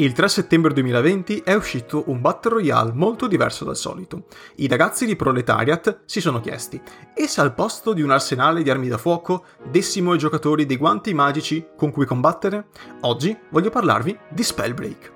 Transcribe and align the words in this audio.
Il 0.00 0.12
3 0.14 0.28
settembre 0.28 0.72
2020 0.72 1.42
è 1.44 1.52
uscito 1.52 2.04
un 2.06 2.22
Battle 2.22 2.52
Royale 2.52 2.92
molto 2.94 3.26
diverso 3.26 3.66
dal 3.66 3.76
solito. 3.76 4.24
I 4.54 4.66
ragazzi 4.66 5.04
di 5.04 5.14
Proletariat 5.14 6.04
si 6.06 6.22
sono 6.22 6.40
chiesti, 6.40 6.80
e 7.14 7.26
se 7.26 7.42
al 7.42 7.52
posto 7.52 7.92
di 7.92 8.00
un 8.00 8.10
arsenale 8.10 8.62
di 8.62 8.70
armi 8.70 8.88
da 8.88 8.96
fuoco 8.96 9.44
dessimo 9.62 10.12
ai 10.12 10.18
giocatori 10.18 10.64
dei 10.64 10.78
guanti 10.78 11.12
magici 11.12 11.66
con 11.76 11.90
cui 11.90 12.06
combattere? 12.06 12.68
Oggi 13.02 13.36
voglio 13.50 13.68
parlarvi 13.68 14.18
di 14.30 14.42
Spellbreak. 14.42 15.12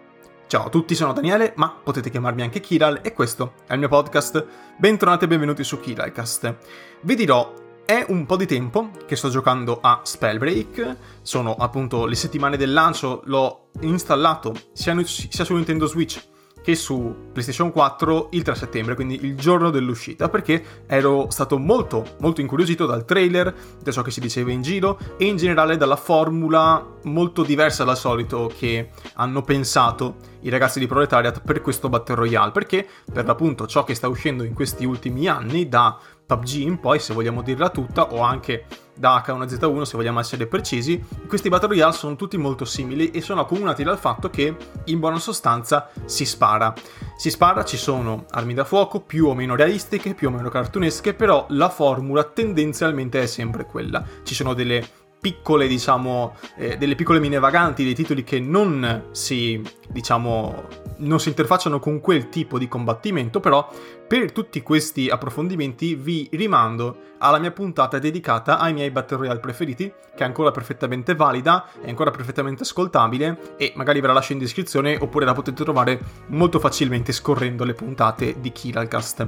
Ciao 0.49 0.67
a 0.67 0.69
tutti, 0.69 0.95
sono 0.95 1.15
Daniele, 1.15 1.55
ma 1.57 1.75
potete 1.83 2.11
chiamarmi 2.11 2.43
anche 2.43 2.61
Kiral 2.61 3.01
e 3.03 3.15
questo 3.15 3.55
è 3.67 3.73
il 3.73 3.79
mio 3.79 3.89
podcast. 3.89 4.47
Bentornati 4.77 5.25
e 5.25 5.29
benvenuti 5.29 5.65
su 5.65 5.81
Kiralcast. 5.81 6.57
Vi 7.01 7.15
dirò 7.15 7.64
è 7.85 8.05
un 8.09 8.25
po' 8.25 8.37
di 8.37 8.47
tempo 8.47 8.91
che 9.07 9.15
sto 9.15 9.29
giocando 9.29 9.79
a 9.81 10.01
Spellbreak, 10.03 10.97
sono 11.23 11.55
appunto 11.55 12.07
le 12.07 12.15
settimane 12.15 12.57
del 12.57 12.73
lancio, 12.73 13.23
l'ho 13.25 13.69
installato 13.81 14.55
sia, 14.73 14.97
sia 15.05 15.45
su 15.45 15.55
Nintendo 15.55 15.87
Switch 15.87 16.33
che 16.65 16.75
su 16.77 17.15
PlayStation 17.31 17.71
4 17.71 18.29
il 18.31 18.43
3 18.43 18.55
settembre, 18.55 18.95
quindi 18.95 19.23
il 19.23 19.37
giorno 19.37 19.69
dell'uscita, 19.69 20.31
perché 20.31 20.65
ero 20.87 21.27
stato 21.29 21.59
molto, 21.59 22.17
molto 22.21 22.41
incuriosito 22.41 22.87
dal 22.87 23.05
trailer, 23.05 23.55
da 23.83 23.93
ciò 23.93 24.01
che 24.01 24.11
si 24.11 24.19
diceva 24.19 24.51
in 24.51 24.63
giro 24.63 24.99
e 25.19 25.27
in 25.27 25.37
generale 25.37 25.77
dalla 25.77 25.97
formula 25.97 26.83
molto 27.03 27.43
diversa 27.43 27.85
dal 27.85 27.99
solito 27.99 28.51
che 28.57 28.93
hanno 29.17 29.43
pensato 29.43 30.17
i 30.41 30.49
ragazzi 30.49 30.79
di 30.79 30.87
Proletariat 30.87 31.43
per 31.43 31.61
questo 31.61 31.91
Battle 31.91 32.15
Royale, 32.15 32.51
perché 32.51 32.87
per 33.13 33.27
l'appunto 33.27 33.67
ciò 33.67 33.85
che 33.85 33.95
sta 33.95 34.09
uscendo 34.09 34.43
in 34.43 34.55
questi 34.55 34.87
ultimi 34.87 35.29
anni 35.29 35.69
da 35.69 35.99
PUBG 36.27 36.55
in 36.57 36.81
poi, 36.81 36.99
se 36.99 37.13
vogliamo 37.13 37.43
dirla 37.43 37.69
tutta, 37.69 38.13
o 38.13 38.21
anche 38.21 38.67
da 38.97 39.23
H1Z1 39.27 39.83
se 39.83 39.97
vogliamo 39.97 40.21
essere 40.21 40.47
precisi, 40.47 41.03
questi 41.27 41.49
Battle 41.49 41.69
Royale 41.69 41.93
sono 41.93 42.17
tutti 42.17 42.37
molto 42.37 42.65
simili 42.65 43.11
e 43.11 43.21
sono 43.21 43.41
accomunati 43.41 43.83
dal 43.83 43.99
fatto 43.99 44.31
che 44.31 44.57
in 44.85 45.01
buona 45.01 45.19
sostanza 45.19 45.91
si 46.05 46.25
spara. 46.25 46.73
Si 47.17 47.31
spara, 47.31 47.65
ci 47.65 47.77
sono 47.77 48.25
armi 48.31 48.55
da 48.55 48.65
fuoco 48.65 49.01
più 49.01 49.27
o 49.27 49.35
meno 49.35 49.57
realistiche, 49.57 50.15
più 50.15 50.29
o 50.29 50.31
meno 50.31 50.49
cartunesche, 50.49 51.15
però 51.15 51.47
la 51.51 51.69
formula 51.69 52.25
tendenzialmente 52.25 53.21
è 53.21 53.27
sempre 53.27 53.65
quella. 53.65 54.05
Ci 54.23 54.35
sono 54.35 54.55
delle 54.55 54.87
piccole, 55.21 55.67
diciamo, 55.67 56.35
eh, 56.57 56.77
delle 56.77 56.95
piccole 56.95 57.19
mine 57.19 57.39
vaganti, 57.39 57.83
dei 57.83 57.95
titoli 57.95 58.25
che 58.25 58.39
non 58.41 59.09
si, 59.13 59.63
diciamo, 59.89 60.69
non 60.99 61.21
si 61.21 61.29
interfacciano 61.29 61.79
con 61.79 62.01
quel 62.01 62.29
tipo 62.29 62.59
di 62.59 62.69
combattimento, 62.69 63.41
però 63.41 63.69
per 64.07 64.33
tutti 64.33 64.63
questi 64.63 65.09
approfondimenti 65.09 65.95
vi 65.95 66.29
rimando 66.33 67.13
alla 67.19 67.39
mia 67.39 67.51
puntata 67.51 67.99
dedicata 67.99 68.59
ai 68.59 68.73
miei 68.73 68.91
Battle 68.91 69.19
Royale 69.19 69.41
preferiti, 69.41 69.93
che 70.15 70.23
è 70.23 70.27
ancora 70.27 70.51
perfettamente 70.51 71.15
valida, 71.15 71.69
è 71.81 71.89
ancora 71.89 72.11
perfettamente 72.11 72.63
ascoltabile 72.63 73.55
e 73.57 73.73
magari 73.77 74.01
ve 74.01 74.07
la 74.07 74.13
lascio 74.13 74.33
in 74.33 74.39
descrizione 74.39 74.97
oppure 75.01 75.25
la 75.25 75.33
potete 75.33 75.63
trovare 75.63 76.01
molto 76.29 76.59
facilmente 76.59 77.13
scorrendo 77.13 77.65
le 77.65 77.75
puntate 77.75 78.41
di 78.41 78.53
Kiralcast. 78.53 79.27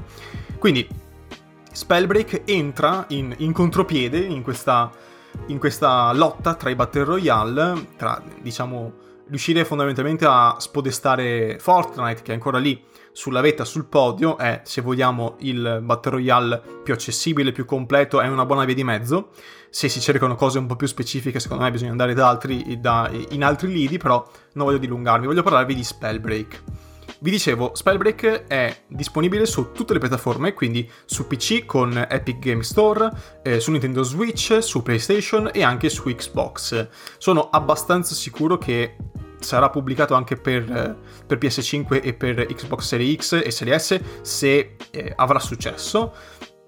Quindi, 0.58 0.86
Spellbreak 1.72 2.42
entra 2.46 3.04
in, 3.08 3.34
in 3.38 3.52
contropiede 3.52 4.18
in 4.18 4.42
questa 4.42 4.90
in 5.48 5.58
questa 5.58 6.12
lotta 6.12 6.54
tra 6.54 6.70
i 6.70 6.74
Battle 6.74 7.04
Royale, 7.04 7.88
tra 7.96 8.20
diciamo 8.40 9.04
riuscire 9.28 9.64
fondamentalmente 9.64 10.24
a 10.26 10.56
spodestare 10.58 11.58
Fortnite 11.58 12.22
che 12.22 12.30
è 12.30 12.34
ancora 12.34 12.58
lì 12.58 12.82
sulla 13.12 13.40
vetta, 13.40 13.64
sul 13.64 13.86
podio, 13.86 14.36
è 14.36 14.60
se 14.64 14.82
vogliamo 14.82 15.36
il 15.40 15.80
Battle 15.82 16.12
Royale 16.12 16.62
più 16.84 16.92
accessibile, 16.92 17.50
più 17.50 17.64
completo, 17.64 18.20
è 18.20 18.28
una 18.28 18.44
buona 18.44 18.64
via 18.64 18.74
di 18.74 18.84
mezzo. 18.84 19.30
Se 19.70 19.88
si 19.88 20.00
cercano 20.00 20.34
cose 20.34 20.58
un 20.58 20.66
po' 20.66 20.76
più 20.76 20.86
specifiche, 20.86 21.40
secondo 21.40 21.64
me 21.64 21.70
bisogna 21.70 21.92
andare 21.92 22.12
da 22.12 22.28
altri, 22.28 22.78
da, 22.78 23.10
in 23.30 23.42
altri 23.42 23.68
lidi, 23.68 23.96
però 23.96 24.22
non 24.52 24.66
voglio 24.66 24.78
dilungarmi, 24.78 25.26
voglio 25.26 25.42
parlarvi 25.42 25.74
di 25.74 25.82
Spellbreak. 25.82 26.62
Vi 27.18 27.30
dicevo, 27.30 27.74
Spellbreak 27.74 28.46
è 28.46 28.82
disponibile 28.88 29.46
su 29.46 29.72
tutte 29.72 29.94
le 29.94 29.98
piattaforme, 29.98 30.52
quindi 30.52 30.88
su 31.06 31.26
PC 31.26 31.64
con 31.64 32.06
Epic 32.08 32.38
Game 32.38 32.62
Store, 32.62 33.10
eh, 33.42 33.58
su 33.58 33.70
Nintendo 33.70 34.02
Switch, 34.02 34.62
su 34.62 34.82
PlayStation 34.82 35.50
e 35.52 35.62
anche 35.62 35.88
su 35.88 36.04
Xbox. 36.04 36.88
Sono 37.16 37.48
abbastanza 37.50 38.14
sicuro 38.14 38.58
che 38.58 38.96
sarà 39.40 39.70
pubblicato 39.70 40.14
anche 40.14 40.36
per, 40.36 40.96
per 41.26 41.38
PS5 41.38 42.02
e 42.02 42.12
per 42.12 42.46
Xbox 42.46 42.84
Series 42.84 43.16
X 43.16 43.42
e 43.44 43.50
Series 43.50 43.82
S 43.82 44.00
se 44.20 44.76
eh, 44.90 45.12
avrà 45.16 45.38
successo. 45.38 46.12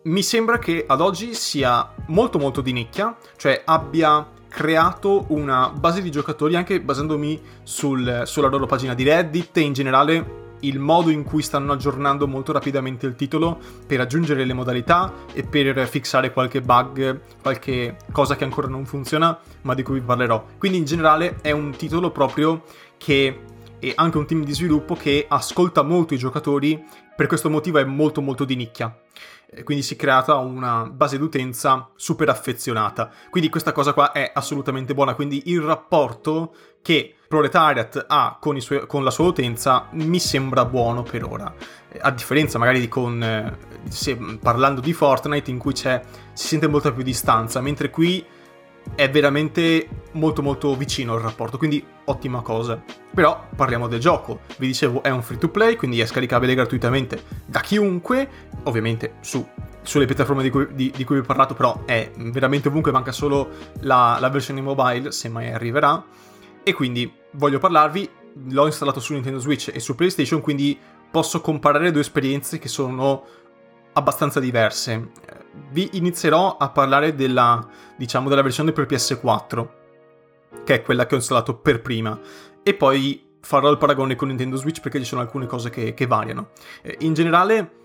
Mi 0.05 0.23
sembra 0.23 0.59
che 0.59 0.84
ad 0.87 1.00
oggi 1.00 1.34
sia 1.34 1.93
molto 2.06 2.39
molto 2.39 2.62
di 2.62 2.73
nicchia, 2.73 3.17
cioè 3.37 3.62
abbia 3.65 4.27
creato 4.49 5.27
una 5.29 5.71
base 5.71 6.03
di 6.03 6.11
giocatori 6.11 6.57
anche 6.57 6.81
basandomi 6.81 7.41
sul, 7.63 8.23
sulla 8.25 8.49
loro 8.49 8.67
pagina 8.67 8.95
di 8.95 9.05
Reddit 9.05 9.57
e 9.57 9.61
in 9.61 9.73
generale 9.73 10.47
il 10.61 10.79
modo 10.79 11.11
in 11.11 11.23
cui 11.23 11.43
stanno 11.43 11.73
aggiornando 11.73 12.27
molto 12.27 12.53
rapidamente 12.53 13.07
il 13.07 13.15
titolo 13.15 13.59
per 13.87 14.01
aggiungere 14.01 14.45
le 14.45 14.53
modalità 14.55 15.13
e 15.33 15.45
per 15.45 15.87
fixare 15.87 16.33
qualche 16.33 16.61
bug, 16.61 17.21
qualche 17.41 17.97
cosa 18.11 18.37
che 18.37 18.45
ancora 18.45 18.69
non 18.69 18.85
funziona, 18.85 19.39
ma 19.63 19.75
di 19.75 19.83
cui 19.83 20.01
vi 20.01 20.07
parlerò. 20.07 20.45
Quindi 20.59 20.79
in 20.79 20.85
generale 20.85 21.37
è 21.43 21.51
un 21.51 21.71
titolo 21.77 22.11
proprio 22.11 22.65
che 22.97 23.41
è 23.78 23.93
anche 23.94 24.19
un 24.19 24.27
team 24.27 24.44
di 24.44 24.53
sviluppo 24.53 24.94
che 24.94 25.27
ascolta 25.28 25.83
molto 25.83 26.15
i 26.15 26.19
giocatori, 26.19 26.83
per 27.16 27.27
questo 27.27 27.50
motivo 27.50 27.78
è 27.78 27.84
molto 27.84 28.21
molto 28.21 28.44
di 28.44 28.56
nicchia 28.56 28.94
quindi 29.65 29.83
si 29.83 29.94
è 29.94 29.97
creata 29.97 30.37
una 30.37 30.84
base 30.84 31.16
d'utenza 31.16 31.91
super 31.97 32.28
affezionata. 32.28 33.11
Quindi 33.31 33.49
questa 33.49 33.72
cosa 33.72 33.93
qua 33.93 34.12
è 34.12 34.31
assolutamente 34.34 34.94
buona, 34.94 35.15
quindi 35.15 35.44
il 35.47 35.61
rapporto 35.61 36.55
che 36.83 37.15
Proletariat 37.27 38.05
ha 38.09 38.37
con, 38.41 38.61
suoi, 38.61 38.87
con 38.87 39.05
la 39.05 39.11
sua 39.11 39.27
utenza 39.27 39.88
mi 39.93 40.19
sembra 40.19 40.65
buono 40.65 41.03
per 41.03 41.25
ora. 41.25 41.53
A 42.00 42.11
differenza 42.11 42.59
magari 42.59 42.81
di 42.81 42.88
con, 42.88 43.22
eh, 43.22 43.56
se, 43.88 44.17
parlando 44.41 44.81
di 44.81 44.93
Fortnite 44.93 45.50
in 45.50 45.59
cui 45.59 45.72
c'è, 45.72 46.00
si 46.33 46.47
sente 46.49 46.69
molta 46.69 46.93
più 46.93 47.03
distanza, 47.03 47.61
mentre 47.61 47.91
qui 47.91 48.25
è 48.94 49.09
veramente 49.11 49.89
molto 50.12 50.43
molto 50.43 50.75
vicino 50.75 51.15
il 51.15 51.21
rapporto, 51.21 51.59
quindi 51.59 51.84
ottima 52.05 52.41
cosa. 52.41 52.83
Però 53.15 53.47
parliamo 53.55 53.87
del 53.89 54.00
gioco, 54.00 54.41
vi 54.59 54.66
dicevo 54.66 55.03
è 55.03 55.11
un 55.11 55.22
free 55.22 55.39
to 55.39 55.49
play, 55.49 55.77
quindi 55.77 56.00
è 56.00 56.06
scaricabile 56.06 56.55
gratuitamente 56.55 57.22
da 57.47 57.61
chiunque, 57.61 58.28
ovviamente 58.65 59.15
su, 59.21 59.47
sulle 59.83 60.06
piattaforme 60.06 60.43
di 60.43 60.50
cui, 60.50 60.67
di, 60.72 60.93
di 60.94 61.05
cui, 61.05 61.17
vi 61.17 61.22
ho 61.22 61.25
parlato, 61.27 61.55
però 61.55 61.83
è 61.84 62.11
veramente 62.17 62.69
ovunque, 62.69 62.93
manca 62.93 63.12
solo 63.12 63.49
la, 63.81 64.19
la 64.21 64.31
versione 64.31 64.61
mobile, 64.61 65.12
se 65.12 65.28
mai 65.28 65.53
arriverà. 65.53 66.05
E 66.62 66.72
quindi 66.72 67.11
voglio 67.33 67.59
parlarvi, 67.59 68.09
l'ho 68.50 68.67
installato 68.67 69.00
su 69.00 69.12
Nintendo 69.12 69.38
Switch 69.38 69.71
e 69.72 69.81
su 69.81 69.94
PlayStation, 69.94 70.41
quindi 70.41 70.78
posso 71.11 71.41
comparare 71.41 71.91
due 71.91 72.03
esperienze 72.03 72.59
che 72.59 72.69
sono 72.69 73.25
abbastanza 73.93 74.41
diverse. 74.41 75.11
Vi 75.71 75.91
inizierò 75.93 76.57
a 76.57 76.71
parlare 76.71 77.15
della, 77.15 77.67
diciamo, 77.97 78.29
della 78.29 78.43
versione 78.43 78.73
per 78.73 78.87
PS4, 78.87 79.69
che 80.65 80.75
è 80.75 80.83
quella 80.83 81.07
che 81.07 81.15
ho 81.15 81.19
installato 81.19 81.57
per 81.57 81.81
prima, 81.81 82.19
e 82.63 82.75
poi 82.75 83.27
farò 83.41 83.71
il 83.71 83.79
paragone 83.79 84.15
con 84.15 84.29
Nintendo 84.29 84.57
Switch 84.57 84.81
perché 84.81 84.99
ci 84.99 85.05
sono 85.05 85.21
alcune 85.21 85.47
cose 85.47 85.71
che, 85.71 85.95
che 85.95 86.07
variano. 86.07 86.51
Eh, 86.83 86.97
in 87.01 87.15
generale, 87.15 87.79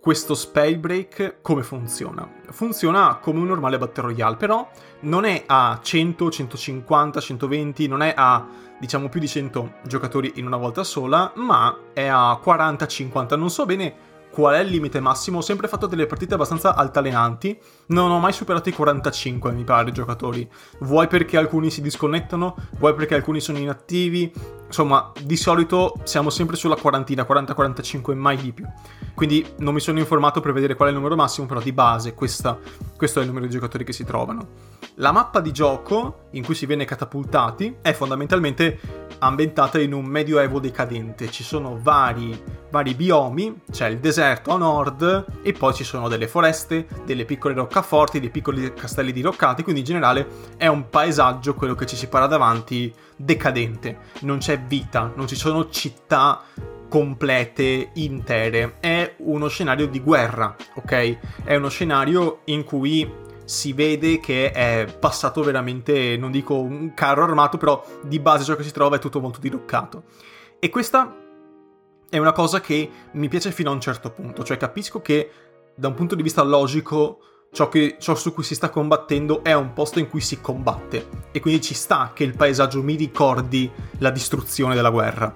questo 0.00 0.34
Spellbreak 0.34 1.40
come 1.42 1.62
funziona? 1.62 2.28
Funziona 2.50 3.18
come 3.20 3.38
un 3.38 3.46
normale 3.46 3.78
Battle 3.78 4.04
Royale, 4.04 4.36
però 4.36 4.68
non 5.00 5.24
è 5.24 5.44
a 5.46 5.78
100, 5.80 6.30
150, 6.30 7.20
120, 7.20 7.86
non 7.86 8.02
è 8.02 8.12
a 8.16 8.44
diciamo 8.80 9.08
più 9.08 9.20
di 9.20 9.28
100 9.28 9.74
giocatori 9.86 10.32
in 10.36 10.46
una 10.46 10.56
volta 10.56 10.82
sola, 10.82 11.32
ma 11.36 11.78
è 11.92 12.06
a 12.06 12.36
40, 12.42 12.84
50, 12.84 13.36
non 13.36 13.48
so 13.48 13.64
bene 13.64 13.94
qual 14.32 14.54
è 14.54 14.60
il 14.60 14.70
limite 14.70 14.98
massimo. 14.98 15.38
Ho 15.38 15.42
sempre 15.42 15.68
fatto 15.68 15.86
delle 15.86 16.06
partite 16.06 16.34
abbastanza 16.34 16.74
altalenanti. 16.74 17.56
Non 17.88 18.10
ho 18.10 18.18
mai 18.18 18.32
superato 18.32 18.70
i 18.70 18.72
45, 18.72 19.52
mi 19.52 19.62
pare, 19.62 19.92
giocatori. 19.92 20.48
Vuoi 20.80 21.06
perché 21.06 21.36
alcuni 21.36 21.70
si 21.70 21.82
disconnettano, 21.82 22.56
vuoi 22.78 22.94
perché 22.94 23.14
alcuni 23.14 23.40
sono 23.40 23.58
inattivi. 23.58 24.32
Insomma, 24.72 25.12
di 25.22 25.36
solito 25.36 26.00
siamo 26.02 26.30
sempre 26.30 26.56
sulla 26.56 26.76
quarantina, 26.76 27.26
40-45, 27.28 28.16
mai 28.16 28.38
di 28.38 28.52
più. 28.52 28.66
Quindi 29.14 29.46
non 29.58 29.74
mi 29.74 29.80
sono 29.80 29.98
informato 29.98 30.40
per 30.40 30.54
vedere 30.54 30.74
qual 30.74 30.88
è 30.88 30.92
il 30.92 30.96
numero 30.96 31.14
massimo, 31.14 31.46
però 31.46 31.60
di 31.60 31.72
base 31.72 32.14
questa, 32.14 32.58
questo 32.96 33.18
è 33.18 33.22
il 33.22 33.28
numero 33.28 33.44
di 33.44 33.52
giocatori 33.52 33.84
che 33.84 33.92
si 33.92 34.04
trovano. 34.04 34.80
La 34.94 35.12
mappa 35.12 35.40
di 35.40 35.52
gioco 35.52 36.28
in 36.30 36.42
cui 36.42 36.54
si 36.54 36.64
viene 36.64 36.86
catapultati 36.86 37.76
è 37.82 37.92
fondamentalmente 37.92 38.80
ambientata 39.18 39.78
in 39.78 39.92
un 39.92 40.06
medioevo 40.06 40.58
decadente. 40.58 41.30
Ci 41.30 41.44
sono 41.44 41.78
vari, 41.80 42.42
vari 42.70 42.94
biomi, 42.94 43.60
c'è 43.70 43.88
il 43.88 43.98
deserto 43.98 44.52
a 44.52 44.56
nord 44.56 45.26
e 45.42 45.52
poi 45.52 45.74
ci 45.74 45.84
sono 45.84 46.08
delle 46.08 46.28
foreste, 46.28 46.86
delle 47.04 47.26
piccole 47.26 47.54
roccaforti, 47.54 48.20
dei 48.20 48.30
piccoli 48.30 48.72
castelli 48.72 49.12
diroccati, 49.12 49.62
quindi 49.62 49.80
in 49.80 49.86
generale 49.86 50.26
è 50.56 50.66
un 50.66 50.88
paesaggio, 50.88 51.54
quello 51.54 51.74
che 51.74 51.86
ci 51.86 51.96
si 51.96 52.08
para 52.08 52.26
davanti, 52.26 52.92
decadente. 53.22 53.98
Non 54.20 54.38
c'è 54.38 54.60
vita, 54.60 55.12
non 55.14 55.26
ci 55.26 55.36
sono 55.36 55.68
città 55.70 56.42
complete, 56.88 57.90
intere. 57.94 58.76
È 58.80 59.14
uno 59.18 59.48
scenario 59.48 59.86
di 59.88 60.00
guerra, 60.00 60.54
ok? 60.74 61.44
È 61.44 61.54
uno 61.54 61.68
scenario 61.68 62.40
in 62.46 62.64
cui 62.64 63.10
si 63.44 63.72
vede 63.72 64.20
che 64.20 64.50
è 64.50 64.86
passato 64.98 65.42
veramente, 65.42 66.16
non 66.16 66.30
dico 66.30 66.60
un 66.60 66.92
carro 66.94 67.24
armato, 67.24 67.56
però 67.56 67.82
di 68.02 68.20
base 68.20 68.44
ciò 68.44 68.56
che 68.56 68.62
si 68.62 68.72
trova 68.72 68.96
è 68.96 68.98
tutto 68.98 69.20
molto 69.20 69.40
diroccato. 69.40 70.04
E 70.58 70.68
questa 70.68 71.16
è 72.08 72.18
una 72.18 72.32
cosa 72.32 72.60
che 72.60 72.90
mi 73.12 73.28
piace 73.28 73.50
fino 73.52 73.70
a 73.70 73.74
un 73.74 73.80
certo 73.80 74.10
punto, 74.10 74.44
cioè 74.44 74.56
capisco 74.56 75.00
che 75.00 75.30
da 75.74 75.88
un 75.88 75.94
punto 75.94 76.14
di 76.14 76.22
vista 76.22 76.42
logico 76.42 77.20
ciò, 77.52 77.68
che, 77.68 77.96
ciò 78.00 78.14
su 78.14 78.32
cui 78.32 78.42
si 78.42 78.54
sta 78.54 78.70
combattendo 78.70 79.44
è 79.44 79.52
un 79.52 79.72
posto 79.74 79.98
in 79.98 80.08
cui 80.08 80.20
si 80.20 80.40
combatte. 80.40 81.08
E 81.30 81.40
quindi 81.40 81.60
ci 81.60 81.74
sta 81.74 82.12
che 82.14 82.24
il 82.24 82.34
paesaggio 82.34 82.82
mi 82.82 82.96
ricordi 82.96 83.70
la 83.98 84.10
distruzione 84.10 84.74
della 84.74 84.90
guerra, 84.90 85.32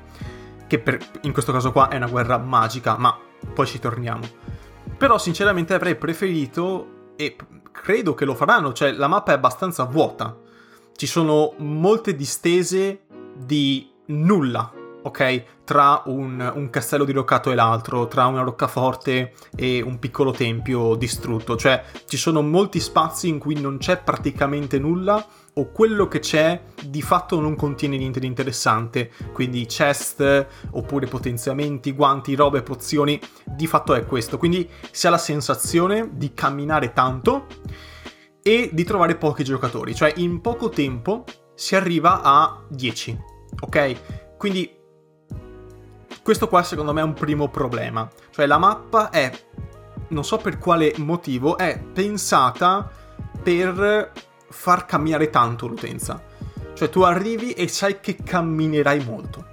che 0.66 0.78
per, 0.78 0.98
in 1.22 1.32
questo 1.32 1.52
caso 1.52 1.72
qua 1.72 1.88
è 1.88 1.96
una 1.96 2.08
guerra 2.08 2.38
magica, 2.38 2.96
ma 2.96 3.16
poi 3.54 3.66
ci 3.66 3.78
torniamo. 3.78 4.26
Però 4.96 5.18
sinceramente 5.18 5.74
avrei 5.74 5.96
preferito, 5.96 7.12
e 7.16 7.36
credo 7.70 8.14
che 8.14 8.24
lo 8.24 8.34
faranno, 8.34 8.72
cioè 8.72 8.92
la 8.92 9.08
mappa 9.08 9.32
è 9.32 9.34
abbastanza 9.34 9.84
vuota, 9.84 10.36
ci 10.96 11.06
sono 11.06 11.52
molte 11.58 12.14
distese 12.14 13.02
di 13.34 13.90
nulla 14.06 14.72
ok? 15.06 15.44
Tra 15.64 16.02
un, 16.06 16.52
un, 16.54 16.70
castello 16.70 17.04
diroccato 17.04 17.50
e 17.50 17.54
l'altro, 17.54 18.08
tra 18.08 18.26
una 18.26 18.42
roccaforte 18.42 19.34
e 19.54 19.80
un 19.80 19.98
piccolo 19.98 20.32
tempio 20.32 20.94
distrutto. 20.96 21.56
Cioè, 21.56 21.82
ci 22.06 22.16
sono 22.16 22.42
molti 22.42 22.80
spazi 22.80 23.28
in 23.28 23.38
cui 23.38 23.60
non 23.60 23.78
c'è 23.78 23.98
praticamente 23.98 24.78
nulla 24.78 25.24
o 25.54 25.70
quello 25.70 26.06
che 26.06 26.18
c'è 26.18 26.60
di 26.84 27.00
fatto 27.00 27.40
non 27.40 27.56
contiene 27.56 27.96
niente 27.96 28.20
di 28.20 28.26
interessante. 28.26 29.10
Quindi 29.32 29.66
chest, 29.66 30.46
oppure 30.70 31.06
potenziamenti, 31.06 31.92
guanti, 31.92 32.34
robe, 32.34 32.62
pozioni, 32.62 33.20
di 33.44 33.66
fatto 33.66 33.94
è 33.94 34.04
questo. 34.04 34.38
Quindi 34.38 34.68
si 34.90 35.06
ha 35.06 35.10
la 35.10 35.18
sensazione 35.18 36.10
di 36.12 36.34
camminare 36.34 36.92
tanto 36.92 37.46
e 38.42 38.70
di 38.72 38.84
trovare 38.84 39.16
pochi 39.16 39.44
giocatori. 39.44 39.94
Cioè, 39.94 40.12
in 40.16 40.40
poco 40.40 40.68
tempo 40.68 41.24
si 41.54 41.74
arriva 41.76 42.22
a 42.22 42.64
10, 42.68 43.18
ok? 43.60 44.36
Quindi 44.36 44.75
questo 46.26 46.48
qua 46.48 46.64
secondo 46.64 46.92
me 46.92 47.02
è 47.02 47.04
un 47.04 47.12
primo 47.12 47.46
problema. 47.46 48.10
Cioè 48.30 48.46
la 48.46 48.58
mappa 48.58 49.10
è, 49.10 49.30
non 50.08 50.24
so 50.24 50.38
per 50.38 50.58
quale 50.58 50.92
motivo, 50.96 51.56
è 51.56 51.78
pensata 51.80 52.90
per 53.40 54.10
far 54.48 54.86
camminare 54.86 55.30
tanto 55.30 55.68
l'utenza. 55.68 56.20
Cioè 56.74 56.90
tu 56.90 57.02
arrivi 57.02 57.52
e 57.52 57.68
sai 57.68 58.00
che 58.00 58.16
camminerai 58.16 59.04
molto. 59.04 59.46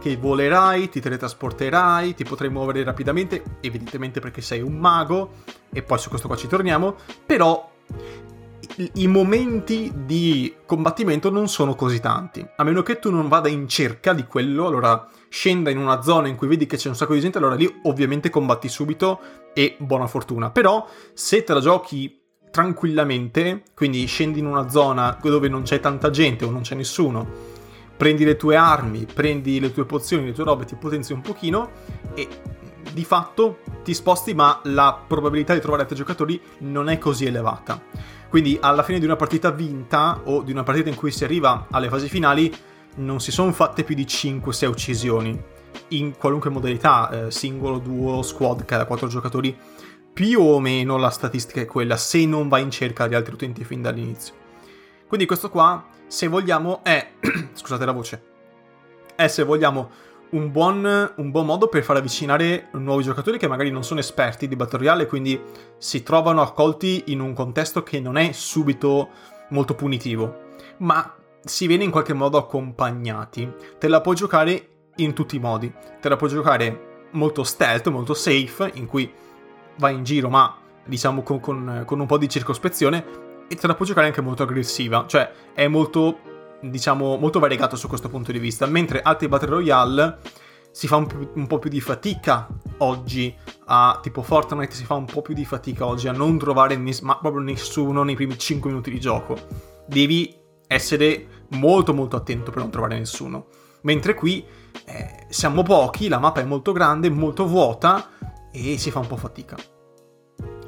Che 0.00 0.16
volerai, 0.16 0.88
ti 0.88 1.00
teletrasporterai, 1.00 2.14
ti 2.14 2.22
potrai 2.22 2.48
muovere 2.48 2.84
rapidamente, 2.84 3.42
evidentemente 3.60 4.20
perché 4.20 4.40
sei 4.40 4.60
un 4.60 4.74
mago, 4.74 5.32
e 5.72 5.82
poi 5.82 5.98
su 5.98 6.10
questo 6.10 6.28
qua 6.28 6.36
ci 6.36 6.46
torniamo, 6.46 6.94
però 7.26 7.68
i 8.92 9.08
momenti 9.08 9.92
di 9.96 10.54
combattimento 10.64 11.28
non 11.28 11.48
sono 11.48 11.74
così 11.74 11.98
tanti. 11.98 12.46
A 12.54 12.62
meno 12.62 12.82
che 12.82 13.00
tu 13.00 13.10
non 13.10 13.26
vada 13.26 13.48
in 13.48 13.66
cerca 13.66 14.12
di 14.12 14.26
quello, 14.26 14.68
allora 14.68 15.08
scenda 15.30 15.70
in 15.70 15.78
una 15.78 16.02
zona 16.02 16.26
in 16.26 16.34
cui 16.34 16.48
vedi 16.48 16.66
che 16.66 16.76
c'è 16.76 16.88
un 16.88 16.96
sacco 16.96 17.14
di 17.14 17.20
gente, 17.20 17.38
allora 17.38 17.54
lì 17.54 17.80
ovviamente 17.84 18.28
combatti 18.30 18.68
subito 18.68 19.20
e 19.54 19.76
buona 19.78 20.08
fortuna. 20.08 20.50
Però 20.50 20.86
se 21.14 21.44
te 21.44 21.54
la 21.54 21.60
giochi 21.60 22.20
tranquillamente, 22.50 23.62
quindi 23.74 24.04
scendi 24.06 24.40
in 24.40 24.46
una 24.46 24.68
zona 24.68 25.16
dove 25.22 25.48
non 25.48 25.62
c'è 25.62 25.78
tanta 25.78 26.10
gente 26.10 26.44
o 26.44 26.50
non 26.50 26.62
c'è 26.62 26.74
nessuno, 26.74 27.26
prendi 27.96 28.24
le 28.24 28.36
tue 28.36 28.56
armi, 28.56 29.06
prendi 29.06 29.60
le 29.60 29.72
tue 29.72 29.84
pozioni, 29.84 30.24
le 30.24 30.32
tue 30.32 30.44
robe, 30.44 30.64
ti 30.64 30.74
potenzi 30.74 31.12
un 31.12 31.20
pochino 31.20 31.70
e 32.14 32.26
di 32.92 33.04
fatto 33.04 33.58
ti 33.84 33.94
sposti, 33.94 34.34
ma 34.34 34.60
la 34.64 35.00
probabilità 35.06 35.54
di 35.54 35.60
trovare 35.60 35.82
altri 35.82 35.96
giocatori 35.96 36.40
non 36.58 36.88
è 36.88 36.98
così 36.98 37.26
elevata. 37.26 37.80
Quindi 38.28 38.58
alla 38.60 38.82
fine 38.82 38.98
di 38.98 39.04
una 39.04 39.16
partita 39.16 39.50
vinta 39.50 40.22
o 40.24 40.42
di 40.42 40.50
una 40.50 40.64
partita 40.64 40.88
in 40.88 40.94
cui 40.96 41.12
si 41.12 41.24
arriva 41.24 41.66
alle 41.70 41.88
fasi 41.88 42.08
finali, 42.08 42.52
non 42.96 43.20
si 43.20 43.30
sono 43.30 43.52
fatte 43.52 43.84
più 43.84 43.94
di 43.94 44.04
5-6 44.04 44.66
uccisioni 44.66 45.42
in 45.88 46.16
qualunque 46.16 46.50
modalità, 46.50 47.26
eh, 47.26 47.30
singolo, 47.30 47.78
duo, 47.78 48.22
squad, 48.22 48.64
ha 48.68 48.84
4 48.84 49.08
giocatori, 49.08 49.56
più 50.12 50.40
o 50.40 50.60
meno 50.60 50.96
la 50.96 51.10
statistica 51.10 51.60
è 51.60 51.66
quella 51.66 51.96
se 51.96 52.26
non 52.26 52.48
vai 52.48 52.62
in 52.62 52.70
cerca 52.70 53.06
di 53.06 53.14
altri 53.14 53.34
utenti 53.34 53.64
fin 53.64 53.82
dall'inizio. 53.82 54.34
Quindi 55.06 55.26
questo 55.26 55.50
qua, 55.50 55.86
se 56.06 56.28
vogliamo, 56.28 56.82
è... 56.82 57.12
scusate 57.52 57.84
la 57.84 57.92
voce. 57.92 58.22
È, 59.14 59.26
se 59.28 59.42
vogliamo, 59.44 59.90
un 60.30 60.50
buon, 60.50 61.12
un 61.16 61.30
buon, 61.30 61.46
modo 61.46 61.68
per 61.68 61.82
far 61.82 61.96
avvicinare 61.96 62.68
nuovi 62.72 63.02
giocatori 63.02 63.38
che 63.38 63.48
magari 63.48 63.70
non 63.70 63.82
sono 63.82 64.00
esperti 64.00 64.46
di 64.46 64.54
Battle 64.54 64.78
Royale 64.78 65.06
quindi 65.06 65.40
si 65.76 66.02
trovano 66.04 66.40
accolti 66.40 67.04
in 67.06 67.20
un 67.20 67.32
contesto 67.32 67.82
che 67.82 67.98
non 67.98 68.16
è 68.16 68.30
subito 68.32 69.08
molto 69.48 69.74
punitivo, 69.74 70.42
ma 70.78 71.16
si 71.44 71.66
viene 71.66 71.84
in 71.84 71.90
qualche 71.90 72.12
modo 72.12 72.38
accompagnati. 72.38 73.52
Te 73.78 73.88
la 73.88 74.00
puoi 74.00 74.16
giocare 74.16 74.68
in 74.96 75.12
tutti 75.12 75.36
i 75.36 75.40
modi. 75.40 75.72
Te 76.00 76.08
la 76.08 76.16
puoi 76.16 76.30
giocare 76.30 77.08
molto 77.12 77.42
stealth, 77.42 77.88
molto 77.88 78.14
safe, 78.14 78.70
in 78.74 78.86
cui 78.86 79.10
vai 79.78 79.94
in 79.94 80.04
giro 80.04 80.28
ma 80.28 80.56
diciamo 80.84 81.22
con, 81.22 81.40
con, 81.40 81.82
con 81.86 82.00
un 82.00 82.06
po' 82.06 82.18
di 82.18 82.28
circospezione, 82.28 83.28
e 83.48 83.54
te 83.54 83.66
la 83.66 83.74
puoi 83.74 83.88
giocare 83.88 84.06
anche 84.06 84.20
molto 84.20 84.42
aggressiva, 84.42 85.04
cioè 85.06 85.30
è 85.54 85.66
molto, 85.66 86.18
diciamo, 86.60 87.16
molto 87.16 87.38
variegato 87.38 87.76
su 87.76 87.88
questo 87.88 88.08
punto 88.08 88.32
di 88.32 88.38
vista, 88.38 88.66
mentre 88.66 89.00
altri 89.02 89.28
Battle 89.28 89.48
Royale 89.48 90.18
si 90.72 90.86
fa 90.86 90.96
un, 90.96 91.06
più, 91.06 91.30
un, 91.34 91.46
po' 91.46 91.58
più 91.58 91.68
di 91.68 91.80
fatica 91.80 92.46
oggi 92.78 93.34
a 93.66 93.98
tipo 94.00 94.22
Fortnite 94.22 94.72
si 94.72 94.84
fa 94.84 94.94
un 94.94 95.04
po' 95.04 95.20
più 95.20 95.34
di 95.34 95.44
fatica 95.44 95.84
oggi 95.84 96.06
a 96.06 96.12
non 96.12 96.38
trovare 96.38 96.76
nis- 96.76 97.00
proprio 97.00 97.40
nessuno 97.40 98.04
nei 98.04 98.14
primi 98.14 98.38
5 98.38 98.70
minuti 98.70 98.90
di 98.90 99.00
gioco. 99.00 99.36
Devi 99.86 100.39
essere 100.72 101.26
molto 101.48 101.92
molto 101.92 102.14
attento 102.14 102.52
per 102.52 102.62
non 102.62 102.70
trovare 102.70 102.96
nessuno. 102.96 103.46
Mentre 103.82 104.14
qui 104.14 104.44
eh, 104.84 105.26
siamo 105.28 105.64
pochi, 105.64 106.06
la 106.06 106.20
mappa 106.20 106.40
è 106.40 106.44
molto 106.44 106.70
grande, 106.70 107.10
molto 107.10 107.44
vuota 107.44 108.10
e 108.52 108.78
si 108.78 108.92
fa 108.92 109.00
un 109.00 109.08
po' 109.08 109.16
fatica. 109.16 109.56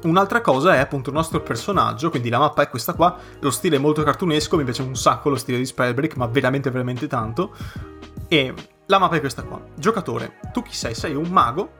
Un'altra 0.03 0.41
cosa 0.41 0.75
è 0.75 0.79
appunto 0.79 1.09
il 1.09 1.15
nostro 1.15 1.41
personaggio, 1.41 2.09
quindi 2.09 2.27
la 2.27 2.39
mappa 2.39 2.63
è 2.63 2.69
questa 2.69 2.93
qua, 2.93 3.17
lo 3.39 3.49
stile 3.49 3.77
è 3.77 3.79
molto 3.79 4.03
cartunesco, 4.03 4.57
mi 4.57 4.65
piace 4.65 4.81
un 4.81 4.97
sacco 4.97 5.29
lo 5.29 5.37
stile 5.37 5.57
di 5.57 5.65
Spellbreak, 5.65 6.17
ma 6.17 6.27
veramente 6.27 6.69
veramente 6.69 7.07
tanto. 7.07 7.55
E 8.27 8.53
la 8.87 8.99
mappa 8.99 9.15
è 9.15 9.19
questa 9.21 9.43
qua. 9.43 9.61
Giocatore, 9.73 10.39
tu 10.51 10.63
chi 10.63 10.75
sei? 10.75 10.95
Sei 10.95 11.15
un 11.15 11.29
mago 11.29 11.75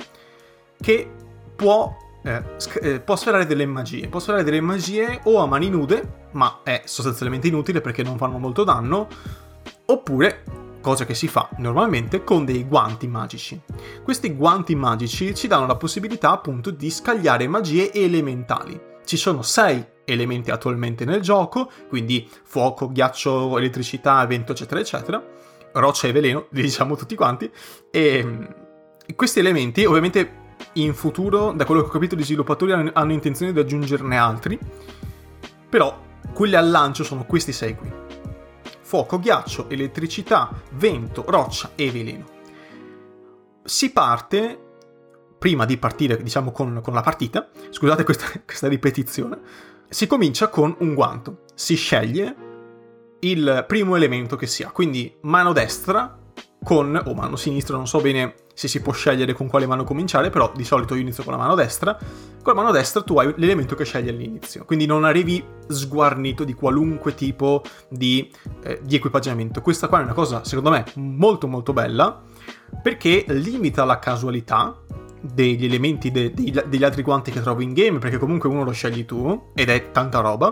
che 0.79 1.11
può 1.57 1.93
eh, 2.23 2.41
eh, 2.81 2.99
può 3.01 3.15
sferrare 3.15 3.45
delle 3.45 3.65
magie. 3.65 4.07
Può 4.07 4.19
sferrare 4.19 4.43
delle 4.43 4.61
magie 4.61 5.21
o 5.25 5.39
a 5.39 5.45
mani 5.45 5.69
nude, 5.69 6.27
ma 6.31 6.61
è 6.63 6.81
sostanzialmente 6.85 7.47
inutile 7.47 7.81
perché 7.81 8.03
non 8.03 8.17
fanno 8.17 8.37
molto 8.37 8.63
danno, 8.63 9.07
oppure, 9.85 10.43
cosa 10.81 11.05
che 11.05 11.13
si 11.13 11.27
fa 11.27 11.49
normalmente, 11.57 12.23
con 12.23 12.45
dei 12.45 12.65
guanti 12.65 13.07
magici. 13.07 13.59
Questi 14.03 14.33
guanti 14.33 14.75
magici 14.75 15.35
ci 15.35 15.47
danno 15.47 15.67
la 15.67 15.75
possibilità 15.75 16.31
appunto 16.31 16.71
di 16.71 16.89
scagliare 16.89 17.47
magie 17.47 17.91
elementali. 17.91 18.79
Ci 19.05 19.17
sono 19.17 19.41
sei 19.41 19.85
elementi 20.05 20.51
attualmente 20.51 21.05
nel 21.05 21.21
gioco, 21.21 21.69
quindi 21.89 22.29
fuoco, 22.43 22.89
ghiaccio, 22.89 23.57
elettricità, 23.57 24.25
vento, 24.25 24.53
eccetera, 24.53 24.79
eccetera. 24.79 25.23
Roccia 25.73 26.07
e 26.07 26.11
veleno, 26.11 26.47
li 26.51 26.61
diciamo 26.63 26.95
tutti 26.95 27.15
quanti. 27.15 27.51
E 27.91 28.23
mm, 28.23 28.43
questi 29.15 29.39
elementi 29.39 29.83
ovviamente 29.85 30.41
in 30.73 30.93
futuro, 30.93 31.51
da 31.51 31.65
quello 31.65 31.81
che 31.81 31.87
ho 31.87 31.91
capito, 31.91 32.15
gli 32.15 32.23
sviluppatori 32.23 32.71
hanno 32.71 33.11
intenzione 33.11 33.53
di 33.53 33.59
aggiungerne 33.59 34.17
altri. 34.17 34.59
Però 35.69 36.01
quelli 36.33 36.55
al 36.55 36.69
lancio 36.69 37.03
sono 37.03 37.25
questi 37.25 37.51
sei 37.51 37.75
qui. 37.75 37.91
Fuoco, 38.81 39.19
ghiaccio, 39.19 39.69
elettricità, 39.69 40.51
vento, 40.71 41.23
roccia 41.27 41.71
e 41.75 41.91
veleno. 41.91 42.25
Si 43.63 43.91
parte, 43.91 44.59
prima 45.37 45.65
di 45.65 45.77
partire 45.77 46.21
diciamo 46.21 46.51
con, 46.51 46.79
con 46.83 46.93
la 46.93 47.01
partita, 47.01 47.49
scusate 47.69 48.03
questa, 48.03 48.27
questa 48.45 48.67
ripetizione, 48.67 49.39
si 49.89 50.07
comincia 50.07 50.49
con 50.49 50.75
un 50.79 50.93
guanto. 50.93 51.43
Si 51.55 51.75
sceglie 51.75 52.35
il 53.19 53.63
primo 53.67 53.95
elemento 53.95 54.35
che 54.35 54.47
si 54.47 54.63
ha, 54.63 54.71
quindi 54.71 55.15
mano 55.21 55.53
destra 55.53 56.17
con, 56.63 57.01
o 57.05 57.13
mano 57.13 57.35
sinistra, 57.35 57.75
non 57.75 57.87
so 57.87 57.99
bene 57.99 58.35
se 58.53 58.67
si 58.67 58.81
può 58.81 58.93
scegliere 58.93 59.33
con 59.33 59.47
quale 59.47 59.65
mano 59.65 59.83
cominciare, 59.83 60.29
però 60.29 60.51
di 60.55 60.63
solito 60.63 60.95
io 60.95 61.01
inizio 61.01 61.23
con 61.23 61.33
la 61.33 61.39
mano 61.39 61.55
destra. 61.55 61.95
Con 61.95 62.53
la 62.53 62.61
mano 62.61 62.71
destra 62.71 63.01
tu 63.01 63.17
hai 63.17 63.33
l'elemento 63.37 63.75
che 63.75 63.85
scegli 63.85 64.09
all'inizio, 64.09 64.65
quindi 64.65 64.85
non 64.85 65.05
arrivi 65.05 65.43
sguarnito 65.67 66.43
di 66.43 66.53
qualunque 66.53 67.15
tipo 67.15 67.61
di, 67.87 68.31
eh, 68.63 68.79
di 68.83 68.95
equipaggiamento. 68.95 69.61
Questa 69.61 69.87
qua 69.87 70.01
è 70.01 70.03
una 70.03 70.13
cosa, 70.13 70.43
secondo 70.43 70.69
me, 70.69 70.83
molto 70.95 71.47
molto 71.47 71.73
bella, 71.73 72.21
perché 72.81 73.25
limita 73.29 73.85
la 73.85 73.99
casualità 73.99 74.77
degli 75.21 75.63
elementi 75.63 76.11
de- 76.11 76.33
de- 76.33 76.65
degli 76.67 76.83
altri 76.83 77.01
guanti 77.01 77.31
che 77.31 77.41
trovi 77.41 77.63
in 77.63 77.73
game, 77.73 77.99
perché 77.99 78.17
comunque 78.17 78.49
uno 78.49 78.63
lo 78.63 78.71
scegli 78.71 79.05
tu, 79.05 79.51
ed 79.55 79.69
è 79.69 79.91
tanta 79.91 80.19
roba. 80.19 80.51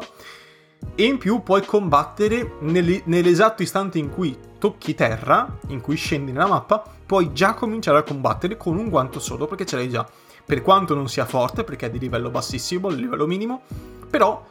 E 0.95 1.03
in 1.03 1.17
più 1.17 1.41
puoi 1.41 1.65
combattere 1.65 2.57
nell'esatto 2.59 3.63
istante 3.63 3.97
in 3.97 4.09
cui 4.09 4.37
tocchi 4.57 4.93
terra, 4.93 5.57
in 5.67 5.81
cui 5.81 5.95
scendi 5.95 6.31
nella 6.31 6.47
mappa, 6.47 6.83
puoi 7.05 7.33
già 7.33 7.53
cominciare 7.53 7.97
a 7.97 8.03
combattere 8.03 8.57
con 8.57 8.77
un 8.77 8.89
guanto 8.89 9.19
solo 9.19 9.47
perché 9.47 9.65
ce 9.65 9.75
l'hai 9.77 9.89
già. 9.89 10.07
Per 10.45 10.61
quanto 10.61 10.93
non 10.93 11.07
sia 11.07 11.25
forte, 11.25 11.63
perché 11.63 11.87
è 11.87 11.89
di 11.89 11.99
livello 11.99 12.29
bassissimo, 12.29 12.89
livello 12.89 13.25
minimo, 13.25 13.61
però 14.09 14.45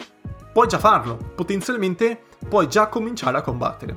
puoi 0.53 0.67
già 0.67 0.79
farlo. 0.79 1.17
Potenzialmente 1.35 2.21
puoi 2.49 2.69
già 2.69 2.89
cominciare 2.89 3.37
a 3.39 3.43
combattere. 3.43 3.97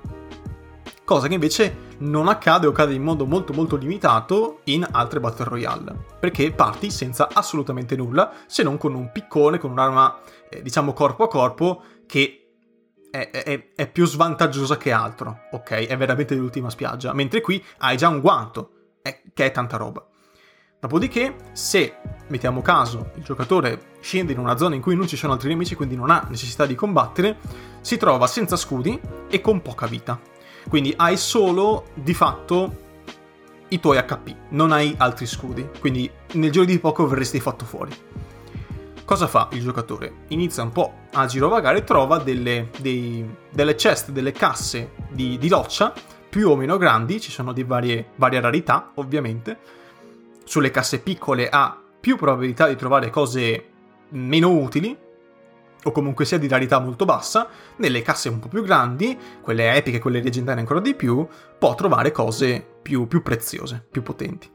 cosa 1.05 1.27
che 1.27 1.33
invece 1.33 1.91
non 1.99 2.27
accade 2.27 2.65
o 2.65 2.71
accade 2.71 2.93
in 2.93 3.03
modo 3.03 3.25
molto 3.25 3.53
molto 3.53 3.75
limitato 3.75 4.61
in 4.65 4.87
altre 4.89 5.19
Battle 5.19 5.45
Royale, 5.45 5.95
perché 6.19 6.51
parti 6.51 6.89
senza 6.89 7.29
assolutamente 7.31 7.95
nulla, 7.95 8.31
se 8.47 8.63
non 8.63 8.77
con 8.77 8.93
un 8.93 9.11
piccone, 9.11 9.57
con 9.57 9.71
un'arma, 9.71 10.19
eh, 10.49 10.61
diciamo, 10.61 10.93
corpo 10.93 11.23
a 11.23 11.27
corpo, 11.27 11.83
che 12.05 12.43
è, 13.12 13.29
è, 13.29 13.74
è, 13.75 13.88
più 13.88 14.05
svantaggiosa 14.05 14.77
che 14.77 14.91
altro, 14.91 15.41
ok? 15.51 15.69
È 15.86 15.98
veramente 15.98 16.33
l'ultima 16.36 16.69
spiaggia, 16.69 17.13
mentre 17.13 17.41
qui 17.41 17.63
hai 17.79 17.95
già 17.95 18.10
un 18.10 18.22
guanto, 18.22 18.72
è, 19.01 19.22
che 19.33 19.45
è 19.45 19.51
tanta 19.51 19.77
roba. 19.77 20.05
Dopodiché, 20.79 21.36
se, 21.53 21.95
mettiamo 22.27 22.62
caso, 22.62 23.12
il 23.15 23.24
giocatore 23.24 23.91
scende 24.01 24.33
in 24.33 24.39
una 24.39 24.57
zona 24.57 24.75
in 24.75 24.81
cui 24.81 24.95
non 24.95 25.07
ci 25.07 25.15
sono 25.15 25.31
altri 25.31 25.50
nemici, 25.50 25.75
quindi 25.75 25.95
non 25.95 26.10
ha 26.10 26.25
necessità 26.27 26.65
di 26.65 26.75
combattere, 26.75 27.38
si 27.81 27.98
trova 27.98 28.27
senza 28.27 28.57
scudi 28.57 29.00
e 29.29 29.39
con 29.39 29.62
poca 29.62 29.86
vita. 29.86 30.19
Quindi 30.67 30.93
hai 30.98 31.15
solo, 31.15 31.86
di 31.93 32.13
fatto, 32.13 32.81
i 33.69 33.79
tuoi 33.79 33.98
HP, 33.98 34.36
non 34.50 34.72
hai 34.72 34.93
altri 34.98 35.25
scudi, 35.25 35.69
quindi 35.79 36.10
nel 36.33 36.51
giro 36.51 36.65
di 36.65 36.79
poco 36.79 37.07
verresti 37.07 37.39
fatto 37.39 37.63
fuori. 37.63 37.95
Cosa 39.13 39.27
fa 39.27 39.48
il 39.51 39.62
giocatore? 39.62 40.12
Inizia 40.29 40.63
un 40.63 40.72
po' 40.72 41.01
a 41.12 41.27
girovagare 41.27 41.77
e 41.77 41.84
trova 41.84 42.17
delle, 42.17 42.72
dei, 42.79 43.24
delle 43.51 43.75
chest, 43.75 44.10
delle 44.10 44.32
casse 44.32 44.93
di, 45.08 45.38
di, 45.38 45.48
roccia 45.50 45.93
più 46.27 46.50
o 46.50 46.55
meno 46.55 46.77
grandi, 46.77 47.22
ci 47.22 47.29
sono 47.29 47.53
di 47.53 47.62
varie, 47.62 48.08
varie 48.15 48.41
rarità 48.41 48.89
ovviamente, 48.96 49.60
sulle 50.46 50.72
casse 50.72 51.00
piccole 51.00 51.48
ha 51.48 51.79
più 52.00 52.17
probabilità 52.17 52.67
di 52.67 52.75
trovare 52.75 53.12
cose 53.12 53.65
meno 54.10 54.50
utili, 54.50 54.98
o 55.84 55.91
comunque 55.91 56.25
sia 56.25 56.39
di 56.39 56.48
rarità 56.48 56.79
molto 56.79 57.05
bassa, 57.05 57.50
nelle 57.75 58.01
casse 58.01 58.29
un 58.29 58.39
po' 58.39 58.48
più 58.48 58.63
grandi, 58.63 59.15
quelle 59.43 59.75
epiche, 59.75 60.00
quelle 60.00 60.24
leggendarie 60.24 60.62
ancora 60.62 60.79
di 60.79 60.96
più, 60.96 61.27
può 61.60 61.75
trovare 61.75 62.12
cose 62.12 62.65
più, 62.82 63.05
più 63.05 63.22
preziose, 63.22 63.86
più 63.91 64.01
potenti. 64.01 64.50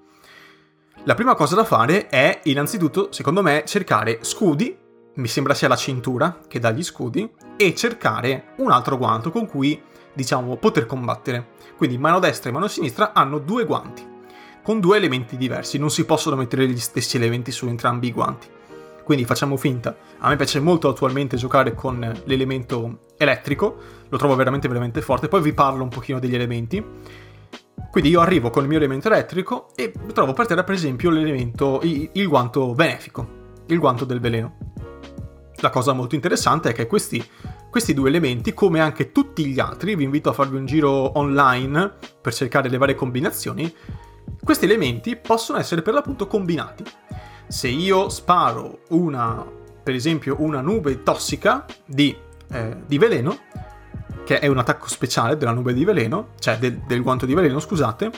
La 1.04 1.14
prima 1.14 1.34
cosa 1.34 1.54
da 1.54 1.64
fare 1.64 2.08
è 2.08 2.40
innanzitutto, 2.44 3.08
secondo 3.12 3.42
me, 3.42 3.62
cercare 3.66 4.18
scudi, 4.22 4.76
mi 5.14 5.28
sembra 5.28 5.54
sia 5.54 5.68
la 5.68 5.76
cintura 5.76 6.40
che 6.46 6.58
dà 6.58 6.70
gli 6.70 6.82
scudi, 6.82 7.30
e 7.56 7.74
cercare 7.74 8.52
un 8.56 8.70
altro 8.70 8.98
guanto 8.98 9.30
con 9.30 9.46
cui, 9.46 9.82
diciamo, 10.12 10.56
poter 10.56 10.86
combattere. 10.86 11.48
Quindi 11.76 11.98
mano 11.98 12.18
destra 12.18 12.50
e 12.50 12.52
mano 12.52 12.68
sinistra 12.68 13.12
hanno 13.12 13.38
due 13.38 13.64
guanti 13.64 14.16
con 14.68 14.80
due 14.80 14.98
elementi 14.98 15.38
diversi, 15.38 15.78
non 15.78 15.88
si 15.88 16.04
possono 16.04 16.36
mettere 16.36 16.68
gli 16.68 16.78
stessi 16.78 17.16
elementi 17.16 17.50
su 17.50 17.66
entrambi 17.66 18.08
i 18.08 18.12
guanti. 18.12 18.48
Quindi 19.02 19.24
facciamo 19.24 19.56
finta. 19.56 19.96
A 20.18 20.28
me 20.28 20.36
piace 20.36 20.60
molto 20.60 20.90
attualmente 20.90 21.38
giocare 21.38 21.72
con 21.72 22.20
l'elemento 22.24 23.06
elettrico, 23.16 23.76
lo 24.06 24.18
trovo 24.18 24.34
veramente 24.34 24.68
veramente 24.68 25.00
forte, 25.00 25.28
poi 25.28 25.40
vi 25.40 25.54
parlo 25.54 25.82
un 25.82 25.88
pochino 25.88 26.18
degli 26.18 26.34
elementi. 26.34 26.84
Quindi 27.90 28.10
io 28.10 28.20
arrivo 28.20 28.50
con 28.50 28.62
il 28.62 28.68
mio 28.68 28.78
elemento 28.78 29.08
elettrico 29.08 29.68
e 29.74 29.92
trovo 30.12 30.32
per 30.32 30.46
terra 30.46 30.62
per 30.62 30.74
esempio 30.74 31.10
l'elemento, 31.10 31.80
il, 31.82 32.10
il 32.12 32.28
guanto 32.28 32.74
benefico, 32.74 33.26
il 33.66 33.78
guanto 33.78 34.04
del 34.04 34.20
veleno. 34.20 34.56
La 35.60 35.70
cosa 35.70 35.92
molto 35.92 36.14
interessante 36.14 36.70
è 36.70 36.72
che 36.72 36.86
questi, 36.86 37.24
questi 37.70 37.94
due 37.94 38.08
elementi, 38.08 38.54
come 38.54 38.80
anche 38.80 39.10
tutti 39.10 39.44
gli 39.46 39.58
altri, 39.58 39.96
vi 39.96 40.04
invito 40.04 40.28
a 40.28 40.32
farvi 40.32 40.56
un 40.56 40.66
giro 40.66 41.18
online 41.18 41.94
per 42.20 42.32
cercare 42.32 42.68
le 42.68 42.78
varie 42.78 42.94
combinazioni, 42.94 43.74
questi 44.44 44.66
elementi 44.66 45.16
possono 45.16 45.58
essere 45.58 45.82
per 45.82 45.94
l'appunto 45.94 46.26
combinati. 46.26 46.84
Se 47.48 47.66
io 47.66 48.08
sparo 48.08 48.80
una, 48.90 49.44
per 49.82 49.94
esempio, 49.94 50.36
una 50.38 50.60
nube 50.60 51.02
tossica 51.02 51.64
di, 51.84 52.16
eh, 52.52 52.76
di 52.86 52.98
veleno, 52.98 53.38
che 54.28 54.40
è 54.40 54.46
un 54.46 54.58
attacco 54.58 54.88
speciale 54.88 55.38
della 55.38 55.52
nube 55.52 55.72
di 55.72 55.86
veleno, 55.86 56.32
cioè 56.38 56.58
del, 56.58 56.80
del 56.80 57.00
guanto 57.00 57.24
di 57.24 57.32
veleno, 57.32 57.60
scusate, 57.60 58.10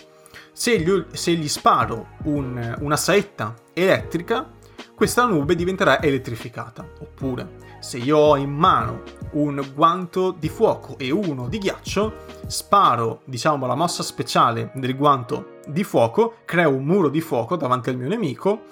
se 0.50 0.76
gli, 0.80 1.04
se 1.12 1.34
gli 1.34 1.46
sparo 1.46 2.16
un, 2.24 2.78
una 2.80 2.96
saetta 2.96 3.54
elettrica, 3.72 4.50
questa 4.92 5.24
nube 5.26 5.54
diventerà 5.54 6.02
elettrificata. 6.02 6.84
Oppure, 6.98 7.78
se 7.78 7.98
io 7.98 8.18
ho 8.18 8.36
in 8.36 8.50
mano 8.50 9.02
un 9.34 9.64
guanto 9.72 10.32
di 10.32 10.48
fuoco 10.48 10.98
e 10.98 11.12
uno 11.12 11.46
di 11.46 11.58
ghiaccio, 11.58 12.24
sparo, 12.48 13.20
diciamo, 13.24 13.68
la 13.68 13.76
mossa 13.76 14.02
speciale 14.02 14.72
del 14.74 14.96
guanto 14.96 15.60
di 15.64 15.84
fuoco, 15.84 16.38
creo 16.44 16.74
un 16.74 16.86
muro 16.86 17.08
di 17.08 17.20
fuoco 17.20 17.54
davanti 17.54 17.90
al 17.90 17.96
mio 17.96 18.08
nemico. 18.08 18.62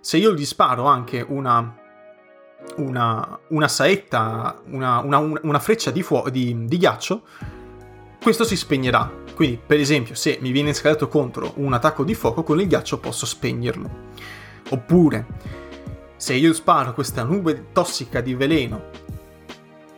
Se 0.00 0.16
io 0.16 0.34
gli 0.34 0.44
sparo 0.44 0.86
anche 0.86 1.24
una, 1.28 1.76
una, 2.76 3.38
una 3.48 3.68
saetta, 3.68 4.60
una, 4.70 5.00
una, 5.00 5.18
una 5.18 5.58
freccia 5.58 5.90
di, 5.90 6.02
fuo- 6.02 6.28
di, 6.30 6.64
di 6.66 6.76
ghiaccio, 6.78 7.22
questo 8.20 8.44
si 8.44 8.56
spegnerà. 8.56 9.26
Quindi, 9.34 9.60
per 9.64 9.78
esempio, 9.78 10.14
se 10.14 10.38
mi 10.40 10.50
viene 10.50 10.72
scalato 10.72 11.08
contro 11.08 11.52
un 11.56 11.72
attacco 11.72 12.04
di 12.04 12.14
fuoco, 12.14 12.42
con 12.42 12.60
il 12.60 12.66
ghiaccio 12.66 12.98
posso 12.98 13.24
spegnerlo. 13.24 14.06
Oppure, 14.70 15.26
se 16.16 16.34
io 16.34 16.52
sparo 16.52 16.92
questa 16.92 17.22
nube 17.22 17.68
tossica 17.72 18.20
di 18.20 18.34
veleno 18.34 18.90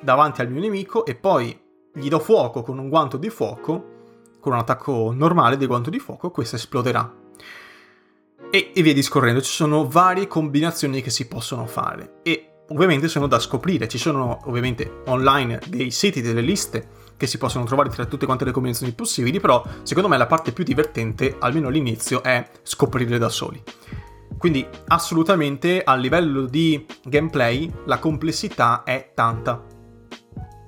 davanti 0.01 0.41
al 0.41 0.51
mio 0.51 0.61
nemico 0.61 1.05
e 1.05 1.15
poi 1.15 1.59
gli 1.93 2.09
do 2.09 2.19
fuoco 2.19 2.63
con 2.63 2.79
un 2.79 2.89
guanto 2.89 3.17
di 3.17 3.31
fuoco, 3.31 3.99
con 4.39 4.53
un 4.53 4.59
attacco 4.59 5.13
normale 5.15 5.57
del 5.57 5.67
guanto 5.67 5.91
di 5.91 5.99
fuoco, 5.99 6.31
questa 6.31 6.57
esploderà. 6.57 7.19
E, 8.51 8.73
e 8.75 8.83
via 8.83 8.93
discorrendo, 8.93 9.41
ci 9.41 9.53
sono 9.53 9.87
varie 9.87 10.27
combinazioni 10.27 11.03
che 11.03 11.11
si 11.11 11.29
possono 11.29 11.67
fare 11.67 12.21
e 12.23 12.50
ovviamente 12.73 13.09
sono 13.09 13.27
da 13.27 13.39
scoprire, 13.39 13.89
ci 13.89 13.99
sono 13.99 14.41
ovviamente 14.45 15.03
online 15.07 15.61
dei 15.69 15.91
siti, 15.91 16.23
delle 16.23 16.41
liste 16.41 16.99
che 17.17 17.27
si 17.27 17.39
possono 17.39 17.65
trovare 17.65 17.91
tra 17.91 18.07
tutte 18.07 18.25
quante 18.25 18.45
le 18.45 18.51
combinazioni 18.51 18.93
possibili, 18.93 19.41
però 19.41 19.63
secondo 19.83 20.09
me 20.09 20.17
la 20.17 20.27
parte 20.27 20.53
più 20.53 20.65
divertente, 20.65 21.37
almeno 21.39 21.69
all'inizio, 21.69 22.23
è 22.23 22.49
scoprirle 22.63 23.19
da 23.19 23.29
soli. 23.29 23.63
Quindi 24.39 24.67
assolutamente 24.87 25.83
a 25.85 25.95
livello 25.97 26.47
di 26.47 26.87
gameplay 27.05 27.71
la 27.85 27.99
complessità 27.99 28.85
è 28.85 29.11
tanta. 29.15 29.63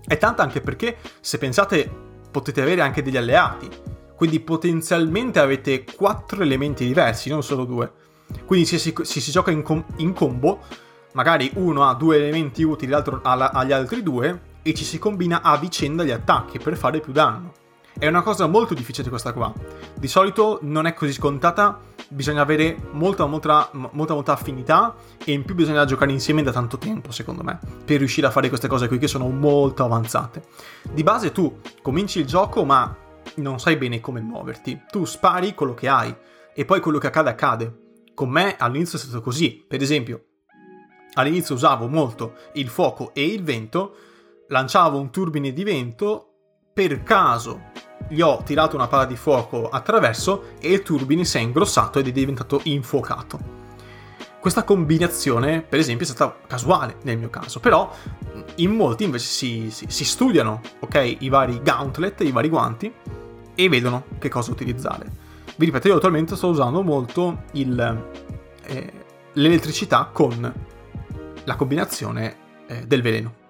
È 0.05 0.19
tanta 0.19 0.43
anche 0.43 0.61
perché 0.61 0.99
se 1.21 1.39
pensate 1.39 1.91
potete 2.31 2.61
avere 2.61 2.83
anche 2.83 3.03
degli 3.03 3.17
alleati. 3.17 3.69
Quindi 4.15 4.41
potenzialmente 4.41 5.39
avete 5.39 5.85
quattro 5.85 6.43
elementi 6.43 6.85
diversi, 6.85 7.31
non 7.31 7.43
solo 7.43 7.65
due. 7.65 7.91
Quindi 8.45 8.67
se 8.67 8.79
si, 8.79 8.93
se 9.03 9.21
si 9.21 9.31
gioca 9.31 9.51
in, 9.51 9.63
com- 9.63 9.85
in, 9.97 10.13
combo, 10.13 10.61
magari 11.13 11.51
uno 11.55 11.89
ha 11.89 11.95
due 11.95 12.17
elementi 12.17 12.63
utili, 12.63 12.91
l'altro 12.91 13.21
ha 13.23 13.35
la- 13.35 13.51
agli 13.51 13.73
altri 13.73 14.03
due, 14.03 14.51
e 14.63 14.75
ci 14.75 14.85
si 14.85 14.99
combina 14.99 15.43
a 15.43 15.57
vicenda 15.57 16.05
gli 16.05 16.11
attacchi 16.11 16.59
per 16.59 16.77
fare 16.77 17.01
più 17.01 17.13
danno. 17.13 17.53
È 17.99 18.07
una 18.07 18.23
cosa 18.23 18.47
molto 18.47 18.75
difficile 18.75 19.09
questa 19.11 19.33
qua. 19.33 19.53
Di 19.95 20.09
solito 20.09 20.59
non 20.63 20.87
è 20.87 20.95
così 20.95 21.13
scontata, 21.13 21.79
bisogna 22.09 22.41
avere 22.41 22.77
molta, 22.93 23.27
molta, 23.27 23.69
molta, 23.73 24.15
molta 24.15 24.33
affinità 24.33 24.95
e 25.23 25.33
in 25.33 25.45
più 25.45 25.55
bisogna 25.55 25.85
giocare 25.85 26.11
insieme 26.11 26.43
da 26.43 26.53
tanto 26.53 26.79
tempo, 26.79 27.13
secondo 27.13 27.43
me, 27.43 27.59
per 27.85 27.99
riuscire 27.99 28.27
a 28.27 28.31
fare 28.31 28.49
queste 28.49 28.67
cose 28.67 28.89
qui 28.89 28.99
che 28.99 29.09
sono 29.09 29.29
molto 29.29 29.85
avanzate. 29.85 30.43
Di 30.91 31.03
base 31.03 31.33
tu 31.33 31.61
cominci 31.83 32.21
il 32.21 32.27
gioco 32.27 32.65
ma 32.65 32.97
non 33.37 33.61
sai 33.61 33.77
bene 33.77 34.01
come 34.01 34.21
muoverti. 34.21 34.83
Tu 34.91 35.05
spari 35.05 35.55
quello 35.55 35.75
che 35.75 35.89
hai 35.89 36.15
e 36.55 36.65
poi 36.65 36.81
quello 36.81 36.99
che 36.99 37.09
accade 37.09 37.31
accade. 37.31 37.79
Con 38.15 38.31
me 38.31 38.57
all'inizio 38.59 38.99
è 38.99 39.01
stato 39.01 39.21
così. 39.21 39.65
Per 39.67 39.81
esempio, 39.81 40.25
all'inizio 41.15 41.55
usavo 41.55 41.89
molto 41.89 42.35
il 42.55 42.69
fuoco 42.69 43.13
e 43.15 43.25
il 43.25 43.43
vento, 43.43 43.95
lanciavo 44.49 44.99
un 44.99 45.11
turbine 45.11 45.53
di 45.53 45.65
vento 45.65 46.29
per 46.73 47.03
caso 47.03 47.71
gli 48.09 48.21
ho 48.21 48.43
tirato 48.45 48.77
una 48.77 48.89
palla 48.89 49.05
di 49.05 49.17
fuoco 49.17 49.69
attraverso 49.69 50.55
e 50.61 50.73
il 50.73 50.83
turbine 50.83 51.25
si 51.25 51.39
è 51.39 51.41
ingrossato 51.41 51.99
ed 51.99 52.09
è 52.09 52.13
diventato 52.13 52.61
infuocato. 52.65 53.61
Questa 54.41 54.65
combinazione, 54.65 55.63
per 55.63 55.79
esempio, 55.79 56.05
è 56.05 56.09
stata 56.09 56.37
casuale 56.49 56.97
nel 57.03 57.17
mio 57.17 57.31
caso, 57.31 57.61
però 57.61 57.95
in 58.57 58.73
molti 58.73 59.05
invece 59.05 59.27
si, 59.27 59.71
si, 59.71 59.87
si 59.89 60.05
studiano, 60.05 60.61
ok, 60.81 61.17
i 61.21 61.29
vari 61.29 61.61
gauntlet, 61.63 62.21
i 62.23 62.33
vari 62.33 62.49
guanti 62.49 62.93
e 63.55 63.69
vedono 63.69 64.07
che 64.19 64.29
cosa 64.29 64.51
utilizzare. 64.51 65.07
Vi 65.55 65.65
ripeto, 65.65 65.89
io 65.89 65.97
attualmente 65.97 66.35
sto 66.35 66.49
usando 66.49 66.83
molto 66.83 67.45
il, 67.53 68.05
eh, 68.65 68.93
l'elettricità 69.35 70.11
con 70.13 70.53
la 71.45 71.57
combinazione 71.57 72.37
eh, 72.67 72.87
del 72.87 73.03
veleno 73.03 73.41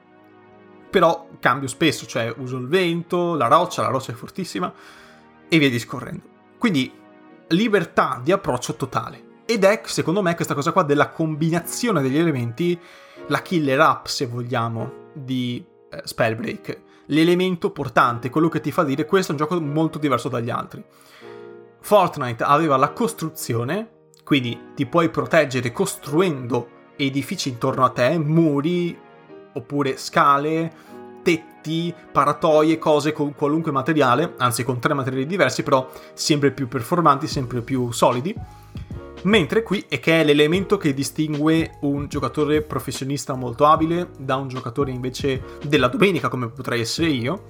però 0.92 1.26
cambio 1.40 1.68
spesso, 1.68 2.04
cioè 2.04 2.34
uso 2.37 2.58
il 2.58 2.68
vento, 2.68 3.34
la 3.34 3.46
roccia, 3.46 3.80
la 3.80 3.88
roccia 3.88 4.12
è 4.12 4.14
fortissima 4.14 4.70
e 5.49 5.58
via 5.58 5.70
discorrendo. 5.70 6.22
Quindi 6.58 6.92
libertà 7.49 8.20
di 8.22 8.30
approccio 8.30 8.75
totale. 8.75 9.40
Ed 9.46 9.64
è, 9.64 9.80
secondo 9.87 10.20
me, 10.20 10.34
questa 10.34 10.52
cosa 10.52 10.70
qua 10.70 10.82
della 10.82 11.08
combinazione 11.08 12.02
degli 12.02 12.18
elementi, 12.18 12.78
la 13.28 13.40
killer 13.40 13.80
app, 13.80 14.04
se 14.04 14.26
vogliamo, 14.26 15.08
di 15.14 15.64
eh, 15.90 16.02
Spellbreak. 16.04 16.80
L'elemento 17.06 17.70
portante, 17.70 18.28
quello 18.28 18.50
che 18.50 18.61
ti 18.61 18.70
fa 18.70 18.84
dire 18.84 19.06
questo 19.06 19.32
è 19.32 19.34
un 19.34 19.40
gioco 19.40 19.58
molto 19.62 19.99
diverso 19.99 20.28
dagli 20.28 20.50
altri. 20.50 20.84
Fortnite 21.80 22.44
aveva 22.44 22.76
la 22.76 22.90
costruzione, 22.90 24.11
quindi 24.25 24.72
ti 24.75 24.84
puoi 24.84 25.08
proteggere 25.08 25.72
costruendo 25.72 26.72
edifici 26.96 27.49
intorno 27.49 27.84
a 27.84 27.90
te, 27.90 28.18
muri, 28.18 28.99
oppure 29.54 29.96
scale, 29.96 30.72
tetti 31.22 31.94
paratoie, 32.12 32.78
cose 32.78 33.12
con 33.12 33.34
qualunque 33.34 33.72
materiale, 33.72 34.34
anzi 34.38 34.64
con 34.64 34.78
tre 34.78 34.94
materiali 34.94 35.26
diversi, 35.26 35.62
però 35.62 35.88
sempre 36.14 36.50
più 36.50 36.68
performanti, 36.68 37.26
sempre 37.26 37.62
più 37.62 37.90
solidi. 37.92 38.34
Mentre 39.25 39.62
qui 39.62 39.84
è 39.88 40.00
che 40.00 40.20
è 40.20 40.25
l'elemento 40.25 40.76
che 40.78 40.92
distingue 40.92 41.78
un 41.82 42.08
giocatore 42.08 42.62
professionista 42.62 43.34
molto 43.34 43.66
abile 43.66 44.11
da 44.18 44.34
un 44.34 44.49
giocatore 44.49 44.90
invece 44.90 45.58
della 45.64 45.87
domenica, 45.87 46.28
come 46.28 46.49
potrei 46.49 46.80
essere 46.80 47.08
io. 47.08 47.44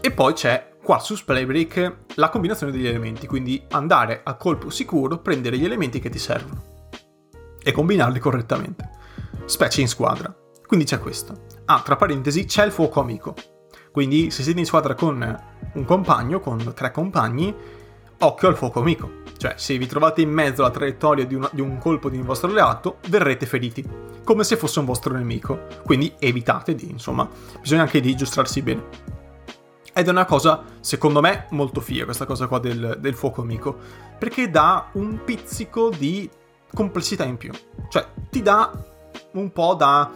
E 0.00 0.10
poi 0.10 0.32
c'è 0.32 0.70
qua 0.82 0.98
su 0.98 1.16
Playbreak 1.22 1.96
la 2.14 2.30
combinazione 2.30 2.72
degli 2.72 2.86
elementi, 2.86 3.26
quindi 3.26 3.62
andare 3.70 4.22
a 4.24 4.34
colpo 4.34 4.70
sicuro, 4.70 5.18
prendere 5.18 5.58
gli 5.58 5.64
elementi 5.64 6.00
che 6.00 6.08
ti 6.08 6.18
servono 6.18 6.71
e 7.62 7.72
combinarli 7.72 8.18
correttamente, 8.18 8.90
specie 9.44 9.80
in 9.80 9.88
squadra. 9.88 10.34
Quindi 10.66 10.86
c'è 10.86 10.98
questo. 10.98 11.44
Ah, 11.66 11.82
tra 11.84 11.96
parentesi, 11.96 12.44
c'è 12.44 12.64
il 12.64 12.72
fuoco 12.72 13.00
amico. 13.00 13.34
Quindi 13.90 14.30
se 14.30 14.42
siete 14.42 14.58
in 14.58 14.66
squadra 14.66 14.94
con 14.94 15.44
un 15.74 15.84
compagno, 15.84 16.40
con 16.40 16.72
tre 16.74 16.90
compagni, 16.90 17.54
occhio 18.18 18.48
al 18.48 18.56
fuoco 18.56 18.80
amico. 18.80 19.20
Cioè, 19.36 19.54
se 19.56 19.76
vi 19.76 19.86
trovate 19.86 20.22
in 20.22 20.30
mezzo 20.30 20.62
alla 20.62 20.70
traiettoria 20.70 21.26
di, 21.26 21.34
una, 21.34 21.50
di 21.52 21.60
un 21.60 21.76
colpo 21.78 22.08
di 22.08 22.16
un 22.16 22.24
vostro 22.24 22.48
alleato, 22.48 22.98
verrete 23.08 23.44
feriti, 23.44 23.86
come 24.24 24.44
se 24.44 24.56
fosse 24.56 24.78
un 24.78 24.86
vostro 24.86 25.12
nemico. 25.12 25.66
Quindi 25.84 26.14
evitate 26.18 26.74
di, 26.74 26.88
insomma, 26.88 27.28
bisogna 27.60 27.82
anche 27.82 28.00
di 28.00 28.14
giostrarsi 28.14 28.62
bene. 28.62 28.84
Ed 29.92 30.06
è 30.06 30.10
una 30.10 30.24
cosa, 30.24 30.64
secondo 30.80 31.20
me, 31.20 31.46
molto 31.50 31.82
figa 31.82 32.04
questa 32.04 32.24
cosa 32.24 32.46
qua 32.46 32.58
del, 32.58 32.96
del 32.98 33.14
fuoco 33.14 33.42
amico, 33.42 33.76
perché 34.18 34.48
dà 34.48 34.88
un 34.92 35.22
pizzico 35.22 35.90
di 35.90 36.30
complessità 36.72 37.24
in 37.24 37.36
più. 37.36 37.52
Cioè, 37.88 38.06
ti 38.30 38.42
dà 38.42 38.70
un 39.32 39.52
po' 39.52 39.74
da... 39.74 40.10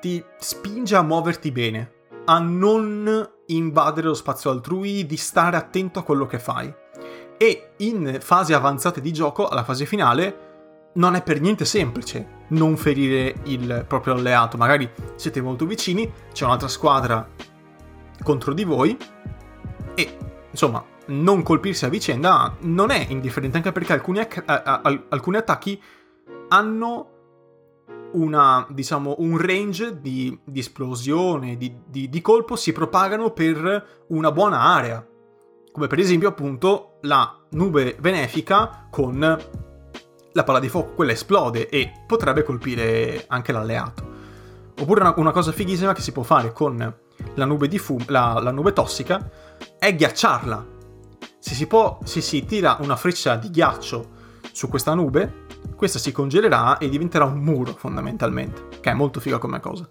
ti 0.00 0.24
spinge 0.38 0.96
a 0.96 1.02
muoverti 1.02 1.50
bene, 1.50 1.92
a 2.26 2.38
non 2.38 3.28
invadere 3.46 4.06
lo 4.06 4.14
spazio 4.14 4.50
altrui, 4.50 5.06
di 5.06 5.16
stare 5.16 5.56
attento 5.56 5.98
a 5.98 6.02
quello 6.02 6.26
che 6.26 6.38
fai. 6.38 6.72
E 7.36 7.72
in 7.78 8.18
fasi 8.20 8.52
avanzate 8.52 9.00
di 9.00 9.12
gioco, 9.12 9.48
alla 9.48 9.64
fase 9.64 9.86
finale, 9.86 10.90
non 10.94 11.14
è 11.14 11.22
per 11.22 11.40
niente 11.40 11.64
semplice 11.64 12.42
non 12.48 12.76
ferire 12.76 13.34
il 13.44 13.84
proprio 13.86 14.14
alleato. 14.14 14.56
Magari 14.56 14.88
siete 15.16 15.40
molto 15.40 15.66
vicini, 15.66 16.10
c'è 16.32 16.44
un'altra 16.44 16.68
squadra 16.68 17.26
contro 18.22 18.54
di 18.54 18.64
voi 18.64 18.96
e 19.94 20.18
insomma 20.50 20.84
non 21.06 21.42
colpirsi 21.42 21.84
a 21.84 21.88
vicenda 21.88 22.56
non 22.60 22.90
è 22.90 23.06
indifferente 23.08 23.56
anche 23.58 23.72
perché 23.72 23.92
alcuni, 23.92 24.20
alcuni 25.08 25.36
attacchi 25.36 25.80
hanno 26.48 27.10
una, 28.12 28.66
diciamo, 28.70 29.16
un 29.18 29.38
range 29.38 30.00
di, 30.00 30.38
di 30.44 30.60
esplosione, 30.60 31.56
di, 31.56 31.74
di, 31.86 32.08
di, 32.08 32.20
colpo, 32.20 32.56
si 32.56 32.72
propagano 32.72 33.30
per 33.30 34.04
una 34.08 34.32
buona 34.32 34.60
area. 34.60 35.04
Come 35.72 35.86
per 35.86 35.98
esempio, 35.98 36.28
appunto, 36.28 36.98
la 37.02 37.40
nube 37.50 37.96
benefica 37.98 38.86
con 38.90 39.18
la 40.32 40.44
palla 40.44 40.60
di 40.60 40.68
fuoco, 40.68 40.94
quella 40.94 41.12
esplode 41.12 41.68
e 41.68 41.92
potrebbe 42.06 42.42
colpire 42.42 43.24
anche 43.28 43.52
l'alleato. 43.52 44.12
Oppure 44.80 45.00
una, 45.00 45.14
una 45.16 45.32
cosa 45.32 45.52
fighissima 45.52 45.92
che 45.92 46.00
si 46.00 46.12
può 46.12 46.22
fare 46.22 46.52
con 46.52 46.94
la 47.34 47.44
nube, 47.44 47.68
di 47.68 47.78
fum- 47.78 48.08
la, 48.08 48.38
la 48.40 48.50
nube 48.50 48.72
tossica 48.72 49.30
è 49.78 49.94
ghiacciarla. 49.94 50.72
Se 51.44 51.54
si, 51.54 51.66
può, 51.66 51.98
se 52.04 52.22
si 52.22 52.46
tira 52.46 52.78
una 52.80 52.96
freccia 52.96 53.36
di 53.36 53.50
ghiaccio 53.50 54.12
su 54.50 54.66
questa 54.66 54.94
nube, 54.94 55.44
questa 55.76 55.98
si 55.98 56.10
congelerà 56.10 56.78
e 56.78 56.88
diventerà 56.88 57.26
un 57.26 57.36
muro 57.40 57.74
fondamentalmente, 57.74 58.78
che 58.80 58.90
è 58.90 58.94
molto 58.94 59.20
figa 59.20 59.36
come 59.36 59.60
cosa. 59.60 59.86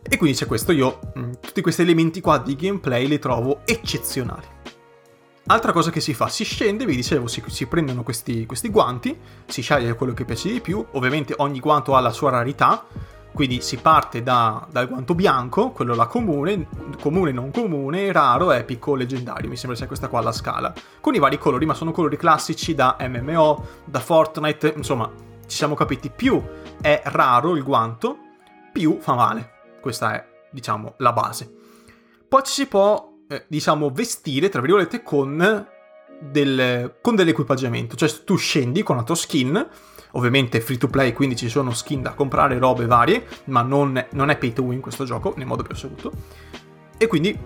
E 0.00 0.16
quindi 0.16 0.36
c'è 0.36 0.46
questo, 0.46 0.70
io 0.70 1.00
mm, 1.18 1.32
tutti 1.40 1.60
questi 1.60 1.82
elementi 1.82 2.20
qua 2.20 2.38
di 2.38 2.54
gameplay 2.54 3.08
li 3.08 3.18
trovo 3.18 3.62
eccezionali. 3.64 4.46
Altra 5.46 5.72
cosa 5.72 5.90
che 5.90 5.98
si 5.98 6.14
fa, 6.14 6.28
si 6.28 6.44
scende, 6.44 6.86
vi 6.86 6.94
dicevo, 6.94 7.26
si, 7.26 7.42
si 7.48 7.66
prendono 7.66 8.04
questi, 8.04 8.46
questi 8.46 8.68
guanti, 8.68 9.18
si 9.44 9.60
sceglie 9.60 9.96
quello 9.96 10.14
che 10.14 10.24
piace 10.24 10.52
di 10.52 10.60
più, 10.60 10.86
ovviamente 10.92 11.34
ogni 11.38 11.58
guanto 11.58 11.96
ha 11.96 12.00
la 12.00 12.12
sua 12.12 12.30
rarità, 12.30 12.86
quindi 13.32 13.60
si 13.60 13.76
parte 13.76 14.22
da, 14.22 14.66
dal 14.70 14.88
guanto 14.88 15.14
bianco, 15.14 15.70
quello 15.70 15.94
là 15.94 16.06
comune, 16.06 16.66
comune, 17.00 17.30
non 17.30 17.50
comune, 17.50 18.10
raro, 18.10 18.50
epico, 18.52 18.94
leggendario. 18.94 19.48
Mi 19.48 19.56
sembra 19.56 19.76
sia 19.76 19.86
questa 19.86 20.08
qua 20.08 20.20
la 20.20 20.32
scala. 20.32 20.72
Con 21.00 21.14
i 21.14 21.18
vari 21.18 21.38
colori, 21.38 21.64
ma 21.64 21.74
sono 21.74 21.92
colori 21.92 22.16
classici 22.16 22.74
da 22.74 22.96
MMO, 23.00 23.66
da 23.84 24.00
Fortnite, 24.00 24.74
insomma, 24.76 25.10
ci 25.46 25.56
siamo 25.56 25.74
capiti. 25.74 26.10
Più 26.10 26.42
è 26.80 27.02
raro 27.04 27.54
il 27.54 27.62
guanto, 27.62 28.16
più 28.72 28.98
fa 29.00 29.14
male. 29.14 29.52
Questa 29.80 30.14
è, 30.14 30.26
diciamo, 30.50 30.94
la 30.98 31.12
base. 31.12 31.52
Poi 32.28 32.42
ci 32.42 32.52
si 32.52 32.66
può, 32.66 33.12
eh, 33.28 33.44
diciamo, 33.46 33.90
vestire, 33.90 34.48
tra 34.48 34.60
virgolette, 34.60 35.02
con, 35.02 35.66
del, 36.18 36.96
con 37.00 37.14
dell'equipaggiamento. 37.14 37.94
Cioè 37.94 38.24
tu 38.24 38.36
scendi 38.36 38.82
con 38.82 38.96
la 38.96 39.04
tua 39.04 39.14
skin 39.14 39.68
ovviamente 40.12 40.60
free 40.60 40.78
to 40.78 40.88
play, 40.88 41.12
quindi 41.12 41.36
ci 41.36 41.48
sono 41.48 41.72
skin 41.72 42.02
da 42.02 42.14
comprare, 42.14 42.58
robe 42.58 42.86
varie, 42.86 43.26
ma 43.44 43.62
non, 43.62 44.06
non 44.12 44.30
è 44.30 44.36
pay 44.36 44.52
to 44.52 44.62
win 44.62 44.80
questo 44.80 45.04
gioco, 45.04 45.34
nel 45.36 45.46
modo 45.46 45.62
più 45.62 45.74
assoluto. 45.74 46.12
E 46.96 47.06
quindi 47.06 47.38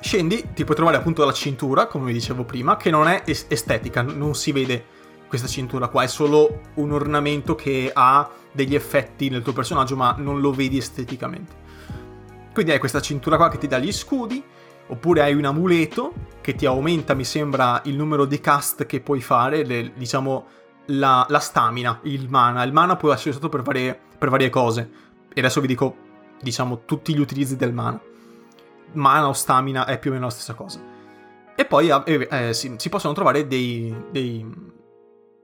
scendi, 0.00 0.52
ti 0.54 0.64
puoi 0.64 0.76
trovare 0.76 0.96
appunto 0.96 1.24
la 1.24 1.32
cintura, 1.32 1.86
come 1.86 2.06
vi 2.06 2.12
dicevo 2.12 2.44
prima, 2.44 2.76
che 2.76 2.90
non 2.90 3.08
è 3.08 3.22
es- 3.24 3.46
estetica, 3.48 4.02
non 4.02 4.34
si 4.34 4.52
vede 4.52 4.84
questa 5.26 5.48
cintura 5.48 5.88
qua, 5.88 6.02
è 6.02 6.06
solo 6.06 6.60
un 6.74 6.92
ornamento 6.92 7.54
che 7.54 7.90
ha 7.92 8.30
degli 8.52 8.74
effetti 8.74 9.28
nel 9.28 9.42
tuo 9.42 9.52
personaggio, 9.52 9.96
ma 9.96 10.14
non 10.18 10.40
lo 10.40 10.52
vedi 10.52 10.76
esteticamente. 10.76 11.62
Quindi 12.52 12.70
hai 12.70 12.78
questa 12.78 13.00
cintura 13.00 13.36
qua 13.36 13.48
che 13.48 13.58
ti 13.58 13.66
dà 13.66 13.78
gli 13.78 13.90
scudi, 13.90 14.42
oppure 14.86 15.22
hai 15.22 15.34
un 15.34 15.44
amuleto 15.44 16.12
che 16.40 16.54
ti 16.54 16.66
aumenta, 16.66 17.14
mi 17.14 17.24
sembra, 17.24 17.80
il 17.86 17.96
numero 17.96 18.26
di 18.26 18.38
cast 18.38 18.86
che 18.86 19.00
puoi 19.00 19.20
fare, 19.20 19.64
le, 19.64 19.92
diciamo 19.96 20.46
la, 20.86 21.26
la, 21.28 21.38
stamina, 21.38 22.00
il 22.02 22.28
mana. 22.28 22.62
Il 22.62 22.72
mana 22.72 22.96
può 22.96 23.12
essere 23.12 23.30
usato 23.30 23.48
per 23.48 23.62
varie, 23.62 23.98
per 24.18 24.28
varie 24.28 24.50
cose. 24.50 24.90
E 25.32 25.40
adesso 25.40 25.60
vi 25.60 25.66
dico, 25.66 25.96
diciamo, 26.40 26.84
tutti 26.84 27.14
gli 27.14 27.20
utilizzi 27.20 27.56
del 27.56 27.72
mana. 27.72 28.00
Mana 28.92 29.28
o 29.28 29.32
stamina 29.32 29.86
è 29.86 29.98
più 29.98 30.10
o 30.10 30.14
meno 30.14 30.26
la 30.26 30.32
stessa 30.32 30.54
cosa. 30.54 30.80
E 31.56 31.64
poi 31.64 31.88
eh, 31.88 32.28
eh, 32.30 32.54
si, 32.54 32.74
si, 32.76 32.88
possono 32.88 33.14
trovare 33.14 33.46
dei, 33.46 33.94
dei, 34.10 34.44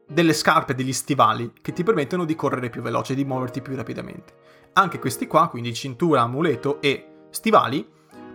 delle 0.06 0.32
scarpe, 0.32 0.74
degli 0.74 0.92
stivali, 0.92 1.52
che 1.60 1.72
ti 1.72 1.82
permettono 1.82 2.24
di 2.24 2.34
correre 2.34 2.70
più 2.70 2.82
veloce, 2.82 3.14
di 3.14 3.24
muoverti 3.24 3.62
più 3.62 3.76
rapidamente. 3.76 4.34
Anche 4.72 4.98
questi 4.98 5.26
qua, 5.26 5.48
quindi 5.48 5.74
cintura, 5.74 6.22
amuleto 6.22 6.80
e 6.80 7.26
stivali, 7.30 7.88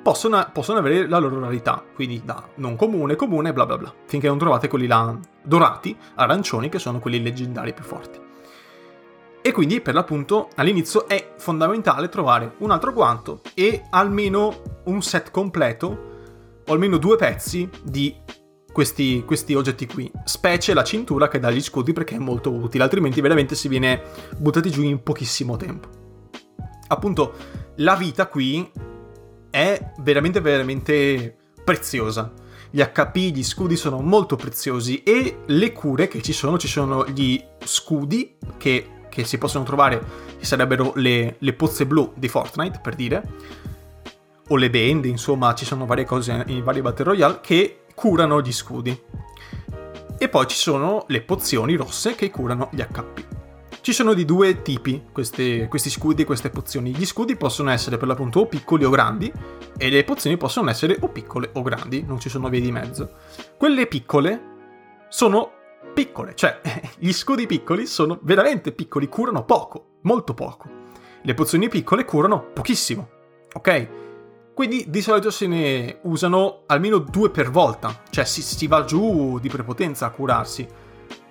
possono, 0.05 0.47
possono, 0.53 0.77
avere 0.77 1.07
la 1.07 1.17
loro 1.17 1.39
rarità, 1.39 1.83
quindi 1.95 2.21
da 2.23 2.47
non 2.57 2.75
comune, 2.75 3.15
comune, 3.15 3.53
bla 3.53 3.65
bla 3.65 3.75
bla, 3.75 3.91
finché 4.05 4.27
non 4.27 4.37
trovate 4.37 4.67
quelli 4.67 4.85
là 4.85 5.17
dorati, 5.41 5.97
arancioni, 6.13 6.69
che 6.69 6.77
sono 6.77 6.99
quelli 6.99 7.23
leggendari 7.23 7.73
più 7.73 7.83
forti. 7.83 8.19
E 9.41 9.51
quindi 9.51 9.81
per 9.81 9.95
l'appunto 9.95 10.49
all'inizio 10.57 11.07
è 11.07 11.33
fondamentale 11.37 12.07
trovare 12.09 12.53
un 12.59 12.69
altro 12.69 12.93
guanto 12.93 13.41
e 13.55 13.87
almeno 13.89 14.61
un 14.83 15.01
set 15.01 15.31
completo, 15.31 16.13
o 16.67 16.71
almeno 16.71 16.97
due 16.97 17.15
pezzi 17.15 17.67
di 17.81 18.15
questi, 18.71 19.23
questi, 19.25 19.55
oggetti 19.55 19.87
qui, 19.87 20.11
specie 20.23 20.75
la 20.75 20.83
cintura 20.83 21.27
che 21.27 21.39
dà 21.39 21.49
gli 21.49 21.61
scudi 21.61 21.93
perché 21.93 22.13
è 22.13 22.19
molto 22.19 22.51
utile, 22.51 22.83
altrimenti 22.83 23.21
veramente 23.21 23.55
si 23.55 23.67
viene 23.67 24.03
buttati 24.37 24.69
giù 24.69 24.83
in 24.83 25.01
pochissimo 25.01 25.57
tempo. 25.57 25.89
Appunto, 26.89 27.33
la 27.77 27.95
vita 27.95 28.27
qui 28.27 28.93
è 29.55 29.91
veramente 29.99 30.41
veramente 30.41 31.33
preziosa. 31.63 32.29
Gli 32.69 32.81
HP, 32.81 33.15
gli 33.15 33.43
scudi 33.43 33.77
sono 33.77 34.01
molto 34.01 34.35
preziosi 34.35 35.01
e 35.01 35.43
le 35.45 35.71
cure 35.71 36.09
che 36.09 36.21
ci 36.21 36.33
sono, 36.33 36.57
ci 36.57 36.67
sono 36.67 37.07
gli 37.07 37.41
scudi 37.63 38.35
che, 38.57 38.87
che 39.07 39.23
si 39.23 39.37
possono 39.37 39.63
trovare, 39.63 40.03
che 40.37 40.43
sarebbero 40.43 40.91
le, 40.95 41.37
le 41.39 41.53
pozze 41.53 41.85
blu 41.85 42.11
di 42.17 42.27
Fortnite 42.27 42.81
per 42.83 42.95
dire, 42.95 43.23
o 44.49 44.57
le 44.57 44.69
bende, 44.69 45.07
insomma 45.07 45.55
ci 45.55 45.63
sono 45.63 45.85
varie 45.85 46.03
cose 46.03 46.43
in 46.47 46.61
vari 46.61 46.81
Battle 46.81 47.05
Royale 47.05 47.39
che 47.41 47.83
curano 47.95 48.41
gli 48.41 48.51
scudi. 48.51 49.01
E 50.17 50.27
poi 50.27 50.47
ci 50.47 50.57
sono 50.57 51.05
le 51.07 51.21
pozioni 51.21 51.75
rosse 51.75 52.13
che 52.15 52.29
curano 52.29 52.67
gli 52.73 52.81
HP. 52.81 53.34
Ci 53.85 53.93
sono 53.93 54.15
di 54.15 54.25
due 54.25 54.63
tipi 54.63 55.09
queste, 55.11 55.67
questi 55.67 55.91
scudi 55.91 56.23
e 56.23 56.25
queste 56.25 56.49
pozioni. 56.49 56.89
Gli 56.89 57.05
scudi 57.05 57.35
possono 57.35 57.69
essere 57.69 57.97
per 57.97 58.07
l'appunto 58.07 58.39
o 58.39 58.47
piccoli 58.47 58.83
o 58.83 58.89
grandi 58.89 59.31
e 59.77 59.89
le 59.91 60.03
pozioni 60.03 60.37
possono 60.37 60.71
essere 60.71 60.97
o 61.01 61.09
piccole 61.09 61.51
o 61.53 61.61
grandi, 61.61 62.01
non 62.01 62.19
ci 62.19 62.27
sono 62.27 62.49
vie 62.49 62.61
di 62.61 62.71
mezzo. 62.71 63.11
Quelle 63.55 63.85
piccole 63.85 64.41
sono 65.07 65.51
piccole, 65.93 66.33
cioè 66.33 66.59
gli 66.97 67.13
scudi 67.13 67.45
piccoli 67.45 67.85
sono 67.85 68.17
veramente 68.23 68.71
piccoli, 68.71 69.07
curano 69.07 69.45
poco, 69.45 69.97
molto 70.01 70.33
poco. 70.33 70.67
Le 71.21 71.33
pozioni 71.35 71.69
piccole 71.69 72.05
curano 72.05 72.43
pochissimo, 72.53 73.07
ok? 73.53 73.89
Quindi 74.55 74.85
di 74.87 75.01
solito 75.03 75.29
se 75.29 75.45
ne 75.45 75.99
usano 76.05 76.63
almeno 76.65 76.97
due 76.97 77.29
per 77.29 77.51
volta, 77.51 78.01
cioè 78.09 78.25
si, 78.25 78.41
si 78.41 78.65
va 78.65 78.83
giù 78.83 79.37
di 79.37 79.49
prepotenza 79.49 80.07
a 80.07 80.09
curarsi. 80.09 80.67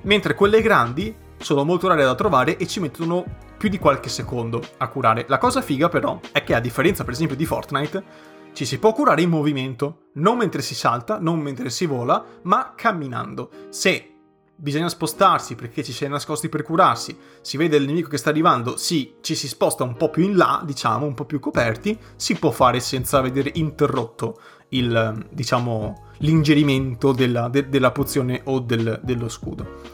Mentre 0.03 0.37
quelle 0.37 0.63
grandi 0.63 1.23
sono 1.45 1.63
molto 1.63 1.89
rare 1.89 2.03
da 2.03 2.15
trovare 2.15 2.57
e 2.57 2.67
ci 2.67 2.81
mettono 2.81 3.23
più 3.59 3.69
di 3.69 3.79
qualche 3.79 4.09
secondo 4.09 4.63
a 4.79 4.89
curare. 4.89 5.27
La 5.29 5.37
cosa 5.37 5.61
figa 5.61 5.91
però 5.91 6.19
è 6.33 6.43
che 6.43 6.55
a 6.55 6.61
differenza 6.61 7.05
per 7.05 7.13
esempio 7.13 7.37
di 7.37 7.45
Fortnite, 7.45 8.33
ci 8.55 8.65
si 8.65 8.79
può 8.79 8.95
curare 8.95 9.21
in 9.21 9.29
movimento, 9.29 10.07
non 10.15 10.39
mentre 10.39 10.63
si 10.63 10.75
salta, 10.75 11.19
non 11.21 11.41
mentre 11.41 11.69
si 11.69 11.85
vola, 11.85 12.25
ma 12.45 12.73
camminando. 12.75 13.51
Se 13.69 14.15
bisogna 14.57 14.89
spostarsi 14.89 15.55
perché 15.55 15.83
ci 15.83 15.93
si 15.93 16.07
è 16.07 16.09
nascosti 16.09 16.49
per 16.49 16.63
curarsi, 16.63 17.15
si 17.43 17.59
vede 17.59 17.77
il 17.77 17.85
nemico 17.85 18.09
che 18.09 18.17
sta 18.17 18.31
arrivando, 18.31 18.79
sì, 18.79 19.17
ci 19.21 19.35
si 19.35 19.47
sposta 19.47 19.85
un 19.85 19.97
po' 19.97 20.09
più 20.09 20.23
in 20.23 20.37
là, 20.37 20.63
diciamo, 20.65 21.05
un 21.05 21.15
po' 21.15 21.27
più 21.27 21.41
coperti, 21.41 21.99
si 22.17 22.37
può 22.37 22.53
fare 22.53 22.81
senza 22.81 23.21
vedere 23.21 23.51
interrotto 23.55 24.39
il, 24.71 25.27
diciamo, 25.31 26.07
l'ingerimento 26.19 27.13
della, 27.13 27.49
de, 27.49 27.69
della 27.69 27.91
pozione 27.91 28.41
o 28.45 28.61
del, 28.61 29.01
dello 29.03 29.29
scudo. 29.29 29.94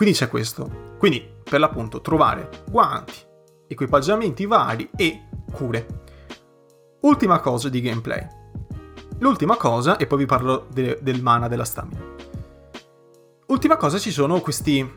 Quindi 0.00 0.16
c'è 0.16 0.28
questo. 0.28 0.94
Quindi, 0.96 1.30
per 1.44 1.60
l'appunto, 1.60 2.00
trovare 2.00 2.48
guanti, 2.70 3.12
equipaggiamenti 3.68 4.46
vari 4.46 4.88
e 4.96 5.28
cure. 5.52 5.86
Ultima 7.02 7.38
cosa 7.40 7.68
di 7.68 7.82
gameplay. 7.82 8.26
L'ultima 9.18 9.56
cosa, 9.56 9.98
e 9.98 10.06
poi 10.06 10.20
vi 10.20 10.24
parlo 10.24 10.68
de, 10.72 11.00
del 11.02 11.20
mana 11.20 11.48
della 11.48 11.66
stamina. 11.66 12.02
Ultima 13.48 13.76
cosa, 13.76 13.98
ci 13.98 14.10
sono 14.10 14.40
questi, 14.40 14.90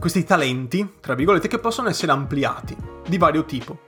questi 0.00 0.24
talenti, 0.24 0.94
tra 0.98 1.14
virgolette, 1.14 1.46
che 1.46 1.60
possono 1.60 1.88
essere 1.88 2.10
ampliati, 2.10 2.76
di 3.06 3.18
vario 3.18 3.44
tipo. 3.44 3.78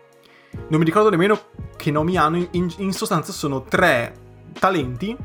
Non 0.69 0.79
mi 0.79 0.85
ricordo 0.85 1.11
nemmeno 1.11 1.37
che 1.77 1.91
nomi 1.91 2.17
hanno, 2.17 2.47
in, 2.53 2.73
in 2.77 2.93
sostanza 2.93 3.33
sono 3.33 3.65
tre 3.65 4.15
talenti 4.57 5.17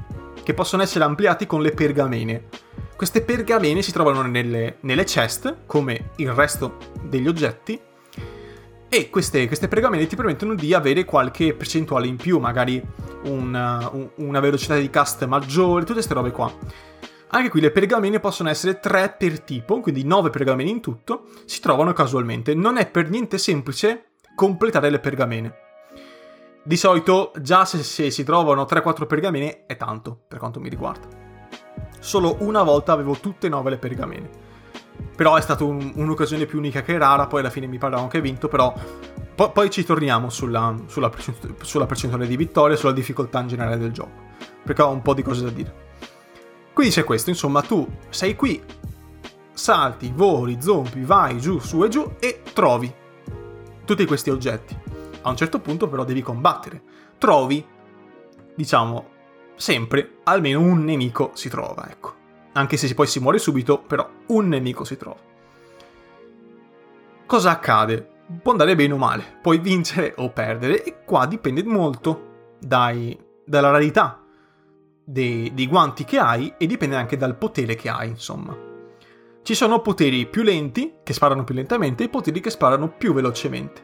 che 0.41 0.55
possono 0.55 0.81
essere 0.81 1.03
ampliati 1.03 1.45
con 1.45 1.61
le 1.61 1.69
pergamene. 1.69 2.47
Queste 2.99 3.21
pergamene 3.21 3.81
si 3.81 3.93
trovano 3.93 4.23
nelle, 4.23 4.79
nelle 4.81 5.05
chest, 5.05 5.59
come 5.65 6.09
il 6.17 6.33
resto 6.33 6.75
degli 7.01 7.29
oggetti, 7.29 7.79
e 8.89 9.09
queste, 9.09 9.47
queste, 9.47 9.69
pergamene 9.69 10.05
ti 10.05 10.17
permettono 10.17 10.53
di 10.53 10.73
avere 10.73 11.05
qualche 11.05 11.53
percentuale 11.53 12.07
in 12.07 12.17
più, 12.17 12.39
magari 12.39 12.85
una, 13.23 13.89
una 14.15 14.39
velocità 14.41 14.75
di 14.75 14.89
cast 14.89 15.25
maggiore, 15.27 15.83
tutte 15.83 15.93
queste 15.93 16.13
robe 16.13 16.31
qua. 16.31 16.53
Anche 17.29 17.47
qui 17.47 17.61
le 17.61 17.71
pergamene 17.71 18.19
possono 18.19 18.49
essere 18.49 18.81
3 18.81 19.15
per 19.17 19.39
tipo, 19.43 19.79
quindi 19.79 20.03
9 20.03 20.29
pergamene 20.29 20.69
in 20.69 20.81
tutto, 20.81 21.23
si 21.45 21.61
trovano 21.61 21.93
casualmente. 21.93 22.53
Non 22.53 22.75
è 22.75 22.85
per 22.85 23.09
niente 23.09 23.37
semplice 23.37 24.07
completare 24.35 24.89
le 24.89 24.99
pergamene. 24.99 25.53
Di 26.63 26.75
solito, 26.75 27.31
già 27.39 27.63
se, 27.63 27.81
se 27.81 28.11
si 28.11 28.25
trovano 28.25 28.63
3-4 28.69 29.07
pergamene, 29.07 29.65
è 29.67 29.77
tanto, 29.77 30.19
per 30.27 30.37
quanto 30.37 30.59
mi 30.59 30.67
riguarda. 30.67 31.27
Solo 31.99 32.37
una 32.39 32.63
volta 32.63 32.93
avevo 32.93 33.17
tutte 33.19 33.47
e 33.47 33.49
9 33.49 33.69
le 33.69 33.77
pergamene. 33.77 34.29
Però 35.15 35.35
è 35.35 35.41
stata 35.41 35.63
un, 35.63 35.91
un'occasione 35.95 36.45
più 36.45 36.57
unica 36.57 36.81
che 36.81 36.97
rara, 36.97 37.27
poi 37.27 37.41
alla 37.41 37.49
fine 37.49 37.67
mi 37.67 37.77
pare 37.77 37.95
anche 37.95 38.21
vinto, 38.21 38.47
però 38.47 38.73
po- 39.35 39.51
poi 39.51 39.69
ci 39.69 39.83
torniamo 39.83 40.29
sulla, 40.29 40.75
sulla, 40.87 41.11
sulla 41.61 41.85
percentuale 41.85 42.27
di 42.27 42.37
vittoria, 42.37 42.75
sulla 42.75 42.93
difficoltà 42.93 43.39
in 43.41 43.47
generale 43.47 43.77
del 43.77 43.91
gioco, 43.91 44.11
perché 44.63 44.81
ho 44.81 44.89
un 44.89 45.01
po' 45.01 45.13
di 45.13 45.21
cose 45.21 45.43
da 45.43 45.49
dire. 45.49 45.87
Quindi 46.73 46.93
c'è 46.93 47.03
questo, 47.03 47.29
insomma, 47.29 47.61
tu 47.61 47.85
sei 48.09 48.35
qui, 48.35 48.63
salti, 49.51 50.11
voli, 50.15 50.61
zompi, 50.61 51.03
vai 51.03 51.39
giù, 51.39 51.59
su 51.59 51.83
e 51.83 51.89
giù 51.89 52.15
e 52.19 52.41
trovi 52.53 52.93
tutti 53.83 54.05
questi 54.05 54.29
oggetti. 54.29 54.77
A 55.21 55.29
un 55.29 55.35
certo 55.35 55.59
punto 55.59 55.89
però 55.89 56.03
devi 56.05 56.21
combattere. 56.21 56.81
Trovi, 57.17 57.65
diciamo, 58.55 59.09
sempre 59.59 60.19
almeno 60.23 60.61
un 60.61 60.85
nemico 60.85 61.31
si 61.33 61.49
trova, 61.49 61.89
ecco. 61.89 62.15
Anche 62.53 62.77
se 62.77 62.93
poi 62.93 63.07
si 63.07 63.19
muore 63.19 63.39
subito, 63.39 63.79
però 63.79 64.09
un 64.27 64.47
nemico 64.47 64.85
si 64.85 64.95
trova. 64.95 65.19
Cosa 67.25 67.51
accade? 67.51 68.09
Può 68.41 68.51
andare 68.51 68.75
bene 68.75 68.93
o 68.93 68.97
male, 68.97 69.37
puoi 69.41 69.57
vincere 69.57 70.13
o 70.17 70.29
perdere 70.29 70.83
e 70.83 71.03
qua 71.03 71.25
dipende 71.25 71.63
molto 71.63 72.55
dai, 72.59 73.17
dalla 73.43 73.69
rarità 73.69 74.23
dei, 75.03 75.53
dei 75.53 75.67
guanti 75.67 76.05
che 76.05 76.19
hai 76.19 76.53
e 76.57 76.65
dipende 76.65 76.95
anche 76.95 77.17
dal 77.17 77.35
potere 77.35 77.75
che 77.75 77.89
hai, 77.89 78.07
insomma. 78.07 78.55
Ci 79.43 79.55
sono 79.55 79.81
poteri 79.81 80.25
più 80.25 80.41
lenti, 80.43 80.95
che 81.03 81.13
sparano 81.13 81.43
più 81.43 81.53
lentamente, 81.53 82.05
e 82.05 82.09
poteri 82.09 82.39
che 82.39 82.49
sparano 82.49 82.89
più 82.89 83.13
velocemente. 83.13 83.81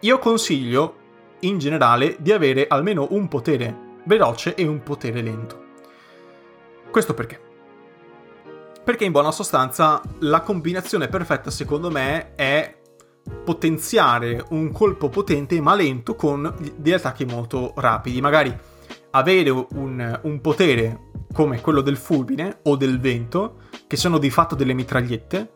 Io 0.00 0.18
consiglio, 0.18 0.96
in 1.40 1.58
generale, 1.58 2.16
di 2.20 2.30
avere 2.32 2.66
almeno 2.66 3.06
un 3.10 3.26
potere 3.28 3.86
veloce 4.08 4.54
e 4.54 4.66
un 4.66 4.82
potere 4.82 5.20
lento. 5.20 5.66
Questo 6.90 7.12
perché? 7.12 7.38
Perché 8.82 9.04
in 9.04 9.12
buona 9.12 9.30
sostanza 9.30 10.00
la 10.20 10.40
combinazione 10.40 11.08
perfetta, 11.08 11.50
secondo 11.50 11.90
me, 11.90 12.34
è 12.34 12.80
potenziare 13.44 14.42
un 14.48 14.72
colpo 14.72 15.10
potente 15.10 15.60
ma 15.60 15.74
lento 15.74 16.14
con 16.14 16.54
degli 16.76 16.94
attacchi 16.94 17.26
molto 17.26 17.74
rapidi. 17.76 18.22
Magari 18.22 18.56
avere 19.10 19.50
un, 19.50 20.20
un 20.22 20.40
potere 20.40 21.10
come 21.34 21.60
quello 21.60 21.82
del 21.82 21.98
fulmine 21.98 22.60
o 22.62 22.76
del 22.76 22.98
vento, 22.98 23.58
che 23.86 23.96
sono 23.96 24.16
di 24.16 24.30
fatto 24.30 24.54
delle 24.54 24.72
mitragliette, 24.72 25.52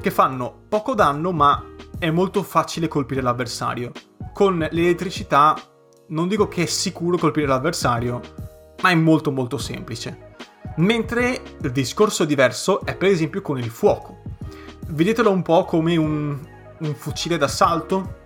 che 0.00 0.10
fanno 0.10 0.64
poco 0.68 0.94
danno 0.94 1.30
ma 1.30 1.64
è 2.00 2.10
molto 2.10 2.42
facile 2.42 2.88
colpire 2.88 3.22
l'avversario. 3.22 3.92
Con 4.32 4.58
l'elettricità 4.58 5.54
non 6.08 6.28
dico 6.28 6.48
che 6.48 6.64
è 6.64 6.66
sicuro 6.66 7.16
colpire 7.16 7.46
l'avversario, 7.46 8.20
ma 8.82 8.90
è 8.90 8.94
molto 8.94 9.30
molto 9.30 9.58
semplice. 9.58 10.34
Mentre 10.76 11.40
il 11.60 11.72
discorso 11.72 12.24
diverso 12.24 12.84
è 12.84 12.96
per 12.96 13.08
esempio 13.08 13.42
con 13.42 13.58
il 13.58 13.70
fuoco. 13.70 14.22
Vedetelo 14.88 15.30
un 15.30 15.42
po' 15.42 15.64
come 15.64 15.96
un, 15.96 16.38
un 16.78 16.94
fucile 16.94 17.38
d'assalto 17.38 18.24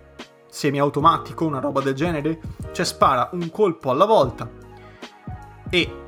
semiautomatico, 0.48 1.44
una 1.44 1.60
roba 1.60 1.80
del 1.80 1.94
genere, 1.94 2.40
cioè 2.72 2.84
spara 2.84 3.30
un 3.32 3.50
colpo 3.50 3.90
alla 3.90 4.04
volta 4.04 4.50
e 5.70 6.02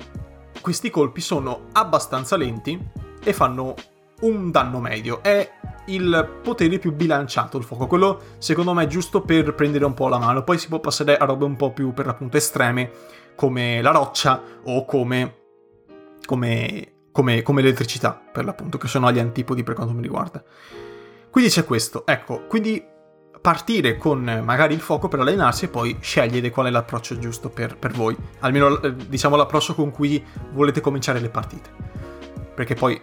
questi 0.60 0.90
colpi 0.90 1.20
sono 1.20 1.68
abbastanza 1.72 2.36
lenti 2.36 2.78
e 3.22 3.32
fanno 3.32 3.74
un 4.22 4.50
danno 4.50 4.80
medio. 4.80 5.22
È 5.22 5.50
il 5.86 6.38
potere 6.42 6.78
più 6.78 6.92
bilanciato 6.92 7.58
il 7.58 7.64
fuoco, 7.64 7.86
quello 7.86 8.20
secondo 8.38 8.72
me 8.72 8.84
è 8.84 8.86
giusto 8.86 9.22
per 9.22 9.54
prendere 9.54 9.84
un 9.84 9.94
po' 9.94 10.08
la 10.08 10.18
mano, 10.18 10.44
poi 10.44 10.58
si 10.58 10.68
può 10.68 10.80
passare 10.80 11.16
a 11.16 11.24
robe 11.24 11.44
un 11.44 11.56
po' 11.56 11.72
più 11.72 11.92
per 11.92 12.06
l'appunto 12.06 12.36
estreme 12.36 12.90
come 13.34 13.82
la 13.82 13.90
roccia 13.90 14.40
o 14.64 14.84
come, 14.84 15.36
come, 16.24 16.92
come, 17.10 17.42
come 17.42 17.62
l'elettricità 17.62 18.20
per 18.32 18.44
l'appunto, 18.44 18.78
che 18.78 18.86
sono 18.86 19.06
agli 19.06 19.18
antipodi 19.18 19.62
per 19.62 19.74
quanto 19.74 19.92
mi 19.92 20.02
riguarda. 20.02 20.42
Quindi 21.30 21.50
c'è 21.50 21.64
questo, 21.64 22.06
ecco, 22.06 22.46
quindi 22.46 22.90
partire 23.40 23.96
con 23.96 24.42
magari 24.44 24.74
il 24.74 24.80
fuoco 24.80 25.08
per 25.08 25.18
allenarsi 25.18 25.64
e 25.64 25.68
poi 25.68 25.96
scegliere 26.00 26.50
qual 26.50 26.66
è 26.66 26.70
l'approccio 26.70 27.18
giusto 27.18 27.48
per, 27.48 27.76
per 27.76 27.90
voi, 27.90 28.16
almeno 28.40 28.80
eh, 28.80 28.94
diciamo 28.94 29.34
l'approccio 29.34 29.74
con 29.74 29.90
cui 29.90 30.24
volete 30.52 30.80
cominciare 30.80 31.18
le 31.18 31.28
partite. 31.28 31.70
Perché 32.54 32.74
poi 32.74 33.00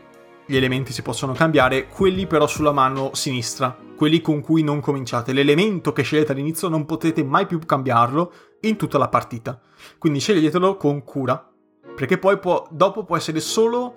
gli 0.49 0.55
elementi 0.55 0.91
si 0.93 1.03
possono 1.03 1.33
cambiare, 1.33 1.85
quelli 1.89 2.25
però 2.25 2.47
sulla 2.47 2.71
mano 2.71 3.11
sinistra, 3.13 3.77
quelli 3.95 4.19
con 4.19 4.41
cui 4.41 4.63
non 4.63 4.79
cominciate. 4.79 5.31
L'elemento 5.31 5.93
che 5.93 6.01
scegliete 6.01 6.31
all'inizio 6.31 6.69
non 6.69 6.87
potete 6.87 7.23
mai 7.23 7.45
più 7.45 7.59
cambiarlo 7.59 8.33
in 8.61 8.75
tutta 8.75 8.97
la 8.97 9.09
partita. 9.09 9.61
Quindi 9.99 10.19
sceglietelo 10.19 10.75
con 10.75 11.03
cura, 11.03 11.47
perché 11.95 12.17
poi 12.17 12.39
può, 12.39 12.67
dopo 12.71 13.03
può 13.03 13.15
essere 13.15 13.39
solo, 13.41 13.93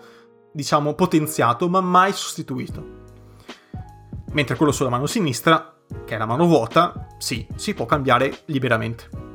diciamo, 0.52 0.92
potenziato, 0.92 1.70
ma 1.70 1.80
mai 1.80 2.12
sostituito. 2.12 2.86
Mentre 4.32 4.54
quello 4.56 4.72
sulla 4.72 4.90
mano 4.90 5.06
sinistra 5.06 5.74
che 6.04 6.14
è 6.14 6.18
la 6.18 6.26
mano 6.26 6.44
vuota, 6.44 7.06
sì, 7.16 7.46
si 7.54 7.72
può 7.72 7.86
cambiare 7.86 8.40
liberamente. 8.44 9.31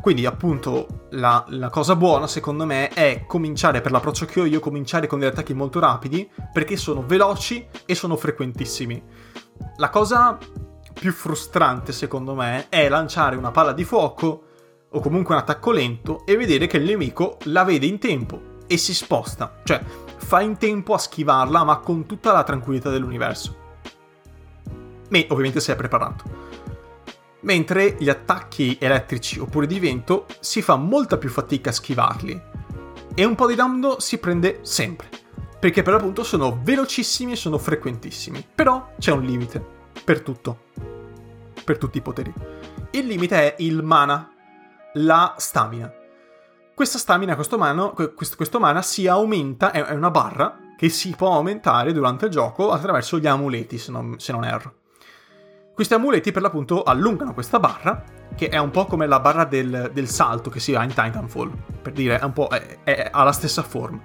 Quindi 0.00 0.26
appunto 0.26 1.06
la, 1.10 1.44
la, 1.48 1.70
cosa 1.70 1.96
buona 1.96 2.26
secondo 2.26 2.64
me 2.64 2.88
è 2.88 3.24
cominciare 3.26 3.80
per 3.80 3.90
l'approccio 3.90 4.26
che 4.26 4.40
ho 4.40 4.44
io, 4.44 4.60
cominciare 4.60 5.06
con 5.06 5.18
degli 5.18 5.28
attacchi 5.28 5.54
molto 5.54 5.80
rapidi 5.80 6.28
perché 6.52 6.76
sono 6.76 7.04
veloci 7.04 7.66
e 7.84 7.94
sono 7.94 8.16
frequentissimi. 8.16 9.02
La 9.76 9.90
cosa 9.90 10.38
più 10.92 11.12
frustrante 11.12 11.92
secondo 11.92 12.34
me 12.34 12.66
è 12.68 12.88
lanciare 12.88 13.36
una 13.36 13.50
palla 13.50 13.72
di 13.72 13.84
fuoco 13.84 14.42
o 14.90 15.00
comunque 15.00 15.34
un 15.34 15.40
attacco 15.40 15.70
lento 15.72 16.24
e 16.24 16.36
vedere 16.36 16.66
che 16.66 16.78
il 16.78 16.84
nemico 16.84 17.38
la 17.44 17.64
vede 17.64 17.86
in 17.86 17.98
tempo 17.98 18.56
e 18.66 18.76
si 18.76 18.94
sposta, 18.94 19.60
cioè 19.64 19.82
fa 20.16 20.40
in 20.40 20.56
tempo 20.56 20.94
a 20.94 20.98
schivarla 20.98 21.64
ma 21.64 21.78
con 21.78 22.06
tutta 22.06 22.32
la 22.32 22.44
tranquillità 22.44 22.90
dell'universo. 22.90 23.56
Ma 25.10 25.24
ovviamente 25.28 25.60
si 25.60 25.70
è 25.70 25.76
preparato. 25.76 26.47
Mentre 27.40 27.96
gli 27.98 28.08
attacchi 28.08 28.76
elettrici 28.80 29.38
oppure 29.38 29.66
di 29.66 29.78
vento 29.78 30.26
si 30.40 30.60
fa 30.60 30.76
molta 30.76 31.18
più 31.18 31.28
fatica 31.28 31.70
a 31.70 31.72
schivarli. 31.72 32.42
E 33.14 33.24
un 33.24 33.34
po' 33.34 33.46
di 33.46 33.54
danno 33.54 34.00
si 34.00 34.18
prende 34.18 34.60
sempre. 34.62 35.08
Perché 35.58 35.82
per 35.82 35.94
l'appunto 35.94 36.22
sono 36.24 36.60
velocissimi 36.62 37.32
e 37.32 37.36
sono 37.36 37.58
frequentissimi. 37.58 38.44
Però 38.54 38.92
c'è 38.98 39.12
un 39.12 39.22
limite. 39.22 39.64
Per 40.04 40.20
tutto. 40.22 40.66
Per 41.64 41.78
tutti 41.78 41.98
i 41.98 42.02
poteri. 42.02 42.32
Il 42.90 43.06
limite 43.06 43.54
è 43.54 43.62
il 43.62 43.82
mana. 43.82 44.32
La 44.94 45.34
stamina. 45.38 45.92
Questa 46.78 46.98
stamina, 46.98 47.34
questo 47.34 47.58
mana, 47.58 47.92
questo 48.14 48.60
mana 48.60 48.82
si 48.82 49.08
aumenta, 49.08 49.72
è 49.72 49.90
una 49.90 50.12
barra 50.12 50.56
che 50.76 50.88
si 50.88 51.12
può 51.16 51.32
aumentare 51.32 51.92
durante 51.92 52.26
il 52.26 52.30
gioco 52.30 52.70
attraverso 52.70 53.18
gli 53.18 53.26
amuleti, 53.26 53.78
se 53.78 53.90
non, 53.90 54.14
se 54.20 54.30
non 54.30 54.44
erro. 54.44 54.77
Questi 55.78 55.94
amuleti 55.94 56.32
per 56.32 56.42
l'appunto 56.42 56.82
allungano 56.82 57.32
questa 57.32 57.60
barra, 57.60 58.02
che 58.34 58.48
è 58.48 58.58
un 58.58 58.72
po' 58.72 58.86
come 58.86 59.06
la 59.06 59.20
barra 59.20 59.44
del, 59.44 59.92
del 59.94 60.08
salto 60.08 60.50
che 60.50 60.58
si 60.58 60.74
ha 60.74 60.82
in 60.82 60.88
Titanfall, 60.88 61.52
per 61.80 61.92
dire, 61.92 62.18
è 62.18 62.24
un 62.24 62.32
è, 62.82 63.08
ha 63.12 63.22
la 63.22 63.30
stessa 63.30 63.62
forma. 63.62 64.00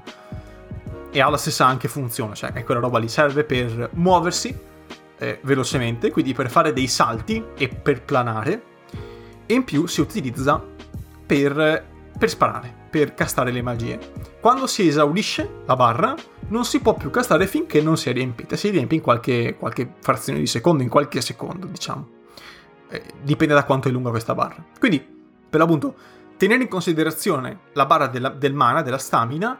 E 1.09 1.19
ha 1.19 1.27
la 1.31 1.37
stessa 1.37 1.65
anche 1.65 1.87
funzione, 1.87 2.35
cioè 2.35 2.53
è 2.53 2.63
quella 2.63 2.79
roba 2.79 2.99
lì, 2.99 3.07
serve 3.07 3.43
per 3.43 3.89
muoversi 3.93 4.55
eh, 5.17 5.39
velocemente, 5.41 6.11
quindi 6.11 6.35
per 6.35 6.51
fare 6.51 6.73
dei 6.73 6.85
salti 6.85 7.43
e 7.57 7.69
per 7.69 8.03
planare, 8.03 8.63
e 9.47 9.53
in 9.55 9.63
più 9.63 9.87
si 9.87 9.99
utilizza 9.99 10.63
per, 11.25 11.85
per 12.15 12.29
sparare, 12.29 12.75
per 12.93 13.15
castare 13.15 13.49
le 13.49 13.63
magie. 13.63 13.97
Quando 14.39 14.67
si 14.67 14.87
esaurisce 14.87 15.61
la 15.65 15.75
barra, 15.75 16.13
non 16.49 16.63
si 16.63 16.79
può 16.79 16.93
più 16.93 17.09
castare 17.09 17.47
finché 17.47 17.81
non 17.81 17.97
si 17.97 18.11
è 18.11 18.13
riempita. 18.13 18.55
Si 18.55 18.69
riempie 18.69 18.97
in 18.97 19.03
qualche, 19.03 19.55
qualche 19.57 19.95
frazione 19.99 20.37
di 20.37 20.45
secondo, 20.45 20.83
in 20.83 20.89
qualche 20.89 21.19
secondo, 21.19 21.65
diciamo. 21.65 22.07
Eh, 22.89 23.03
dipende 23.23 23.55
da 23.55 23.63
quanto 23.63 23.87
è 23.87 23.91
lunga 23.91 24.11
questa 24.11 24.35
barra. 24.35 24.63
Quindi, 24.77 25.03
per 25.49 25.59
l'appunto, 25.59 25.95
tenere 26.37 26.61
in 26.61 26.69
considerazione 26.69 27.61
la 27.73 27.87
barra 27.87 28.05
della, 28.05 28.29
del 28.29 28.53
mana, 28.53 28.83
della 28.83 28.99
stamina, 28.99 29.57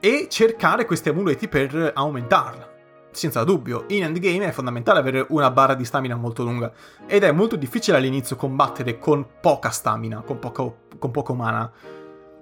e 0.00 0.26
cercare 0.28 0.84
questi 0.84 1.10
amuleti 1.10 1.46
per 1.46 1.92
aumentarla. 1.94 2.74
Senza 3.12 3.44
dubbio, 3.44 3.84
in 3.88 4.02
endgame 4.02 4.48
è 4.48 4.50
fondamentale 4.50 4.98
avere 4.98 5.26
una 5.28 5.52
barra 5.52 5.74
di 5.74 5.84
stamina 5.84 6.16
molto 6.16 6.42
lunga 6.42 6.72
ed 7.06 7.22
è 7.22 7.30
molto 7.30 7.54
difficile 7.54 7.96
all'inizio 7.96 8.34
combattere 8.34 8.98
con 8.98 9.24
poca 9.40 9.70
stamina, 9.70 10.22
con 10.22 10.40
poco, 10.40 10.86
con 10.98 11.12
poco 11.12 11.34
mana, 11.34 11.70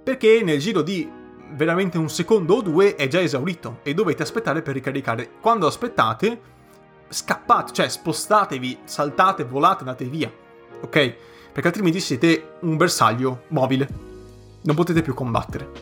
perché 0.06 0.40
nel 0.44 0.60
giro 0.60 0.82
di 0.82 1.10
veramente 1.54 1.98
un 1.98 2.08
secondo 2.08 2.54
o 2.54 2.62
due 2.62 2.94
è 2.94 3.08
già 3.08 3.20
esaurito 3.20 3.80
e 3.82 3.92
dovete 3.92 4.22
aspettare 4.22 4.62
per 4.62 4.74
ricaricare. 4.74 5.30
Quando 5.40 5.66
aspettate, 5.66 6.40
scappate, 7.08 7.72
cioè 7.72 7.88
spostatevi, 7.88 8.78
saltate, 8.84 9.42
volate, 9.42 9.80
andate 9.80 10.04
via, 10.04 10.30
ok? 10.80 11.14
Perché 11.50 11.66
altrimenti 11.66 11.98
siete 11.98 12.58
un 12.60 12.76
bersaglio 12.76 13.46
mobile, 13.48 13.88
non 14.62 14.76
potete 14.76 15.02
più 15.02 15.12
combattere. 15.12 15.72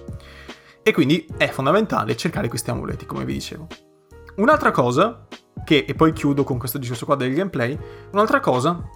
E 0.82 0.90
quindi 0.94 1.26
è 1.36 1.50
fondamentale 1.50 2.16
cercare 2.16 2.48
questi 2.48 2.70
amuleti, 2.70 3.04
come 3.04 3.26
vi 3.26 3.34
dicevo. 3.34 3.66
Un'altra 4.36 4.70
cosa, 4.70 5.26
che, 5.66 5.84
e 5.86 5.94
poi 5.94 6.14
chiudo 6.14 6.44
con 6.44 6.56
questo 6.56 6.78
discorso 6.78 7.04
qua 7.04 7.16
del 7.16 7.34
gameplay, 7.34 7.78
un'altra 8.12 8.40
cosa 8.40 8.88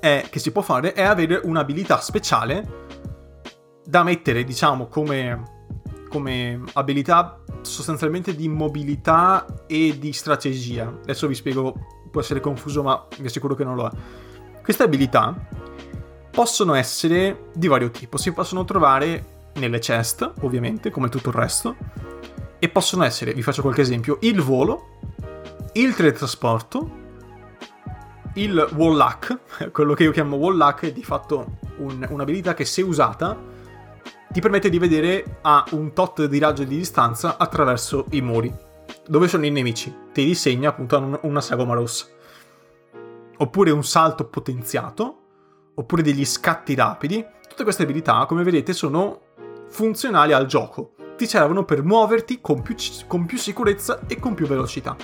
è, 0.00 0.26
che 0.30 0.38
si 0.38 0.52
può 0.52 0.62
fare 0.62 0.94
è 0.94 1.02
avere 1.02 1.38
un'abilità 1.44 2.00
speciale 2.00 2.81
da 3.84 4.02
mettere, 4.02 4.44
diciamo, 4.44 4.86
come 4.86 5.60
come 6.12 6.60
abilità 6.74 7.40
sostanzialmente 7.62 8.34
di 8.36 8.46
mobilità 8.46 9.46
e 9.66 9.96
di 9.98 10.12
strategia. 10.12 10.86
Adesso 10.86 11.26
vi 11.26 11.34
spiego, 11.34 11.74
può 12.10 12.20
essere 12.20 12.38
confuso, 12.38 12.82
ma 12.82 13.06
vi 13.18 13.24
assicuro 13.24 13.54
che 13.54 13.64
non 13.64 13.76
lo 13.76 13.86
è. 13.86 13.90
Queste 14.62 14.82
abilità 14.82 15.34
possono 16.30 16.74
essere 16.74 17.48
di 17.54 17.66
vario 17.66 17.90
tipo, 17.90 18.18
si 18.18 18.30
possono 18.32 18.66
trovare 18.66 19.50
nelle 19.54 19.78
chest, 19.78 20.30
ovviamente, 20.42 20.90
come 20.90 21.08
tutto 21.08 21.30
il 21.30 21.34
resto, 21.34 21.76
e 22.58 22.68
possono 22.68 23.04
essere, 23.04 23.32
vi 23.32 23.42
faccio 23.42 23.62
qualche 23.62 23.80
esempio, 23.80 24.18
il 24.20 24.42
volo, 24.42 24.98
il 25.72 25.94
teletrasporto, 25.94 27.00
il 28.34 28.68
wall 28.74 28.96
luck, 28.98 29.38
quello 29.72 29.94
che 29.94 30.02
io 30.02 30.10
chiamo 30.10 30.36
wall 30.36 30.58
luck 30.58 30.84
è 30.84 30.92
di 30.92 31.02
fatto 31.02 31.56
un, 31.78 32.06
un'abilità 32.06 32.52
che 32.52 32.66
se 32.66 32.82
usata 32.82 33.51
ti 34.32 34.40
permette 34.40 34.70
di 34.70 34.78
vedere 34.78 35.40
a 35.42 35.62
un 35.72 35.92
tot 35.92 36.24
di 36.24 36.38
raggio 36.38 36.64
di 36.64 36.78
distanza 36.78 37.36
attraverso 37.36 38.06
i 38.12 38.22
muri. 38.22 38.50
Dove 39.06 39.28
sono 39.28 39.44
i 39.44 39.50
nemici? 39.50 39.94
Ti 40.10 40.24
disegna 40.24 40.70
appunto 40.70 41.18
una 41.22 41.40
sagoma 41.42 41.74
rossa. 41.74 42.06
Oppure 43.36 43.70
un 43.70 43.84
salto 43.84 44.26
potenziato, 44.28 45.18
oppure 45.74 46.00
degli 46.02 46.24
scatti 46.24 46.74
rapidi. 46.74 47.22
Tutte 47.46 47.62
queste 47.62 47.82
abilità, 47.82 48.24
come 48.24 48.42
vedete, 48.42 48.72
sono 48.72 49.20
funzionali 49.68 50.32
al 50.32 50.46
gioco. 50.46 50.94
Ti 51.14 51.26
servono 51.26 51.66
per 51.66 51.82
muoverti 51.82 52.40
con 52.40 52.62
più, 52.62 52.74
con 53.06 53.26
più 53.26 53.36
sicurezza 53.36 54.00
e 54.06 54.18
con 54.18 54.32
più 54.32 54.46
velocità. 54.46 54.96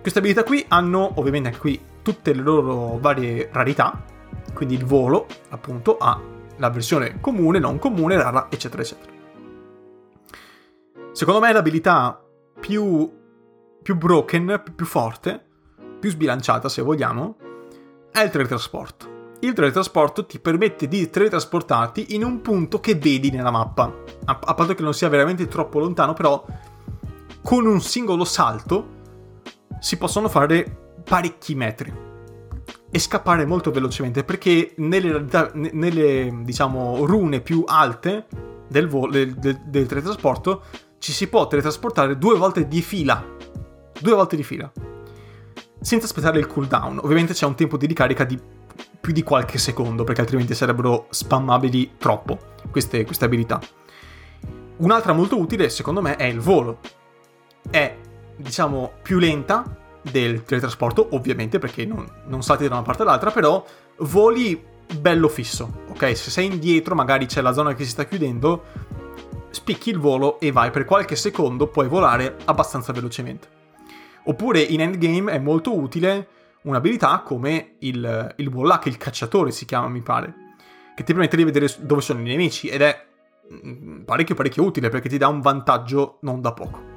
Queste 0.00 0.18
abilità 0.18 0.42
qui 0.42 0.64
hanno, 0.66 1.12
ovviamente 1.14 1.56
qui, 1.56 1.80
tutte 2.02 2.32
le 2.32 2.42
loro 2.42 2.98
varie 2.98 3.48
rarità. 3.52 4.02
Quindi 4.52 4.74
il 4.74 4.84
volo, 4.84 5.26
appunto, 5.50 5.98
ha 5.98 6.20
la 6.58 6.70
versione 6.70 7.20
comune, 7.20 7.58
non 7.58 7.78
comune, 7.78 8.16
rara, 8.16 8.48
eccetera, 8.50 8.82
eccetera. 8.82 9.12
Secondo 11.12 11.40
me 11.40 11.52
l'abilità 11.52 12.22
più, 12.60 13.10
più 13.82 13.96
broken, 13.96 14.62
più 14.74 14.86
forte, 14.86 15.44
più 15.98 16.10
sbilanciata 16.10 16.68
se 16.68 16.82
vogliamo, 16.82 17.36
è 18.10 18.20
il 18.20 18.30
teletrasporto. 18.30 19.16
Il 19.40 19.52
teletrasporto 19.52 20.26
ti 20.26 20.40
permette 20.40 20.88
di 20.88 21.08
teletrasportarti 21.08 22.14
in 22.14 22.24
un 22.24 22.40
punto 22.40 22.80
che 22.80 22.96
vedi 22.96 23.30
nella 23.30 23.50
mappa. 23.50 23.84
A, 24.24 24.38
a 24.42 24.54
patto 24.54 24.74
che 24.74 24.82
non 24.82 24.94
sia 24.94 25.08
veramente 25.08 25.46
troppo 25.46 25.78
lontano, 25.78 26.12
però 26.12 26.44
con 27.42 27.66
un 27.66 27.80
singolo 27.80 28.24
salto 28.24 28.96
si 29.80 29.96
possono 29.96 30.28
fare 30.28 30.94
parecchi 31.04 31.54
metri 31.54 32.06
e 32.90 32.98
scappare 32.98 33.44
molto 33.44 33.70
velocemente 33.70 34.24
perché 34.24 34.72
nelle, 34.76 35.24
nelle 35.72 36.40
diciamo, 36.42 37.04
rune 37.04 37.40
più 37.40 37.64
alte 37.66 38.26
del, 38.66 38.88
vo- 38.88 39.08
del, 39.08 39.34
del, 39.34 39.60
del 39.66 39.86
teletrasporto 39.86 40.62
ci 40.98 41.12
si 41.12 41.28
può 41.28 41.46
teletrasportare 41.46 42.18
due 42.18 42.36
volte 42.36 42.66
di 42.66 42.82
fila. 42.82 43.24
Due 44.00 44.14
volte 44.14 44.36
di 44.36 44.42
fila. 44.42 44.70
Senza 45.80 46.06
aspettare 46.06 46.38
il 46.38 46.46
cooldown. 46.46 46.98
Ovviamente 47.02 47.34
c'è 47.34 47.46
un 47.46 47.54
tempo 47.54 47.76
di 47.76 47.86
ricarica 47.86 48.24
di 48.24 48.38
più 49.00 49.12
di 49.12 49.22
qualche 49.22 49.58
secondo, 49.58 50.04
perché 50.04 50.20
altrimenti 50.20 50.54
sarebbero 50.54 51.06
spammabili 51.10 51.92
troppo 51.98 52.38
queste, 52.70 53.04
queste 53.04 53.24
abilità. 53.24 53.60
Un'altra 54.78 55.12
molto 55.12 55.38
utile, 55.38 55.68
secondo 55.68 56.02
me, 56.02 56.16
è 56.16 56.24
il 56.24 56.40
volo. 56.40 56.78
È, 57.70 57.96
diciamo, 58.36 58.92
più 59.02 59.18
lenta, 59.18 59.77
del 60.10 60.42
teletrasporto, 60.44 61.08
ovviamente, 61.12 61.58
perché 61.58 61.84
non, 61.84 62.06
non 62.26 62.42
salti 62.42 62.68
da 62.68 62.74
una 62.74 62.82
parte 62.82 63.02
all'altra, 63.02 63.30
però 63.30 63.64
voli 63.98 64.62
bello 65.00 65.28
fisso, 65.28 65.84
ok? 65.88 66.16
Se 66.16 66.30
sei 66.30 66.46
indietro, 66.46 66.94
magari 66.94 67.26
c'è 67.26 67.40
la 67.40 67.52
zona 67.52 67.74
che 67.74 67.84
si 67.84 67.90
sta 67.90 68.04
chiudendo, 68.04 68.64
spicchi 69.50 69.90
il 69.90 69.98
volo 69.98 70.40
e 70.40 70.52
vai 70.52 70.70
per 70.70 70.84
qualche 70.84 71.16
secondo, 71.16 71.68
puoi 71.68 71.88
volare 71.88 72.36
abbastanza 72.44 72.92
velocemente. 72.92 73.56
Oppure 74.24 74.60
in 74.60 74.80
endgame 74.80 75.32
è 75.32 75.38
molto 75.38 75.76
utile 75.76 76.28
un'abilità 76.62 77.22
come 77.24 77.76
il, 77.80 78.34
il 78.36 78.48
Wallach, 78.48 78.86
il 78.86 78.96
cacciatore 78.96 79.50
si 79.50 79.64
chiama, 79.64 79.88
mi 79.88 80.02
pare, 80.02 80.34
che 80.94 81.02
ti 81.04 81.12
permette 81.12 81.36
di 81.36 81.44
vedere 81.44 81.72
dove 81.78 82.00
sono 82.00 82.20
i 82.20 82.24
nemici 82.24 82.68
ed 82.68 82.82
è 82.82 83.06
mm, 83.52 84.02
parecchio 84.02 84.34
parecchio 84.34 84.64
utile 84.64 84.88
perché 84.88 85.08
ti 85.08 85.16
dà 85.16 85.28
un 85.28 85.40
vantaggio 85.40 86.18
non 86.22 86.40
da 86.40 86.52
poco. 86.52 86.96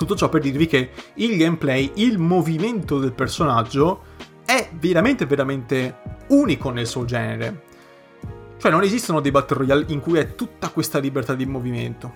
Tutto 0.00 0.16
ciò 0.16 0.30
per 0.30 0.40
dirvi 0.40 0.66
che 0.66 0.92
il 1.16 1.36
gameplay, 1.36 1.92
il 1.96 2.16
movimento 2.16 2.98
del 2.98 3.12
personaggio 3.12 4.04
è 4.46 4.70
veramente 4.72 5.26
veramente 5.26 5.98
unico 6.28 6.70
nel 6.70 6.86
suo 6.86 7.04
genere. 7.04 7.64
Cioè 8.56 8.70
non 8.70 8.82
esistono 8.82 9.20
dei 9.20 9.30
Battle 9.30 9.58
Royale 9.58 9.84
in 9.88 10.00
cui 10.00 10.18
è 10.18 10.34
tutta 10.34 10.70
questa 10.70 10.98
libertà 10.98 11.34
di 11.34 11.44
movimento. 11.44 12.14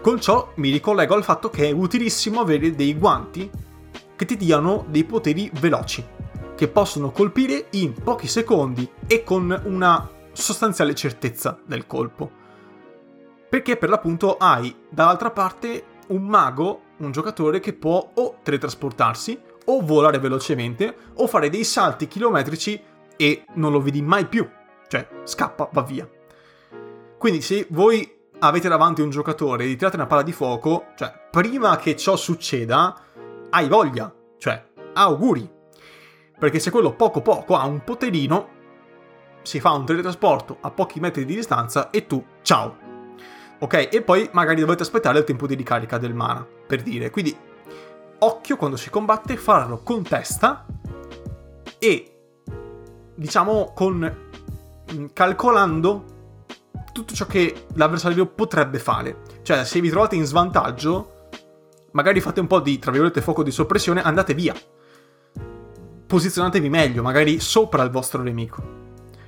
Con 0.00 0.20
ciò 0.20 0.52
mi 0.58 0.70
ricollego 0.70 1.16
al 1.16 1.24
fatto 1.24 1.50
che 1.50 1.66
è 1.66 1.72
utilissimo 1.72 2.38
avere 2.38 2.72
dei 2.76 2.94
guanti 2.94 3.50
che 4.14 4.24
ti 4.24 4.36
diano 4.36 4.86
dei 4.88 5.02
poteri 5.02 5.50
veloci, 5.58 6.06
che 6.54 6.68
possono 6.68 7.10
colpire 7.10 7.66
in 7.70 7.94
pochi 7.94 8.28
secondi 8.28 8.88
e 9.08 9.24
con 9.24 9.60
una 9.64 10.08
sostanziale 10.30 10.94
certezza 10.94 11.58
del 11.66 11.88
colpo. 11.88 12.30
Perché 13.48 13.76
per 13.76 13.88
l'appunto 13.88 14.36
hai 14.36 14.72
dall'altra 14.88 15.32
parte 15.32 15.94
un 16.08 16.22
mago, 16.26 16.82
un 16.98 17.12
giocatore 17.12 17.60
che 17.60 17.72
può 17.72 18.12
o 18.14 18.38
teletrasportarsi, 18.42 19.40
o 19.66 19.80
volare 19.80 20.18
velocemente, 20.18 20.96
o 21.14 21.26
fare 21.26 21.50
dei 21.50 21.64
salti 21.64 22.06
chilometrici 22.06 22.80
e 23.16 23.44
non 23.54 23.72
lo 23.72 23.80
vedi 23.80 24.02
mai 24.02 24.26
più. 24.26 24.48
Cioè, 24.88 25.08
scappa, 25.24 25.68
va 25.72 25.82
via. 25.82 26.08
Quindi 27.18 27.40
se 27.40 27.66
voi 27.70 28.14
avete 28.38 28.68
davanti 28.68 29.00
un 29.00 29.10
giocatore 29.10 29.64
e 29.64 29.68
gli 29.68 29.76
tirate 29.76 29.96
una 29.96 30.06
palla 30.06 30.22
di 30.22 30.32
fuoco, 30.32 30.86
cioè, 30.96 31.12
prima 31.30 31.76
che 31.76 31.96
ciò 31.96 32.16
succeda, 32.16 32.94
hai 33.50 33.68
voglia. 33.68 34.14
Cioè, 34.38 34.64
auguri. 34.94 35.50
Perché 36.38 36.58
se 36.58 36.70
quello 36.70 36.94
poco 36.94 37.22
poco 37.22 37.56
ha 37.56 37.66
un 37.66 37.82
poterino, 37.82 38.54
si 39.42 39.60
fa 39.60 39.72
un 39.72 39.86
teletrasporto 39.86 40.58
a 40.60 40.70
pochi 40.70 41.00
metri 41.00 41.24
di 41.24 41.34
distanza 41.34 41.90
e 41.90 42.06
tu, 42.06 42.22
ciao, 42.42 42.85
ok? 43.58 43.88
E 43.92 44.02
poi 44.02 44.28
magari 44.32 44.60
dovete 44.60 44.82
aspettare 44.82 45.18
il 45.18 45.24
tempo 45.24 45.46
di 45.46 45.54
ricarica 45.54 45.98
del 45.98 46.14
mana, 46.14 46.46
per 46.66 46.82
dire. 46.82 47.10
Quindi, 47.10 47.36
occhio 48.18 48.56
quando 48.56 48.76
si 48.76 48.90
combatte, 48.90 49.36
farlo 49.36 49.78
con 49.82 50.02
testa 50.02 50.66
e, 51.78 52.18
diciamo, 53.14 53.72
con... 53.74 54.24
Mm, 54.92 55.06
calcolando 55.12 56.04
tutto 56.92 57.14
ciò 57.14 57.26
che 57.26 57.66
l'avversario 57.74 58.26
potrebbe 58.26 58.78
fare. 58.78 59.22
Cioè, 59.42 59.64
se 59.64 59.80
vi 59.80 59.90
trovate 59.90 60.16
in 60.16 60.24
svantaggio, 60.24 61.28
magari 61.92 62.20
fate 62.20 62.40
un 62.40 62.46
po' 62.46 62.60
di, 62.60 62.78
tra 62.78 62.90
virgolette, 62.90 63.20
fuoco 63.20 63.42
di 63.42 63.50
soppressione, 63.50 64.02
andate 64.02 64.32
via. 64.34 64.54
posizionatevi 66.06 66.68
meglio, 66.68 67.02
magari 67.02 67.40
sopra 67.40 67.82
il 67.82 67.90
vostro 67.90 68.22
nemico. 68.22 68.75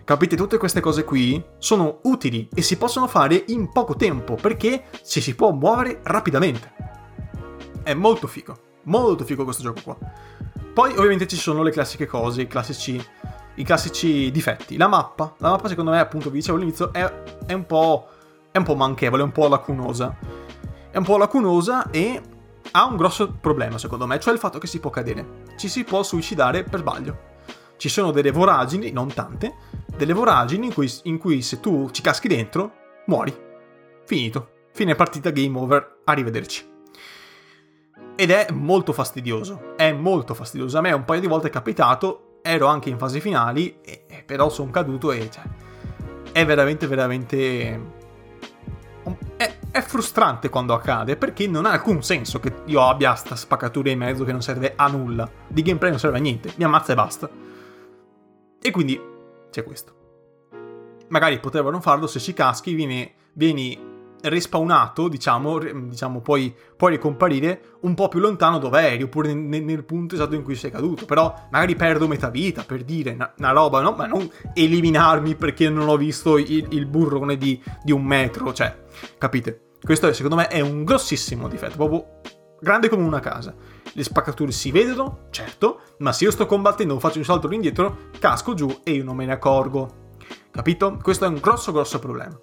Capite, 0.09 0.37
tutte 0.37 0.57
queste 0.57 0.81
cose 0.81 1.05
qui 1.05 1.45
sono 1.59 1.99
utili 2.05 2.49
e 2.55 2.63
si 2.63 2.79
possono 2.79 3.07
fare 3.07 3.45
in 3.49 3.71
poco 3.71 3.95
tempo 3.95 4.37
perché 4.37 4.85
ci 5.05 5.21
si 5.21 5.35
può 5.35 5.51
muovere 5.51 6.01
rapidamente. 6.05 6.73
È 7.83 7.93
molto 7.93 8.27
figo, 8.27 8.57
molto 8.85 9.27
figo 9.27 9.45
questo 9.45 9.63
gioco 9.65 9.83
qua. 9.85 9.99
Poi 10.73 10.93
ovviamente 10.93 11.27
ci 11.27 11.37
sono 11.37 11.63
le 11.63 11.71
classiche 11.71 12.07
cose, 12.07 12.41
i 12.41 12.47
classici, 12.47 12.99
i 13.57 13.63
classici 13.63 14.31
difetti. 14.31 14.79
La 14.79 14.89
mappa, 14.89 15.35
la 15.41 15.51
mappa 15.51 15.69
secondo 15.69 15.91
me 15.91 15.99
appunto 16.01 16.31
vi 16.31 16.39
dicevo 16.39 16.57
all'inizio 16.57 16.91
è, 16.91 17.05
è, 17.45 17.53
un 17.53 17.67
po', 17.67 18.09
è 18.51 18.57
un 18.57 18.65
po' 18.65 18.77
manchevole, 18.77 19.21
è 19.21 19.27
un 19.27 19.33
po' 19.33 19.47
lacunosa. 19.47 20.17
È 20.91 20.97
un 20.97 21.05
po' 21.05 21.19
lacunosa 21.19 21.91
e 21.91 22.19
ha 22.71 22.87
un 22.87 22.97
grosso 22.97 23.31
problema 23.39 23.77
secondo 23.77 24.07
me, 24.07 24.19
cioè 24.19 24.33
il 24.33 24.39
fatto 24.39 24.59
che 24.59 24.69
si 24.69 24.81
può 24.81 24.89
cadere. 24.89 25.43
Ci 25.59 25.69
si 25.69 25.85
può 25.85 26.03
suicidare 26.03 26.63
per 26.63 26.81
sbaglio. 26.81 27.27
Ci 27.77 27.91
sono 27.91 28.11
delle 28.11 28.33
voragini, 28.33 28.91
non 28.91 29.13
tante, 29.13 29.55
delle 29.99 30.13
voragini 30.13 30.67
in 30.67 30.73
cui, 30.73 30.91
in 31.03 31.19
cui 31.19 31.43
se 31.43 31.61
tu 31.61 31.91
ci 31.91 32.01
caschi 32.01 32.29
dentro, 32.29 32.73
muori. 33.07 33.37
Finito. 34.07 34.51
Fine 34.73 34.95
partita, 34.95 35.31
game 35.31 35.59
over, 35.59 35.99
arrivederci. 36.05 36.67
Ed 38.15 38.31
è 38.31 38.47
molto 38.53 38.93
fastidioso, 38.93 39.75
è 39.77 39.93
molto 39.93 40.35
fastidioso. 40.35 40.79
A 40.79 40.81
me 40.81 40.93
un 40.93 41.05
paio 41.05 41.21
di 41.21 41.27
volte 41.27 41.49
è 41.49 41.51
capitato, 41.51 42.39
ero 42.43 42.67
anche 42.67 42.89
in 42.89 42.97
fasi 42.97 43.21
finali, 43.21 43.81
e, 43.83 44.05
però 44.25 44.49
sono 44.49 44.71
caduto 44.71 45.11
e 45.11 45.29
cioè, 45.31 45.43
è 46.33 46.47
veramente, 46.47 46.87
veramente... 46.87 47.97
È, 49.37 49.59
è, 49.71 49.81
frustrante 49.81 50.49
quando 50.49 50.75
accade 50.75 51.17
perché 51.17 51.47
non 51.47 51.65
ha 51.65 51.71
alcun 51.71 52.03
senso 52.03 52.41
che 52.41 52.53
io 52.67 52.83
abbia 52.83 53.15
sta 53.15 53.37
spaccatura 53.37 53.91
in 53.91 53.99
mezzo 53.99 54.25
che 54.25 54.33
non 54.33 54.43
serve 54.43 54.75
a 54.77 54.87
nulla. 54.89 55.29
Di 55.47 55.63
gameplay 55.63 55.91
non 55.91 55.99
serve 55.99 56.19
a 56.19 56.21
niente, 56.21 56.53
mi 56.57 56.65
ammazza 56.65 56.93
e 56.93 56.95
basta. 56.95 57.29
E 58.61 58.71
quindi 58.71 59.17
c'è 59.51 59.65
questo. 59.65 59.97
Magari 61.09 61.41
potrebbero 61.41 61.81
farlo 61.81 62.07
se 62.07 62.21
ci 62.21 62.33
caschi, 62.33 62.75
vieni, 62.75 63.11
vieni 63.33 63.89
respawnato, 64.23 65.09
diciamo, 65.09 65.59
diciamo 65.59 66.21
poi, 66.21 66.55
puoi 66.77 66.93
ricomparire 66.93 67.77
un 67.81 67.95
po' 67.95 68.09
più 68.09 68.21
lontano 68.21 68.59
dove 68.59 68.81
eri, 68.81 69.03
oppure 69.05 69.33
nel, 69.33 69.63
nel, 69.63 69.85
punto 69.85 70.15
esatto 70.15 70.35
in 70.35 70.43
cui 70.43 70.55
sei 70.55 70.71
caduto. 70.71 71.05
Però 71.05 71.33
magari 71.51 71.77
perdo 71.77 72.09
metà 72.09 72.29
vita, 72.31 72.63
per 72.63 72.85
dire, 72.85 73.13
una, 73.13 73.33
una 73.39 73.53
roba, 73.53 73.81
no? 73.81 73.93
Ma 73.93 74.07
non 74.07 74.29
eliminarmi 74.55 75.35
perché 75.35 75.69
non 75.69 75.89
ho 75.89 75.97
visto 75.97 76.37
il, 76.37 76.67
il 76.71 76.87
burrone 76.87 77.37
di, 77.37 77.63
di 77.83 77.93
un 77.93 78.05
metro, 78.05 78.53
cioè, 78.53 78.85
capite? 79.17 79.63
Questo 79.81 80.13
secondo 80.13 80.37
me 80.37 80.49
è 80.49 80.61
un 80.61 80.85
grossissimo 80.85 81.49
difetto, 81.49 81.77
proprio 81.77 82.21
grande 82.61 82.89
come 82.89 83.05
una 83.05 83.21
casa. 83.21 83.55
Le 83.93 84.03
spaccature 84.03 84.53
si 84.53 84.71
vedono, 84.71 85.27
certo, 85.31 85.81
ma 85.99 86.13
se 86.13 86.25
io 86.25 86.31
sto 86.31 86.47
combattendo, 86.47 86.99
faccio 86.99 87.19
un 87.19 87.25
salto 87.25 87.51
indietro, 87.51 88.11
casco 88.19 88.55
giù 88.55 88.81
e 88.85 88.93
io 88.93 89.05
non 89.05 89.17
me 89.17 89.27
ne 89.27 89.33
accorgo. 89.33 90.07
Capito? 90.51 90.99
Questo 91.03 91.25
è 91.25 91.29
un 91.29 91.39
grosso 91.41 91.73
grosso 91.73 91.99
problema. 91.99 92.39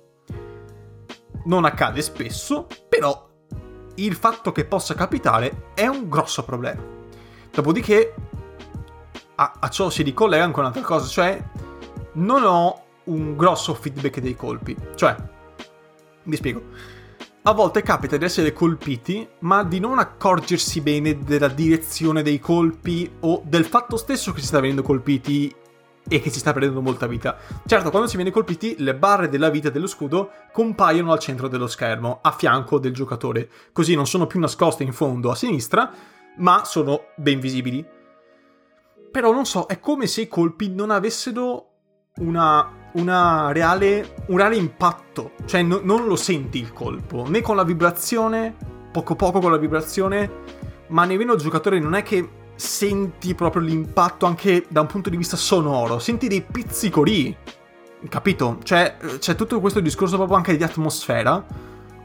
Non 1.45 1.65
accade 1.65 2.01
spesso, 2.01 2.67
però 2.89 3.29
il 3.95 4.15
fatto 4.15 4.51
che 4.51 4.65
possa 4.65 4.93
capitare 4.93 5.71
è 5.73 5.87
un 5.87 6.09
grosso 6.09 6.43
problema. 6.43 6.81
Dopodiché 7.51 8.13
a, 9.35 9.53
a 9.59 9.69
ciò 9.69 9.89
si 9.89 10.03
ricollega 10.03 10.43
anche 10.43 10.59
un'altra 10.59 10.81
cosa, 10.81 11.07
cioè 11.07 11.43
non 12.13 12.43
ho 12.43 12.83
un 13.05 13.35
grosso 13.35 13.73
feedback 13.73 14.19
dei 14.19 14.35
colpi. 14.35 14.75
Cioè, 14.95 15.15
vi 16.23 16.35
spiego 16.35 16.63
a 17.47 17.53
volte 17.53 17.83
capita 17.83 18.17
di 18.17 18.25
essere 18.25 18.53
colpiti, 18.53 19.27
ma 19.39 19.63
di 19.63 19.79
non 19.79 19.99
accorgersi 19.99 20.81
bene 20.81 21.19
della 21.19 21.47
direzione 21.47 22.23
dei 22.23 22.39
colpi 22.39 23.09
o 23.19 23.43
del 23.45 23.65
fatto 23.65 23.97
stesso 23.97 24.31
che 24.31 24.39
si 24.39 24.47
sta 24.47 24.59
venendo 24.59 24.81
colpiti 24.81 25.53
e 26.07 26.19
che 26.21 26.31
si 26.31 26.39
sta 26.39 26.53
perdendo 26.53 26.81
molta 26.81 27.05
vita. 27.05 27.37
Certo, 27.63 27.91
quando 27.91 28.07
si 28.07 28.15
viene 28.15 28.31
colpiti, 28.31 28.77
le 28.79 28.95
barre 28.95 29.29
della 29.29 29.51
vita 29.51 29.69
dello 29.69 29.85
scudo 29.85 30.31
compaiono 30.51 31.11
al 31.11 31.19
centro 31.19 31.47
dello 31.47 31.67
schermo, 31.67 32.17
a 32.23 32.31
fianco 32.31 32.79
del 32.79 32.93
giocatore, 32.93 33.47
così 33.71 33.93
non 33.93 34.07
sono 34.07 34.25
più 34.25 34.39
nascoste 34.39 34.81
in 34.81 34.93
fondo 34.93 35.29
a 35.29 35.35
sinistra, 35.35 35.91
ma 36.37 36.65
sono 36.65 37.09
ben 37.15 37.39
visibili. 37.39 37.85
Però 39.11 39.31
non 39.31 39.45
so, 39.45 39.67
è 39.67 39.79
come 39.79 40.07
se 40.07 40.21
i 40.21 40.27
colpi 40.27 40.73
non 40.73 40.89
avessero 40.89 41.74
una, 42.21 42.71
una 42.93 43.51
reale, 43.51 44.15
un 44.27 44.37
reale 44.37 44.55
impatto, 44.55 45.31
cioè 45.45 45.61
no, 45.61 45.81
non 45.83 46.05
lo 46.05 46.15
senti 46.15 46.59
il 46.59 46.71
colpo, 46.71 47.27
né 47.27 47.41
con 47.41 47.57
la 47.57 47.63
vibrazione, 47.63 48.55
poco 48.91 49.15
poco 49.15 49.39
con 49.39 49.51
la 49.51 49.57
vibrazione, 49.57 50.31
ma 50.87 51.03
nemmeno 51.03 51.33
il 51.33 51.41
giocatore 51.41 51.79
non 51.79 51.93
è 51.93 52.03
che 52.03 52.43
senti 52.55 53.35
proprio 53.35 53.63
l'impatto 53.63 54.25
anche 54.25 54.65
da 54.69 54.79
un 54.79 54.87
punto 54.87 55.09
di 55.09 55.17
vista 55.17 55.35
sonoro, 55.35 55.99
senti 55.99 56.29
dei 56.29 56.41
pizzicori, 56.41 57.35
capito? 58.07 58.59
Cioè 58.63 58.95
c'è 59.19 59.35
tutto 59.35 59.59
questo 59.59 59.81
discorso 59.81 60.15
proprio 60.15 60.37
anche 60.37 60.55
di 60.55 60.63
atmosfera, 60.63 61.45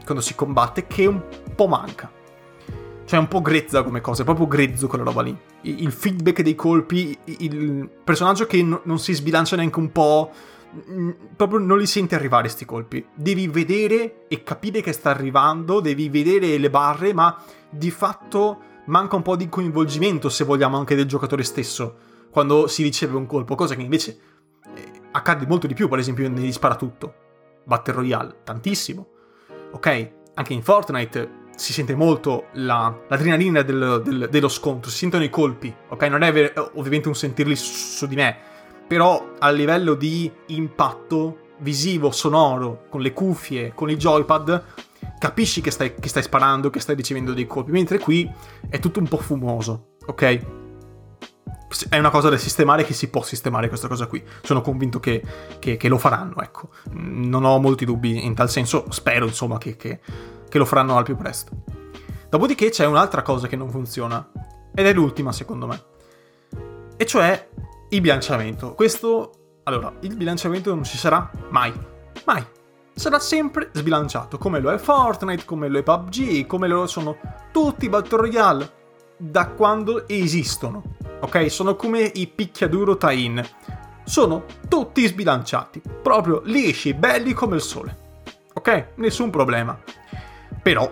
quando 0.03 0.21
si 0.21 0.35
combatte, 0.35 0.87
che 0.87 1.05
un 1.05 1.21
po' 1.55 1.67
manca. 1.67 2.11
Cioè 3.11 3.19
un 3.19 3.27
po' 3.27 3.41
grezza 3.41 3.83
come 3.83 3.99
cosa, 3.99 4.21
è 4.21 4.23
proprio 4.23 4.47
grezzo 4.47 4.87
quella 4.87 5.03
roba 5.03 5.21
lì. 5.21 5.37
Il 5.63 5.91
feedback 5.91 6.43
dei 6.43 6.55
colpi, 6.55 7.17
il 7.25 7.89
personaggio 8.05 8.45
che 8.45 8.63
non 8.63 8.99
si 8.99 9.11
sbilancia 9.11 9.57
neanche 9.57 9.79
un 9.79 9.91
po', 9.91 10.31
mm, 10.89 11.09
proprio 11.35 11.59
non 11.59 11.77
li 11.77 11.87
senti 11.87 12.15
arrivare 12.15 12.47
sti 12.47 12.63
colpi. 12.63 13.05
Devi 13.13 13.49
vedere 13.49 14.27
e 14.29 14.43
capire 14.43 14.79
che 14.79 14.93
sta 14.93 15.09
arrivando, 15.09 15.81
devi 15.81 16.07
vedere 16.07 16.57
le 16.57 16.69
barre, 16.69 17.13
ma 17.13 17.37
di 17.69 17.91
fatto 17.91 18.59
manca 18.85 19.17
un 19.17 19.23
po' 19.23 19.35
di 19.35 19.49
coinvolgimento, 19.49 20.29
se 20.29 20.45
vogliamo, 20.45 20.77
anche 20.77 20.95
del 20.95 21.05
giocatore 21.05 21.43
stesso, 21.43 21.97
quando 22.29 22.67
si 22.67 22.81
riceve 22.81 23.17
un 23.17 23.25
colpo, 23.25 23.55
cosa 23.55 23.75
che 23.75 23.81
invece 23.81 24.19
eh, 24.73 24.91
accade 25.11 25.45
molto 25.47 25.67
di 25.67 25.73
più, 25.73 25.89
per 25.89 25.99
esempio 25.99 26.29
negli 26.29 26.53
sparatutto. 26.53 27.13
Battle 27.65 27.93
Royale, 27.93 28.35
tantissimo. 28.45 29.05
Ok, 29.71 30.11
anche 30.33 30.53
in 30.53 30.63
Fortnite 30.63 31.39
si 31.55 31.73
sente 31.73 31.95
molto 31.95 32.47
la, 32.53 32.95
l'adrenalina 33.07 33.61
del, 33.61 34.01
del, 34.03 34.27
dello 34.29 34.49
scontro, 34.49 34.89
si 34.89 34.97
sentono 34.97 35.23
i 35.23 35.29
colpi, 35.29 35.73
ok? 35.89 36.01
Non 36.03 36.23
è 36.23 36.31
ver- 36.31 36.71
ovviamente 36.75 37.07
un 37.07 37.15
sentirli 37.15 37.55
su, 37.55 37.71
su 37.73 38.07
di 38.07 38.15
me, 38.15 38.37
però 38.87 39.33
a 39.39 39.49
livello 39.51 39.93
di 39.93 40.31
impatto 40.47 41.49
visivo, 41.59 42.11
sonoro, 42.11 42.85
con 42.89 43.01
le 43.01 43.13
cuffie, 43.13 43.73
con 43.75 43.89
il 43.89 43.97
joypad, 43.97 44.63
capisci 45.19 45.61
che 45.61 45.71
stai, 45.71 45.93
che 45.95 46.09
stai 46.09 46.23
sparando, 46.23 46.69
che 46.69 46.79
stai 46.79 46.95
ricevendo 46.95 47.33
dei 47.33 47.45
colpi, 47.45 47.71
mentre 47.71 47.99
qui 47.99 48.29
è 48.67 48.79
tutto 48.79 48.99
un 48.99 49.07
po' 49.07 49.17
fumoso, 49.17 49.95
ok? 50.05 50.39
È 51.87 51.97
una 51.97 52.09
cosa 52.09 52.29
da 52.29 52.37
sistemare 52.37 52.83
che 52.83 52.93
si 52.93 53.09
può 53.09 53.23
sistemare 53.23 53.69
questa 53.69 53.87
cosa 53.87 54.05
qui. 54.07 54.21
Sono 54.41 54.61
convinto 54.61 54.99
che, 54.99 55.23
che, 55.57 55.77
che 55.77 55.87
lo 55.87 55.97
faranno, 55.97 56.41
ecco. 56.41 56.69
Non 56.91 57.45
ho 57.45 57.59
molti 57.59 57.85
dubbi 57.85 58.25
in 58.25 58.33
tal 58.33 58.49
senso, 58.49 58.87
spero 58.89 59.25
insomma 59.25 59.57
che, 59.57 59.77
che 59.77 60.01
che 60.51 60.57
lo 60.57 60.65
faranno 60.65 60.97
al 60.97 61.05
più 61.05 61.15
presto. 61.15 61.51
Dopodiché 62.29 62.69
c'è 62.69 62.85
un'altra 62.85 63.21
cosa 63.21 63.47
che 63.47 63.55
non 63.55 63.69
funziona, 63.69 64.29
ed 64.75 64.85
è 64.85 64.91
l'ultima 64.91 65.31
secondo 65.31 65.65
me, 65.65 65.83
e 66.97 67.05
cioè 67.05 67.49
il 67.89 68.01
bilanciamento. 68.01 68.73
Questo, 68.73 69.59
allora, 69.63 69.93
il 70.01 70.17
bilanciamento 70.17 70.75
non 70.75 70.83
ci 70.83 70.97
sarà 70.97 71.31
mai, 71.49 71.71
mai. 72.25 72.45
Sarà 72.93 73.19
sempre 73.19 73.69
sbilanciato, 73.71 74.37
come 74.37 74.59
lo 74.59 74.71
è 74.71 74.77
Fortnite, 74.77 75.45
come 75.45 75.69
lo 75.69 75.79
è 75.79 75.83
PUBG, 75.83 76.45
come 76.45 76.67
lo 76.67 76.85
sono 76.85 77.15
tutti 77.53 77.85
i 77.85 77.89
Battle 77.89 78.17
Royale, 78.17 78.71
da 79.15 79.47
quando 79.47 80.05
esistono. 80.09 80.83
Ok? 81.21 81.49
Sono 81.49 81.77
come 81.77 82.01
i 82.01 82.27
picchiaduro 82.27 82.97
tie-in. 82.97 83.41
Sono 84.03 84.43
tutti 84.67 85.07
sbilanciati, 85.07 85.81
proprio 86.01 86.41
lisci, 86.43 86.93
belli 86.93 87.31
come 87.31 87.55
il 87.55 87.61
sole. 87.61 87.97
Ok? 88.53 88.89
Nessun 88.95 89.29
problema. 89.29 89.79
Però, 90.61 90.89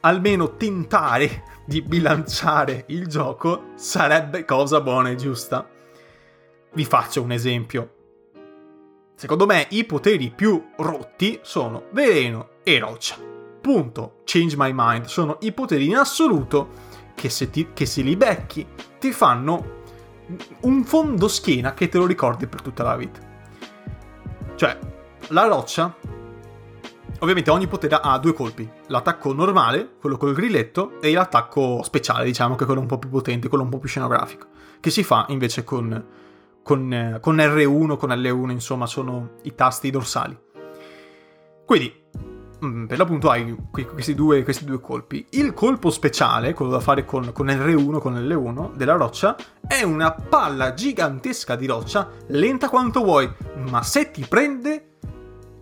almeno 0.00 0.56
tentare 0.56 1.42
di 1.66 1.82
bilanciare 1.82 2.84
il 2.88 3.06
gioco 3.06 3.72
sarebbe 3.74 4.44
cosa 4.44 4.80
buona 4.80 5.10
e 5.10 5.16
giusta. 5.16 5.68
Vi 6.72 6.84
faccio 6.84 7.22
un 7.22 7.32
esempio. 7.32 7.94
Secondo 9.14 9.46
me 9.46 9.66
i 9.70 9.84
poteri 9.84 10.30
più 10.30 10.70
rotti 10.76 11.40
sono 11.42 11.84
veleno 11.90 12.50
e 12.62 12.78
roccia. 12.78 13.16
Punto. 13.60 14.20
Change 14.24 14.54
my 14.56 14.70
mind. 14.72 15.04
Sono 15.06 15.38
i 15.40 15.52
poteri 15.52 15.86
in 15.86 15.96
assoluto 15.96 16.68
che 17.14 17.28
se, 17.28 17.50
ti, 17.50 17.70
che 17.74 17.84
se 17.84 18.02
li 18.02 18.16
becchi 18.16 18.66
ti 18.98 19.12
fanno 19.12 19.76
un 20.60 20.84
fondo 20.84 21.26
schiena 21.26 21.74
che 21.74 21.88
te 21.88 21.98
lo 21.98 22.06
ricordi 22.06 22.46
per 22.46 22.62
tutta 22.62 22.82
la 22.82 22.96
vita. 22.96 23.20
Cioè, 24.54 24.78
la 25.28 25.46
roccia 25.46 25.94
Ovviamente 27.20 27.50
ogni 27.50 27.66
potere 27.66 27.98
ha 28.00 28.18
due 28.18 28.32
colpi, 28.32 28.68
l'attacco 28.86 29.32
normale, 29.32 29.96
quello 30.00 30.16
col 30.16 30.34
grilletto, 30.34 31.00
e 31.00 31.12
l'attacco 31.12 31.82
speciale, 31.82 32.24
diciamo, 32.24 32.54
che 32.54 32.62
è 32.62 32.66
quello 32.66 32.80
un 32.80 32.86
po' 32.86 32.98
più 32.98 33.08
potente, 33.08 33.48
quello 33.48 33.64
un 33.64 33.70
po' 33.70 33.78
più 33.78 33.88
scenografico, 33.88 34.46
che 34.78 34.90
si 34.90 35.02
fa 35.02 35.26
invece 35.30 35.64
con, 35.64 36.04
con, 36.62 37.18
con 37.20 37.36
R1, 37.36 37.96
con 37.96 38.10
L1, 38.10 38.50
insomma, 38.50 38.86
sono 38.86 39.30
i 39.42 39.54
tasti 39.54 39.90
dorsali. 39.90 40.38
Quindi, 41.68 41.92
mm, 42.64 42.86
per 42.86 42.98
l'appunto 42.98 43.30
hai 43.30 43.54
questi 43.70 44.14
due, 44.14 44.44
questi 44.44 44.64
due, 44.64 44.80
colpi. 44.80 45.26
Il 45.30 45.52
colpo 45.54 45.90
speciale, 45.90 46.54
quello 46.54 46.70
da 46.70 46.80
fare 46.80 47.04
con, 47.04 47.32
con 47.32 47.48
R1, 47.48 47.98
con 47.98 48.14
L1 48.14 48.74
della 48.74 48.94
roccia, 48.94 49.36
è 49.66 49.82
una 49.82 50.12
palla 50.12 50.72
gigantesca 50.72 51.56
di 51.56 51.66
roccia, 51.66 52.08
lenta 52.28 52.68
quanto 52.68 53.02
vuoi, 53.02 53.28
ma 53.68 53.82
se 53.82 54.12
ti 54.12 54.24
prende, 54.26 54.96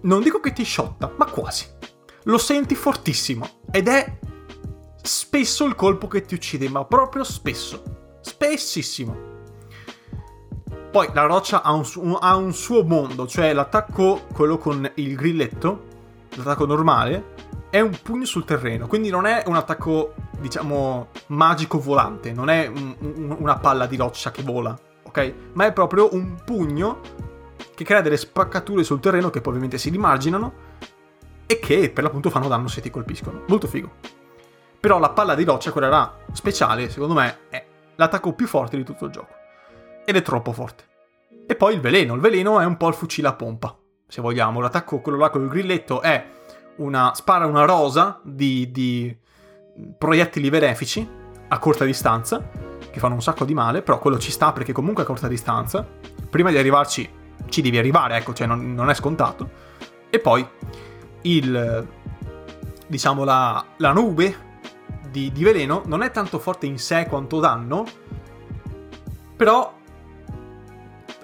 non 0.07 0.23
dico 0.23 0.41
che 0.41 0.53
ti 0.53 0.65
sciotta, 0.65 1.13
ma 1.17 1.27
quasi. 1.27 1.67
Lo 2.25 2.39
senti 2.39 2.75
fortissimo 2.75 3.49
ed 3.71 3.89
è 3.89 4.19
spesso 5.03 5.65
il 5.65 5.75
colpo 5.75 6.09
che 6.09 6.25
ti 6.25 6.35
uccide, 6.35 6.69
ma 6.69 6.85
proprio 6.85 7.23
spesso. 7.23 8.19
Spessissimo. 8.21 9.35
Poi 10.91 11.11
la 11.13 11.27
roccia 11.27 11.63
ha 11.63 11.73
un, 11.73 12.17
ha 12.19 12.37
un, 12.37 12.55
suo 12.55 12.83
mondo, 12.83 13.27
cioè 13.27 13.53
l'attacco, 13.53 14.27
quello 14.33 14.57
con 14.59 14.91
il 14.95 15.15
grilletto, 15.15 15.85
l'attacco 16.37 16.65
normale, 16.65 17.35
è 17.69 17.81
un 17.81 17.97
pugno 18.03 18.25
sul 18.25 18.45
terreno, 18.45 18.87
quindi 18.87 19.11
non 19.11 19.27
è 19.27 19.45
un 19.47 19.57
attacco, 19.57 20.15
diciamo, 20.39 21.09
magico 21.27 21.79
volante, 21.79 22.33
non 22.33 22.49
è 22.49 22.67
un, 22.67 22.97
un, 23.01 23.37
una 23.39 23.59
palla 23.59 23.87
di 23.87 23.97
roccia 23.97 24.31
che 24.31 24.43
vola, 24.43 24.77
ok? 25.03 25.35
Ma 25.53 25.67
è 25.67 25.73
proprio 25.73 26.09
un 26.15 26.37
pugno 26.43 27.01
che 27.75 27.85
crea 27.85 28.01
delle 28.01 28.17
spaccature 28.17 28.83
sul 28.83 29.01
terreno 29.01 29.31
che 29.31 29.41
poi 29.41 29.53
ovviamente 29.53 29.79
si 29.79 29.91
rimarginano 29.91 30.53
e 31.47 31.59
che 31.59 31.91
per 31.91 32.05
l'appunto 32.05 32.31
fanno 32.31 32.49
danno 32.49 32.69
se 32.69 32.81
ti 32.81 32.91
colpiscono. 32.91 33.43
Molto 33.47 33.67
figo. 33.67 33.93
Però 34.81 34.99
la 34.99 35.11
palla 35.11 35.35
di 35.35 35.45
roccia, 35.45 35.73
quella 35.73 35.89
là 35.89 36.17
speciale, 36.33 36.91
secondo 36.91 37.15
me, 37.15 37.39
è 37.49 37.65
l'attacco 37.97 38.35
più 38.35 38.47
forte 38.47 38.77
di 38.77 38.85
tutto 38.85 39.07
il 39.07 39.13
gioco 39.13 39.35
ed 40.05 40.17
è 40.17 40.23
troppo 40.23 40.53
forte. 40.53 40.85
E 41.47 41.55
poi 41.55 41.75
il 41.75 41.81
veleno, 41.81 42.15
il 42.15 42.21
veleno 42.21 42.61
è 42.61 42.65
un 42.65 42.77
po' 42.77 42.89
il 42.89 42.95
fucile 42.95 43.29
a 43.29 43.35
pompa, 43.35 43.77
se 44.07 44.21
vogliamo. 44.21 44.61
L'attacco, 44.61 45.01
quello 45.01 45.19
là 45.19 45.31
con 45.31 45.43
il 45.43 45.49
grilletto, 45.49 46.01
è 46.01 46.25
una, 46.77 47.13
spara 47.15 47.47
una 47.47 47.65
rosa 47.65 48.21
di, 48.23 48.71
di 48.71 49.17
proiettili 49.97 50.49
benefici 50.51 51.09
a 51.49 51.59
corta 51.59 51.85
distanza, 51.85 52.49
che 52.91 52.99
fanno 52.99 53.15
un 53.15 53.23
sacco 53.23 53.45
di 53.45 53.55
male, 53.55 53.83
però 53.83 53.99
quello 53.99 54.19
ci 54.19 54.31
sta 54.31 54.53
perché 54.53 54.73
comunque 54.73 55.03
a 55.03 55.07
corta 55.07 55.29
distanza. 55.29 55.87
Prima 56.31 56.51
di 56.51 56.59
arrivarci 56.59 57.09
ci 57.49 57.63
devi 57.63 57.79
arrivare, 57.79 58.17
ecco, 58.17 58.33
cioè 58.33 58.47
non, 58.47 58.75
non 58.75 58.91
è 58.91 58.95
scontato. 58.95 59.51
E 60.11 60.19
poi 60.19 60.47
il, 61.23 61.87
diciamo, 62.87 63.25
la, 63.25 63.65
la 63.77 63.93
nube 63.93 64.45
di, 65.11 65.33
di 65.33 65.45
veleno 65.45 65.83
non 65.87 66.03
è 66.03 66.11
tanto 66.11 66.39
forte 66.39 66.67
in 66.67 66.79
sé 66.79 67.07
quanto 67.09 67.41
danno, 67.41 67.85
però 69.37 69.75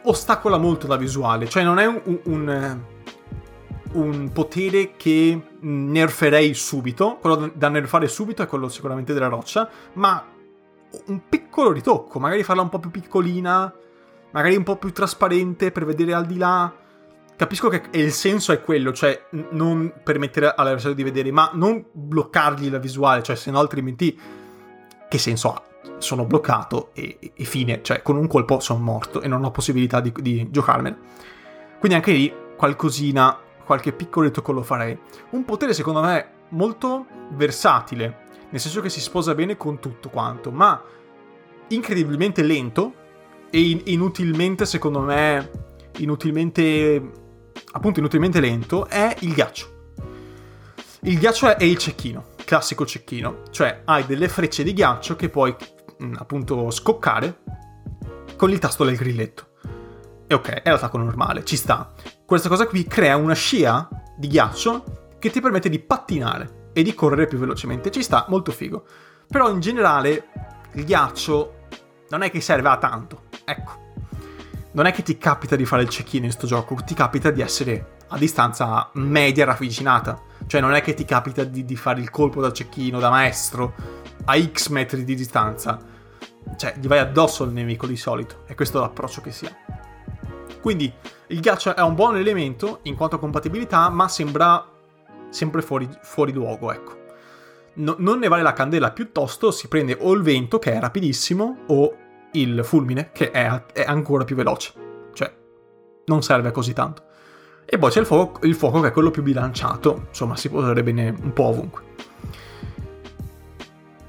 ostacola 0.05 0.59
molto 0.59 0.87
la 0.87 0.97
visuale, 0.97 1.49
cioè 1.49 1.63
non 1.63 1.79
è 1.79 1.87
un, 1.87 2.21
un, 2.25 2.81
un, 3.93 4.31
potere 4.33 4.97
che 4.97 5.41
nerferei 5.61 6.55
subito, 6.55 7.19
quello 7.21 7.53
da 7.55 7.69
nerfare 7.69 8.09
subito 8.09 8.43
è 8.43 8.47
quello 8.47 8.69
sicuramente 8.69 9.13
della 9.13 9.29
roccia, 9.29 9.69
ma 9.95 10.27
un 11.07 11.21
piccolo 11.29 11.73
ritocco, 11.73 12.19
magari 12.19 12.43
farla 12.43 12.63
un 12.63 12.69
po' 12.69 12.79
più 12.79 12.91
piccolina, 12.91 13.73
magari 14.33 14.57
un 14.57 14.65
po' 14.65 14.77
più 14.77 14.93
trasparente 14.93 15.71
per 15.71 15.85
vedere 15.85 16.13
al 16.15 16.27
di 16.27 16.37
là. 16.37 16.73
Capisco 17.37 17.69
che 17.69 17.83
il 17.93 18.13
senso 18.13 18.53
è 18.53 18.61
quello, 18.61 18.93
cioè 18.93 19.29
non 19.51 19.93
permettere 20.03 20.53
all'avversario 20.55 20.95
di 20.97 21.03
vedere, 21.03 21.31
ma 21.33 21.51
non 21.55 21.85
bloccargli 21.91 22.71
la 22.71 22.79
visuale, 22.79 23.23
cioè 23.23 23.37
se 23.37 23.51
no 23.51 23.59
altrimenti 23.59 24.19
che 25.09 25.19
senso 25.19 25.53
ha? 25.53 25.63
sono 25.99 26.25
bloccato 26.25 26.91
e, 26.95 27.19
e, 27.35 27.45
fine, 27.45 27.81
cioè 27.83 28.03
con 28.03 28.17
un 28.17 28.27
colpo 28.27 28.61
sono 28.61 28.81
morto 28.81 29.21
e 29.21 29.29
non 29.29 29.45
ho 29.45 29.51
possibilità 29.51 30.01
di, 30.01 30.13
di 30.17 30.51
giocarmene. 30.51 30.99
Quindi 31.79 31.97
anche 31.97 32.13
lì 32.13 32.33
qualcosina, 32.57 33.39
qualche 33.65 33.93
piccolo 33.93 34.27
ritocco 34.27 34.53
lo 34.53 34.63
farei. 34.63 34.97
Un 35.31 35.45
potere 35.45 35.75
secondo 35.75 36.03
me 36.03 36.27
molto 36.51 37.07
versatile, 37.31 38.21
nel 38.51 38.61
senso 38.61 38.81
che 38.81 38.89
si 38.89 39.01
sposa 39.01 39.35
bene 39.35 39.57
con 39.57 39.79
tutto 39.79 40.09
quanto, 40.11 40.51
ma 40.51 40.81
incredibilmente 41.69 42.43
lento 42.43 42.95
e 43.53 43.61
in, 43.61 43.83
inutilmente 43.85 44.65
secondo 44.65 45.01
me, 45.01 45.51
inutilmente, 45.99 47.11
appunto 47.73 47.99
inutilmente 48.01 48.41
lento, 48.41 48.87
è 48.89 49.15
il 49.21 49.35
ghiaccio. 49.35 49.71
Il 51.03 51.19
ghiaccio 51.19 51.55
è, 51.57 51.63
il 51.63 51.77
cecchino 51.77 52.31
classico 52.53 52.85
cecchino, 52.85 53.45
cioè 53.51 53.81
hai 53.87 54.05
delle 54.05 54.29
frecce 54.29 54.63
di 54.63 54.75
ghiaccio 54.75 55.17
che 55.17 55.31
puoi 55.31 55.57
mh, 55.99 56.17
appunto 56.19 56.71
scoccare 56.71 57.39
con 58.37 58.51
il 58.51 58.59
tasto 58.59 58.85
del 58.85 58.97
grilletto. 58.97 59.47
E 60.27 60.35
ok, 60.35 60.63
è 60.63 60.71
l'attacco 60.71 60.99
normale, 60.99 61.47
ci 61.47 61.57
sta. 61.57 61.95
Questa 62.27 62.51
cosa 62.51 62.67
qui 62.67 62.85
crea 62.85 63.17
una 63.17 63.33
scia 63.33 63.89
di 64.19 64.29
ghiaccio 64.29 65.15
che 65.19 65.31
ti 65.31 65.41
permette 65.41 65.71
di 65.71 65.79
pattinare 65.79 66.71
e 66.75 66.83
di 66.83 66.95
correre 66.95 67.27
più 67.27 67.39
velocemente. 67.39 67.91
Ci 67.91 68.03
sta, 68.03 68.27
molto 68.29 68.53
figo. 68.53 68.85
Però 69.29 69.49
in 69.51 69.61
generale 69.61 70.29
il 70.75 70.85
ghiaccio 70.85 71.69
non 72.11 72.21
è 72.21 72.31
che 72.31 72.43
serve 72.43 72.69
a 72.69 72.77
tanto. 72.77 73.22
Ecco. 73.45 73.91
Non 74.73 74.87
è 74.87 74.93
che 74.93 75.03
ti 75.03 75.19
capita 75.19 75.57
di 75.57 75.65
fare 75.65 75.83
il 75.83 75.89
check-in 75.89 76.25
in 76.25 76.31
questo 76.31 76.47
gioco, 76.47 76.77
ti 76.85 76.95
capita 76.95 77.31
di 77.31 77.43
essere 77.43 77.99
a 78.09 78.19
distanza 78.19 78.91
media 78.95 79.45
ravvicinata 79.45 80.31
cioè 80.47 80.61
non 80.61 80.75
è 80.75 80.83
che 80.83 80.95
ti 80.95 81.05
capita 81.05 81.45
di, 81.45 81.65
di 81.65 81.77
fare 81.77 82.01
il 82.01 82.11
colpo 82.11 82.41
da 82.41 82.53
cecchino, 82.53 82.99
da 82.99 83.11
maestro, 83.11 83.75
a 84.25 84.39
X 84.39 84.69
metri 84.69 85.05
di 85.05 85.15
distanza. 85.15 85.81
Cioè, 86.57 86.75
gli 86.79 86.87
vai 86.87 86.99
addosso 86.99 87.45
al 87.45 87.53
nemico 87.53 87.87
di 87.87 87.97
solito. 87.97 88.43
E 88.47 88.55
questo 88.55 88.79
è 88.79 88.81
l'approccio 88.81 89.21
che 89.21 89.31
si 89.31 89.47
ha. 89.47 89.57
Quindi 90.61 90.93
il 91.29 91.41
ghiaccio 91.41 91.75
è 91.75 91.81
un 91.81 91.95
buon 91.95 92.17
elemento 92.17 92.81
in 92.83 92.97
quanto 92.97 93.17
a 93.17 93.19
compatibilità, 93.19 93.89
ma 93.89 94.09
sembra 94.09 94.65
sempre 95.31 95.63
fuori, 95.63 95.89
fuori 96.03 96.33
luogo, 96.33 96.73
ecco. 96.73 97.01
No, 97.75 97.97
non 97.99 98.19
ne 98.19 98.29
vale 98.29 98.43
la 98.43 98.53
candela, 98.53 98.91
piuttosto 98.91 99.51
si 99.51 99.69
prende 99.69 99.97
o 99.99 100.13
il 100.13 100.21
vento, 100.23 100.59
che 100.59 100.73
è 100.73 100.79
rapidissimo, 100.79 101.61
o 101.69 101.97
il 102.33 102.65
fulmine, 102.65 103.11
che 103.13 103.31
è, 103.31 103.65
è 103.73 103.85
ancora 103.87 104.25
più 104.25 104.37
veloce. 104.37 104.73
Cioè, 105.13 105.33
non 106.07 106.23
serve 106.23 106.51
così 106.51 106.73
tanto. 106.73 107.03
E 107.65 107.79
poi 107.79 107.91
c'è 107.91 108.01
il 108.01 108.07
fuoco, 108.07 108.45
il 108.47 108.55
fuoco 108.55 108.81
che 108.81 108.89
è 108.89 108.93
quello 108.93 109.11
più 109.11 109.23
bilanciato, 109.23 110.07
insomma 110.09 110.37
si 110.37 110.49
può 110.49 110.61
usare 110.61 110.83
bene 110.83 111.15
un 111.23 111.33
po' 111.33 111.45
ovunque. 111.45 111.83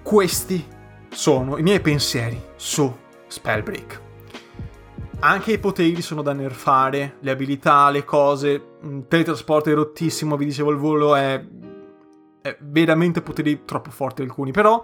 Questi 0.01 0.67
sono 1.09 1.57
i 1.57 1.61
miei 1.61 1.79
pensieri 1.79 2.41
su 2.55 2.93
Spellbreak. 3.27 4.01
Anche 5.19 5.53
i 5.53 5.59
poteri 5.59 6.01
sono 6.01 6.21
da 6.21 6.33
nerfare, 6.33 7.15
le 7.19 7.31
abilità, 7.31 7.89
le 7.89 8.03
cose, 8.03 8.49
il 8.81 9.05
teletrasporto 9.07 9.69
è 9.69 9.73
rottissimo, 9.73 10.35
vi 10.35 10.45
dicevo 10.45 10.71
il 10.71 10.77
volo 10.77 11.15
è, 11.15 11.41
è 12.41 12.57
veramente 12.59 13.21
poteri 13.21 13.63
troppo 13.63 13.89
forti 13.89 14.21
alcuni, 14.21 14.51
però 14.51 14.83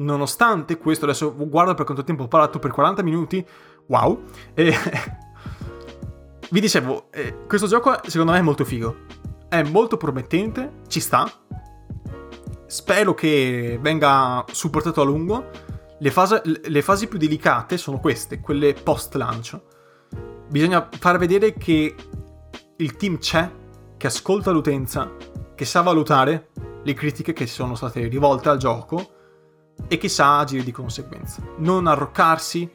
nonostante 0.00 0.78
questo, 0.78 1.04
adesso 1.04 1.34
guardo 1.34 1.74
per 1.74 1.84
quanto 1.84 2.04
tempo 2.04 2.24
ho 2.24 2.28
parlato, 2.28 2.58
per 2.58 2.70
40 2.70 3.02
minuti, 3.02 3.44
wow, 3.86 4.22
e 4.54 4.74
vi 6.50 6.60
dicevo, 6.60 7.08
eh, 7.10 7.46
questo 7.46 7.66
gioco 7.66 7.98
secondo 8.06 8.32
me 8.32 8.38
è 8.38 8.42
molto 8.42 8.64
figo. 8.64 9.18
È 9.48 9.62
molto 9.62 9.96
promettente, 9.96 10.82
ci 10.86 11.00
sta. 11.00 11.30
Spero 12.66 13.14
che 13.14 13.78
venga 13.80 14.44
supportato 14.50 15.00
a 15.00 15.04
lungo. 15.04 15.50
Le, 15.98 16.10
fase, 16.12 16.40
le 16.44 16.82
fasi 16.82 17.08
più 17.08 17.18
delicate 17.18 17.76
sono 17.76 17.98
queste, 17.98 18.38
quelle 18.38 18.74
post 18.74 19.14
lancio. 19.16 19.64
Bisogna 20.48 20.88
far 20.88 21.18
vedere 21.18 21.54
che 21.54 21.94
il 22.76 22.96
team 22.96 23.18
c'è, 23.18 23.50
che 23.96 24.06
ascolta 24.06 24.52
l'utenza, 24.52 25.10
che 25.54 25.64
sa 25.64 25.80
valutare 25.82 26.50
le 26.82 26.94
critiche 26.94 27.32
che 27.32 27.46
sono 27.48 27.74
state 27.74 28.06
rivolte 28.06 28.48
al 28.48 28.56
gioco 28.58 29.18
e 29.88 29.98
che 29.98 30.08
sa 30.08 30.38
agire 30.38 30.62
di 30.62 30.72
conseguenza. 30.72 31.42
Non 31.58 31.86
arroccarsi, 31.86 32.70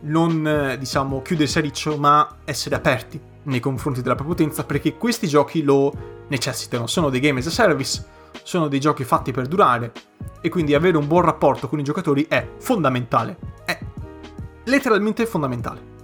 non 0.00 0.46
eh, 0.46 0.78
diciamo 0.78 1.22
chiudersi 1.22 1.58
a 1.58 1.60
riccio, 1.60 1.96
ma 1.96 2.38
essere 2.44 2.74
aperti 2.74 3.20
nei 3.44 3.60
confronti 3.60 4.02
della 4.02 4.14
propria 4.14 4.36
utenza 4.36 4.64
perché 4.64 4.96
questi 4.96 5.26
giochi 5.26 5.62
lo 5.62 5.92
necessitano. 6.28 6.86
Sono 6.86 7.10
dei 7.10 7.20
game 7.20 7.40
as 7.40 7.46
a 7.46 7.50
service, 7.50 8.04
sono 8.42 8.68
dei 8.68 8.80
giochi 8.80 9.04
fatti 9.04 9.32
per 9.32 9.46
durare 9.46 9.92
e 10.40 10.48
quindi 10.48 10.74
avere 10.74 10.96
un 10.96 11.06
buon 11.06 11.22
rapporto 11.22 11.68
con 11.68 11.78
i 11.78 11.82
giocatori 11.84 12.26
è 12.28 12.46
fondamentale. 12.58 13.36
È 13.64 13.78
letteralmente 14.64 15.26
fondamentale. 15.26 15.96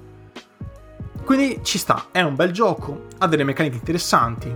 Quindi 1.24 1.60
ci 1.62 1.78
sta, 1.78 2.08
è 2.10 2.20
un 2.20 2.34
bel 2.34 2.50
gioco, 2.50 3.06
ha 3.18 3.26
delle 3.26 3.44
meccaniche 3.44 3.76
interessanti. 3.76 4.54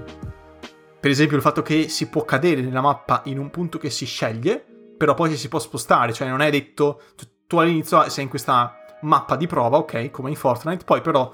Per 1.00 1.10
esempio 1.10 1.36
il 1.36 1.42
fatto 1.42 1.62
che 1.62 1.88
si 1.88 2.08
può 2.08 2.24
cadere 2.24 2.60
nella 2.60 2.80
mappa 2.80 3.22
in 3.26 3.38
un 3.38 3.48
punto 3.50 3.78
che 3.78 3.88
si 3.88 4.04
sceglie, 4.04 4.66
però 4.98 5.14
poi 5.14 5.34
si 5.36 5.48
può 5.48 5.58
spostare, 5.58 6.12
cioè 6.12 6.28
non 6.28 6.42
è 6.42 6.50
detto 6.50 7.00
tu 7.46 7.56
all'inizio 7.56 8.08
sei 8.10 8.24
in 8.24 8.30
questa 8.30 8.74
mappa 9.02 9.36
di 9.36 9.46
prova, 9.46 9.78
ok, 9.78 10.10
come 10.10 10.28
in 10.28 10.36
Fortnite, 10.36 10.84
poi 10.84 11.00
però 11.00 11.32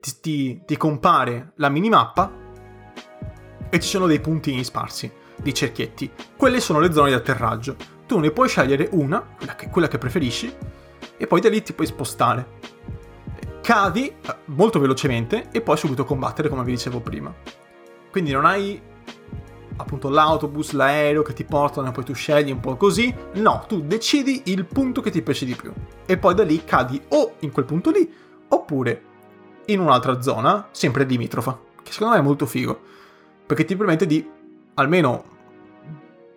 ti, 0.00 0.20
ti, 0.20 0.62
ti 0.66 0.76
compare 0.76 1.52
la 1.56 1.68
minimappa 1.68 2.30
e 3.70 3.80
ci 3.80 3.88
sono 3.88 4.06
dei 4.06 4.20
puntini 4.20 4.64
sparsi, 4.64 5.10
dei 5.36 5.54
cerchietti. 5.54 6.10
Quelle 6.36 6.60
sono 6.60 6.80
le 6.80 6.92
zone 6.92 7.08
di 7.08 7.14
atterraggio. 7.14 7.76
Tu 8.06 8.18
ne 8.18 8.30
puoi 8.32 8.48
scegliere 8.48 8.88
una, 8.90 9.22
quella 9.22 9.54
che, 9.54 9.68
quella 9.70 9.88
che 9.88 9.96
preferisci, 9.96 10.54
e 11.16 11.26
poi 11.26 11.40
da 11.40 11.48
lì 11.48 11.62
ti 11.62 11.72
puoi 11.72 11.86
spostare. 11.86 12.60
Cadi 13.62 14.08
eh, 14.08 14.36
molto 14.46 14.80
velocemente 14.80 15.48
e 15.52 15.60
poi 15.60 15.76
subito 15.76 16.04
combattere, 16.04 16.48
come 16.48 16.64
vi 16.64 16.72
dicevo 16.72 17.00
prima. 17.00 17.32
Quindi 18.10 18.32
non 18.32 18.44
hai 18.44 18.78
appunto 19.76 20.08
l'autobus, 20.08 20.72
l'aereo 20.72 21.22
che 21.22 21.32
ti 21.32 21.44
portano 21.44 21.88
e 21.88 21.92
poi 21.92 22.04
tu 22.04 22.14
scegli 22.14 22.50
un 22.50 22.60
po' 22.60 22.76
così. 22.76 23.14
No, 23.34 23.64
tu 23.66 23.80
decidi 23.80 24.42
il 24.46 24.64
punto 24.64 25.00
che 25.00 25.10
ti 25.10 25.22
piace 25.22 25.44
di 25.44 25.54
più. 25.54 25.72
E 26.06 26.18
poi 26.18 26.34
da 26.34 26.44
lì 26.44 26.64
cadi 26.64 27.00
o 27.08 27.34
in 27.40 27.52
quel 27.52 27.64
punto 27.64 27.90
lì, 27.90 28.10
oppure 28.48 29.02
in 29.66 29.80
un'altra 29.80 30.20
zona, 30.20 30.68
sempre 30.70 31.04
limitrofa, 31.04 31.58
che 31.82 31.92
secondo 31.92 32.14
me 32.14 32.20
è 32.20 32.24
molto 32.24 32.46
figo, 32.46 32.80
perché 33.46 33.64
ti 33.64 33.76
permette 33.76 34.06
di, 34.06 34.28
almeno 34.74 35.24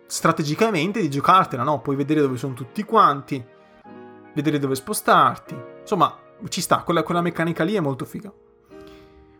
strategicamente, 0.06 1.02
di 1.02 1.10
giocartela, 1.10 1.64
no? 1.64 1.82
Puoi 1.82 1.96
vedere 1.96 2.22
dove 2.22 2.38
sono 2.38 2.54
tutti 2.54 2.84
quanti, 2.84 3.44
vedere 4.34 4.60
dove 4.60 4.76
spostarti, 4.76 5.56
insomma, 5.82 6.16
ci 6.50 6.62
sta, 6.62 6.84
quella, 6.84 7.04
quella 7.04 7.22
meccanica 7.22 7.64
lì 7.64 7.74
è 7.74 7.80
molto 7.80 8.06
figa. 8.06 8.32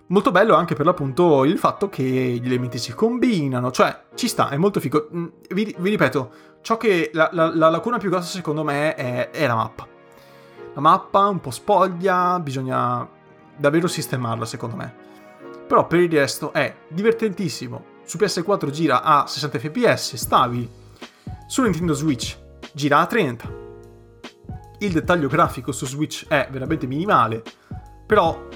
Molto 0.08 0.32
bello 0.32 0.53
anche 0.53 0.76
per 0.76 0.86
l'appunto 0.86 1.45
il 1.45 1.58
fatto 1.58 1.89
che 1.89 2.03
gli 2.03 2.45
elementi 2.45 2.78
si 2.78 2.93
combinano, 2.93 3.72
cioè 3.72 4.03
ci 4.14 4.28
sta, 4.28 4.49
è 4.49 4.58
molto 4.58 4.80
figo. 4.80 5.10
Mm, 5.16 5.26
vi, 5.49 5.76
vi 5.80 5.89
ripeto, 5.89 6.32
ciò 6.62 6.78
che 6.78 7.10
la, 7.12 7.30
la, 7.32 7.56
la, 7.56 7.70
lacuna 7.70 7.97
più 7.97 8.12
grossa 8.12 8.28
secondo 8.28 8.64
me 8.64 8.93
è, 8.93 9.32
è 9.32 9.47
la 9.47 9.56
mappa. 9.56 9.88
La 10.76 10.82
mappa 10.82 11.26
un 11.26 11.39
po' 11.39 11.49
spoglia, 11.49 12.39
bisogna 12.39 13.08
davvero 13.58 13.88
sistemarla 13.88 14.45
secondo 14.45 14.76
me. 14.76 14.93
Però 15.68 15.88
per 15.88 15.99
il 15.99 16.12
resto 16.12 16.53
è 16.53 16.76
divertentissimo. 16.88 17.93
Su 18.03 18.20
PS4 18.20 18.70
gira 18.70 19.01
a 19.01 19.26
60 19.26 19.58
fps 19.58 20.16
stabili. 20.16 20.70
Su 21.47 21.64
Nintendo 21.64 21.93
Switch 21.93 22.38
gira 22.74 22.99
a 22.99 23.08
30. 23.08 23.64
Il 24.80 24.91
dettaglio 24.91 25.28
grafico 25.28 25.72
su 25.72 25.88
Switch 25.88 26.28
è 26.28 26.47
veramente 26.51 26.86
minimale. 26.86 27.41
Però 28.06 28.47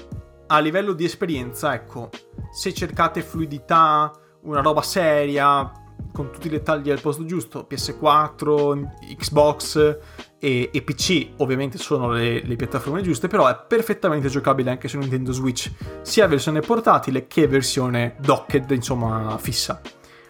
a 0.52 0.58
livello 0.58 0.92
di 0.94 1.04
esperienza, 1.04 1.74
ecco, 1.74 2.10
se 2.50 2.74
cercate 2.74 3.22
fluidità, 3.22 4.12
una 4.42 4.60
roba 4.60 4.82
seria, 4.82 5.70
con 6.12 6.32
tutti 6.32 6.48
i 6.48 6.50
dettagli 6.50 6.90
al 6.90 7.00
posto 7.00 7.24
giusto, 7.24 7.68
PS4, 7.70 9.14
Xbox 9.16 9.98
e, 10.40 10.70
e 10.72 10.82
PC 10.82 11.34
ovviamente 11.36 11.78
sono 11.78 12.10
le, 12.10 12.42
le, 12.44 12.56
piattaforme 12.56 13.00
giuste, 13.00 13.28
però 13.28 13.46
è 13.46 13.56
perfettamente 13.66 14.28
giocabile 14.28 14.70
anche 14.70 14.88
su 14.88 14.98
Nintendo 14.98 15.30
Switch, 15.30 15.70
sia 16.02 16.26
versione 16.26 16.60
portatile 16.60 17.28
che 17.28 17.46
versione 17.46 18.16
docked, 18.18 18.70
insomma, 18.72 19.38
fissa. 19.38 19.80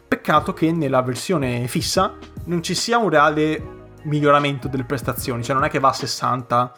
Peccato 0.06 0.52
che 0.52 0.70
nella 0.70 1.00
versione 1.00 1.66
fissa 1.66 2.18
non 2.44 2.62
ci 2.62 2.74
sia 2.74 2.98
un 2.98 3.08
reale 3.08 3.78
miglioramento 4.02 4.68
delle 4.68 4.84
prestazioni, 4.84 5.42
cioè 5.42 5.54
non 5.54 5.64
è 5.64 5.70
che 5.70 5.78
va 5.78 5.88
a 5.88 5.94
60 5.94 6.74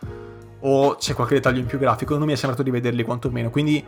o 0.64 0.96
c'è 0.96 1.14
qualche 1.14 1.34
dettaglio 1.34 1.60
in 1.60 1.66
più 1.66 1.78
grafico, 1.78 2.16
non 2.16 2.26
mi 2.26 2.32
è 2.32 2.36
sembrato 2.36 2.62
di 2.62 2.70
vederli 2.70 3.02
quantomeno, 3.02 3.50
quindi 3.50 3.84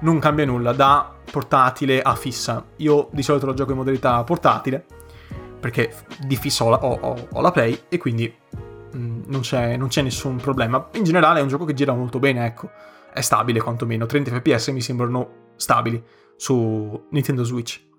non 0.00 0.18
cambia 0.18 0.44
nulla 0.44 0.72
da 0.72 1.12
portatile 1.30 2.00
a 2.00 2.14
fissa. 2.14 2.64
Io 2.76 3.08
di 3.12 3.22
solito 3.22 3.46
lo 3.46 3.54
gioco 3.54 3.72
in 3.72 3.78
modalità 3.78 4.22
portatile, 4.24 4.84
perché 5.60 5.94
di 6.26 6.36
fissa 6.36 6.64
ho 6.64 6.70
la, 6.70 6.84
ho, 6.84 6.98
ho, 7.00 7.28
ho 7.30 7.40
la 7.40 7.50
Play 7.50 7.84
e 7.88 7.98
quindi 7.98 8.32
mh, 8.92 8.98
mm, 8.98 9.22
non, 9.26 9.40
c'è, 9.40 9.76
non, 9.76 9.88
c'è, 9.88 10.02
nessun 10.02 10.36
problema. 10.36 10.88
In 10.92 11.04
generale 11.04 11.40
è 11.40 11.42
un 11.42 11.48
gioco 11.48 11.64
che 11.64 11.74
gira 11.74 11.92
molto 11.92 12.18
bene, 12.18 12.46
ecco, 12.46 12.70
è 13.12 13.20
stabile 13.20 13.60
quantomeno, 13.60 14.06
30 14.06 14.40
fps 14.40 14.68
mi 14.68 14.80
sembrano 14.80 15.52
stabili 15.56 16.02
su 16.36 17.06
Nintendo 17.10 17.44
Switch. 17.44 17.92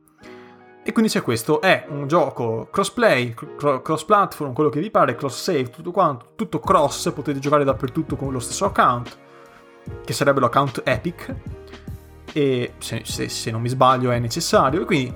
E 0.88 0.92
quindi 0.92 1.10
c'è 1.10 1.24
questo, 1.24 1.62
è 1.62 1.88
un 1.90 2.08
gioco 2.08 2.68
crossplay, 2.70 3.34
cr- 3.34 3.82
cross 3.82 4.04
platform, 4.04 4.54
quello 4.54 4.70
che 4.70 4.80
vi 4.80 4.92
pare, 4.92 5.16
cross 5.16 5.42
save, 5.42 5.72
tutto 5.72 5.90
quanto, 5.90 6.34
tutto 6.36 6.60
cross, 6.60 7.12
potete 7.12 7.40
giocare 7.40 7.64
dappertutto 7.64 8.16
con 8.16 8.32
lo 8.32 8.38
stesso 8.38 8.66
account, 8.66 9.18
che 10.06 10.14
sarebbe 10.14 10.42
l'account 10.42 10.84
Epic, 10.86 11.36
e 12.32 12.74
se, 12.78 13.02
se, 13.04 13.30
se 13.30 13.50
non 13.50 13.62
mi 13.62 13.70
sbaglio 13.70 14.12
è 14.12 14.20
necessario, 14.20 14.84
e 14.84 14.86
quindi 14.86 15.12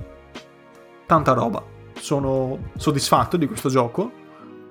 tanta 1.06 1.34
roba. 1.34 1.62
Sono 1.94 2.70
soddisfatto 2.76 3.36
di 3.36 3.46
questo 3.46 3.68
gioco, 3.68 4.10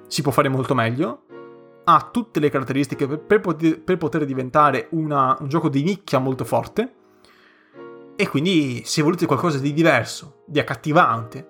si 0.06 0.22
può 0.22 0.34
fare 0.34 0.50
molto 0.50 0.76
meglio, 0.76 1.22
ha 1.86 2.10
tutte 2.12 2.42
le 2.42 2.50
caratteristiche 2.50 3.08
per, 3.08 3.20
per, 3.20 3.40
poter, 3.40 3.82
per 3.82 3.96
poter, 3.96 4.26
diventare 4.26 4.90
una, 4.92 5.38
un 5.40 5.48
gioco 5.48 5.70
di 5.70 5.82
nicchia 5.82 6.20
molto 6.20 6.44
forte, 6.44 6.94
e 8.18 8.28
quindi 8.28 8.82
se 8.84 9.02
volete 9.02 9.26
qualcosa 9.26 9.60
di 9.60 9.72
diverso, 9.72 10.34
di 10.50 10.60
accattivante 10.60 11.48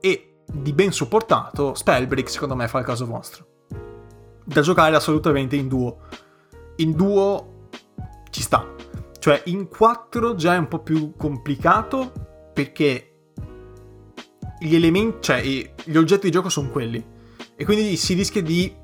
e 0.00 0.42
di 0.52 0.72
ben 0.72 0.92
supportato, 0.92 1.74
Spellbreak 1.74 2.28
secondo 2.28 2.56
me 2.56 2.66
fa 2.68 2.80
il 2.80 2.84
caso 2.84 3.06
vostro. 3.06 3.46
Da 4.44 4.60
giocare 4.60 4.96
assolutamente 4.96 5.56
in 5.56 5.68
duo. 5.68 5.98
In 6.76 6.92
duo 6.92 7.68
ci 8.30 8.42
sta. 8.42 8.74
Cioè 9.18 9.42
in 9.46 9.68
4 9.68 10.34
già 10.34 10.54
è 10.54 10.58
un 10.58 10.66
po' 10.66 10.80
più 10.80 11.14
complicato 11.16 12.12
perché 12.52 13.08
gli 14.58 14.74
elementi, 14.74 15.18
cioè 15.20 15.40
gli 15.40 15.96
oggetti 15.96 16.26
di 16.26 16.32
gioco 16.32 16.48
sono 16.48 16.70
quelli. 16.70 17.04
E 17.54 17.64
quindi 17.64 17.96
si 17.96 18.14
rischia 18.14 18.42
di 18.42 18.74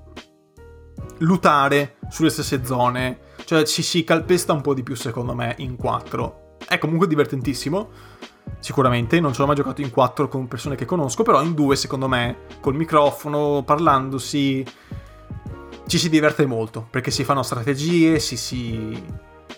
lutare 1.19 1.97
sulle 2.09 2.31
stesse 2.31 2.65
zone. 2.65 3.27
Cioè 3.45 3.65
ci 3.65 3.83
si 3.83 4.05
calpesta 4.05 4.53
un 4.53 4.61
po' 4.61 4.75
di 4.75 4.85
più 4.85 4.95
secondo 4.95 5.35
me 5.35 5.57
in 5.59 5.75
4 5.75 6.47
è 6.69 6.79
comunque 6.79 7.09
divertentissimo. 7.09 7.91
Sicuramente, 8.61 9.21
non 9.21 9.33
ci 9.33 9.41
ho 9.41 9.47
mai 9.47 9.55
giocato 9.55 9.81
in 9.81 9.91
4 9.91 10.29
con 10.29 10.49
persone 10.49 10.75
che 10.75 10.85
conosco, 10.85 11.23
però 11.23 11.43
in 11.43 11.55
2 11.55 11.77
secondo 11.77 12.09
me, 12.09 12.39
col 12.61 12.75
microfono, 12.75 13.63
parlandosi, 13.65 14.65
ci 15.87 15.99
si 15.99 16.09
diverte 16.09 16.45
molto, 16.45 16.87
perché 16.89 17.11
si 17.11 17.25
fanno 17.25 17.43
strategie, 17.43 18.19
si, 18.19 18.37
si, 18.37 19.03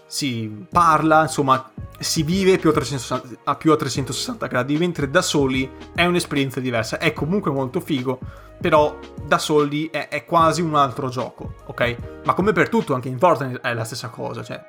si 0.06 0.66
parla, 0.70 1.22
insomma, 1.22 1.72
si 1.98 2.22
vive 2.22 2.58
più 2.58 2.70
a, 2.70 2.72
360, 2.72 3.40
a 3.44 3.56
più 3.56 3.72
a 3.72 3.76
360 3.76 4.46
gradi, 4.46 4.76
mentre 4.76 5.10
da 5.10 5.22
soli 5.22 5.70
è 5.94 6.04
un'esperienza 6.04 6.60
diversa. 6.60 6.98
È 6.98 7.12
comunque 7.12 7.50
molto 7.50 7.80
figo, 7.80 8.18
però 8.60 8.98
da 9.24 9.38
soli 9.38 9.90
è, 9.90 10.08
è 10.08 10.24
quasi 10.24 10.60
un 10.62 10.76
altro 10.76 11.08
gioco, 11.08 11.54
ok? 11.66 11.96
Ma 12.24 12.34
come 12.34 12.52
per 12.52 12.68
tutto, 12.68 12.94
anche 12.94 13.08
in 13.08 13.18
Fortnite 13.18 13.60
è 13.60 13.74
la 13.74 13.84
stessa 13.84 14.08
cosa, 14.08 14.42
cioè... 14.42 14.62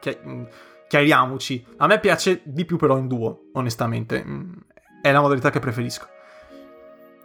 Che, 0.00 0.18
chiariamoci. 0.92 1.64
A 1.78 1.86
me 1.86 1.98
piace 2.00 2.42
di 2.44 2.66
più 2.66 2.76
però 2.76 2.98
in 2.98 3.08
duo, 3.08 3.44
onestamente. 3.54 4.22
Mm, 4.22 4.52
è 5.00 5.10
la 5.10 5.22
modalità 5.22 5.48
che 5.48 5.58
preferisco. 5.58 6.06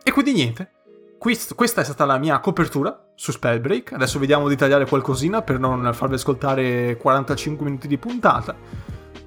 E 0.02 0.12
quindi 0.12 0.32
niente. 0.32 0.72
questa 1.18 1.82
è 1.82 1.84
stata 1.84 2.06
la 2.06 2.18
mia 2.18 2.40
copertura 2.40 3.12
su 3.14 3.34
Spellbreak. 3.34 3.92
Adesso 3.92 4.20
vediamo 4.20 4.48
di 4.48 4.56
tagliare 4.56 4.86
qualcosina 4.86 5.42
per 5.42 5.60
non 5.60 5.94
farvi 5.94 6.16
ascoltare 6.16 6.96
45 6.96 7.66
minuti 7.66 7.90
di 7.90 7.98
puntata. 7.98 8.56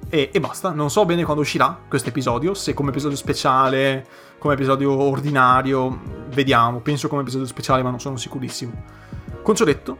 E, 0.08 0.30
e 0.32 0.40
basta. 0.40 0.70
Non 0.70 0.88
so 0.88 1.04
bene 1.04 1.22
quando 1.22 1.42
uscirà 1.42 1.78
questo 1.86 2.08
episodio. 2.08 2.54
Se 2.54 2.72
come 2.72 2.88
episodio 2.88 3.18
speciale, 3.18 4.06
come 4.38 4.54
episodio 4.54 4.90
ordinario. 4.90 6.00
Vediamo. 6.28 6.80
Penso 6.80 7.08
come 7.08 7.20
episodio 7.20 7.46
speciale, 7.46 7.82
ma 7.82 7.90
non 7.90 8.00
sono 8.00 8.16
sicurissimo. 8.16 8.72
Con 9.42 9.54
ciò 9.54 9.66
detto, 9.66 9.98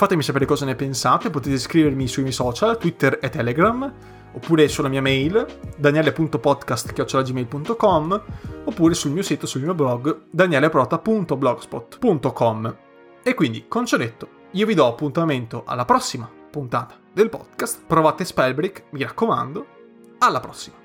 Fatemi 0.00 0.22
sapere 0.22 0.46
cosa 0.46 0.64
ne 0.64 0.74
pensate, 0.74 1.28
potete 1.28 1.58
scrivermi 1.58 2.08
sui 2.08 2.22
miei 2.22 2.32
social, 2.32 2.78
Twitter 2.78 3.18
e 3.20 3.28
Telegram, 3.28 3.92
oppure 4.32 4.66
sulla 4.66 4.88
mia 4.88 5.02
mail 5.02 5.44
daniele.podcast.gmail.com 5.76 8.22
oppure 8.64 8.94
sul 8.94 9.10
mio 9.10 9.22
sito, 9.22 9.46
sul 9.46 9.60
mio 9.60 9.74
blog 9.74 10.22
danieleprota.blogspot.com 10.30 12.76
E 13.22 13.34
quindi, 13.34 13.66
con 13.68 13.84
ciò 13.84 13.98
detto, 13.98 14.28
io 14.52 14.64
vi 14.64 14.72
do 14.72 14.86
appuntamento 14.86 15.64
alla 15.66 15.84
prossima 15.84 16.26
puntata 16.50 16.94
del 17.12 17.28
podcast. 17.28 17.82
Provate 17.86 18.24
Spellbreak, 18.24 18.84
mi 18.92 19.02
raccomando. 19.02 19.66
Alla 20.20 20.40
prossima! 20.40 20.79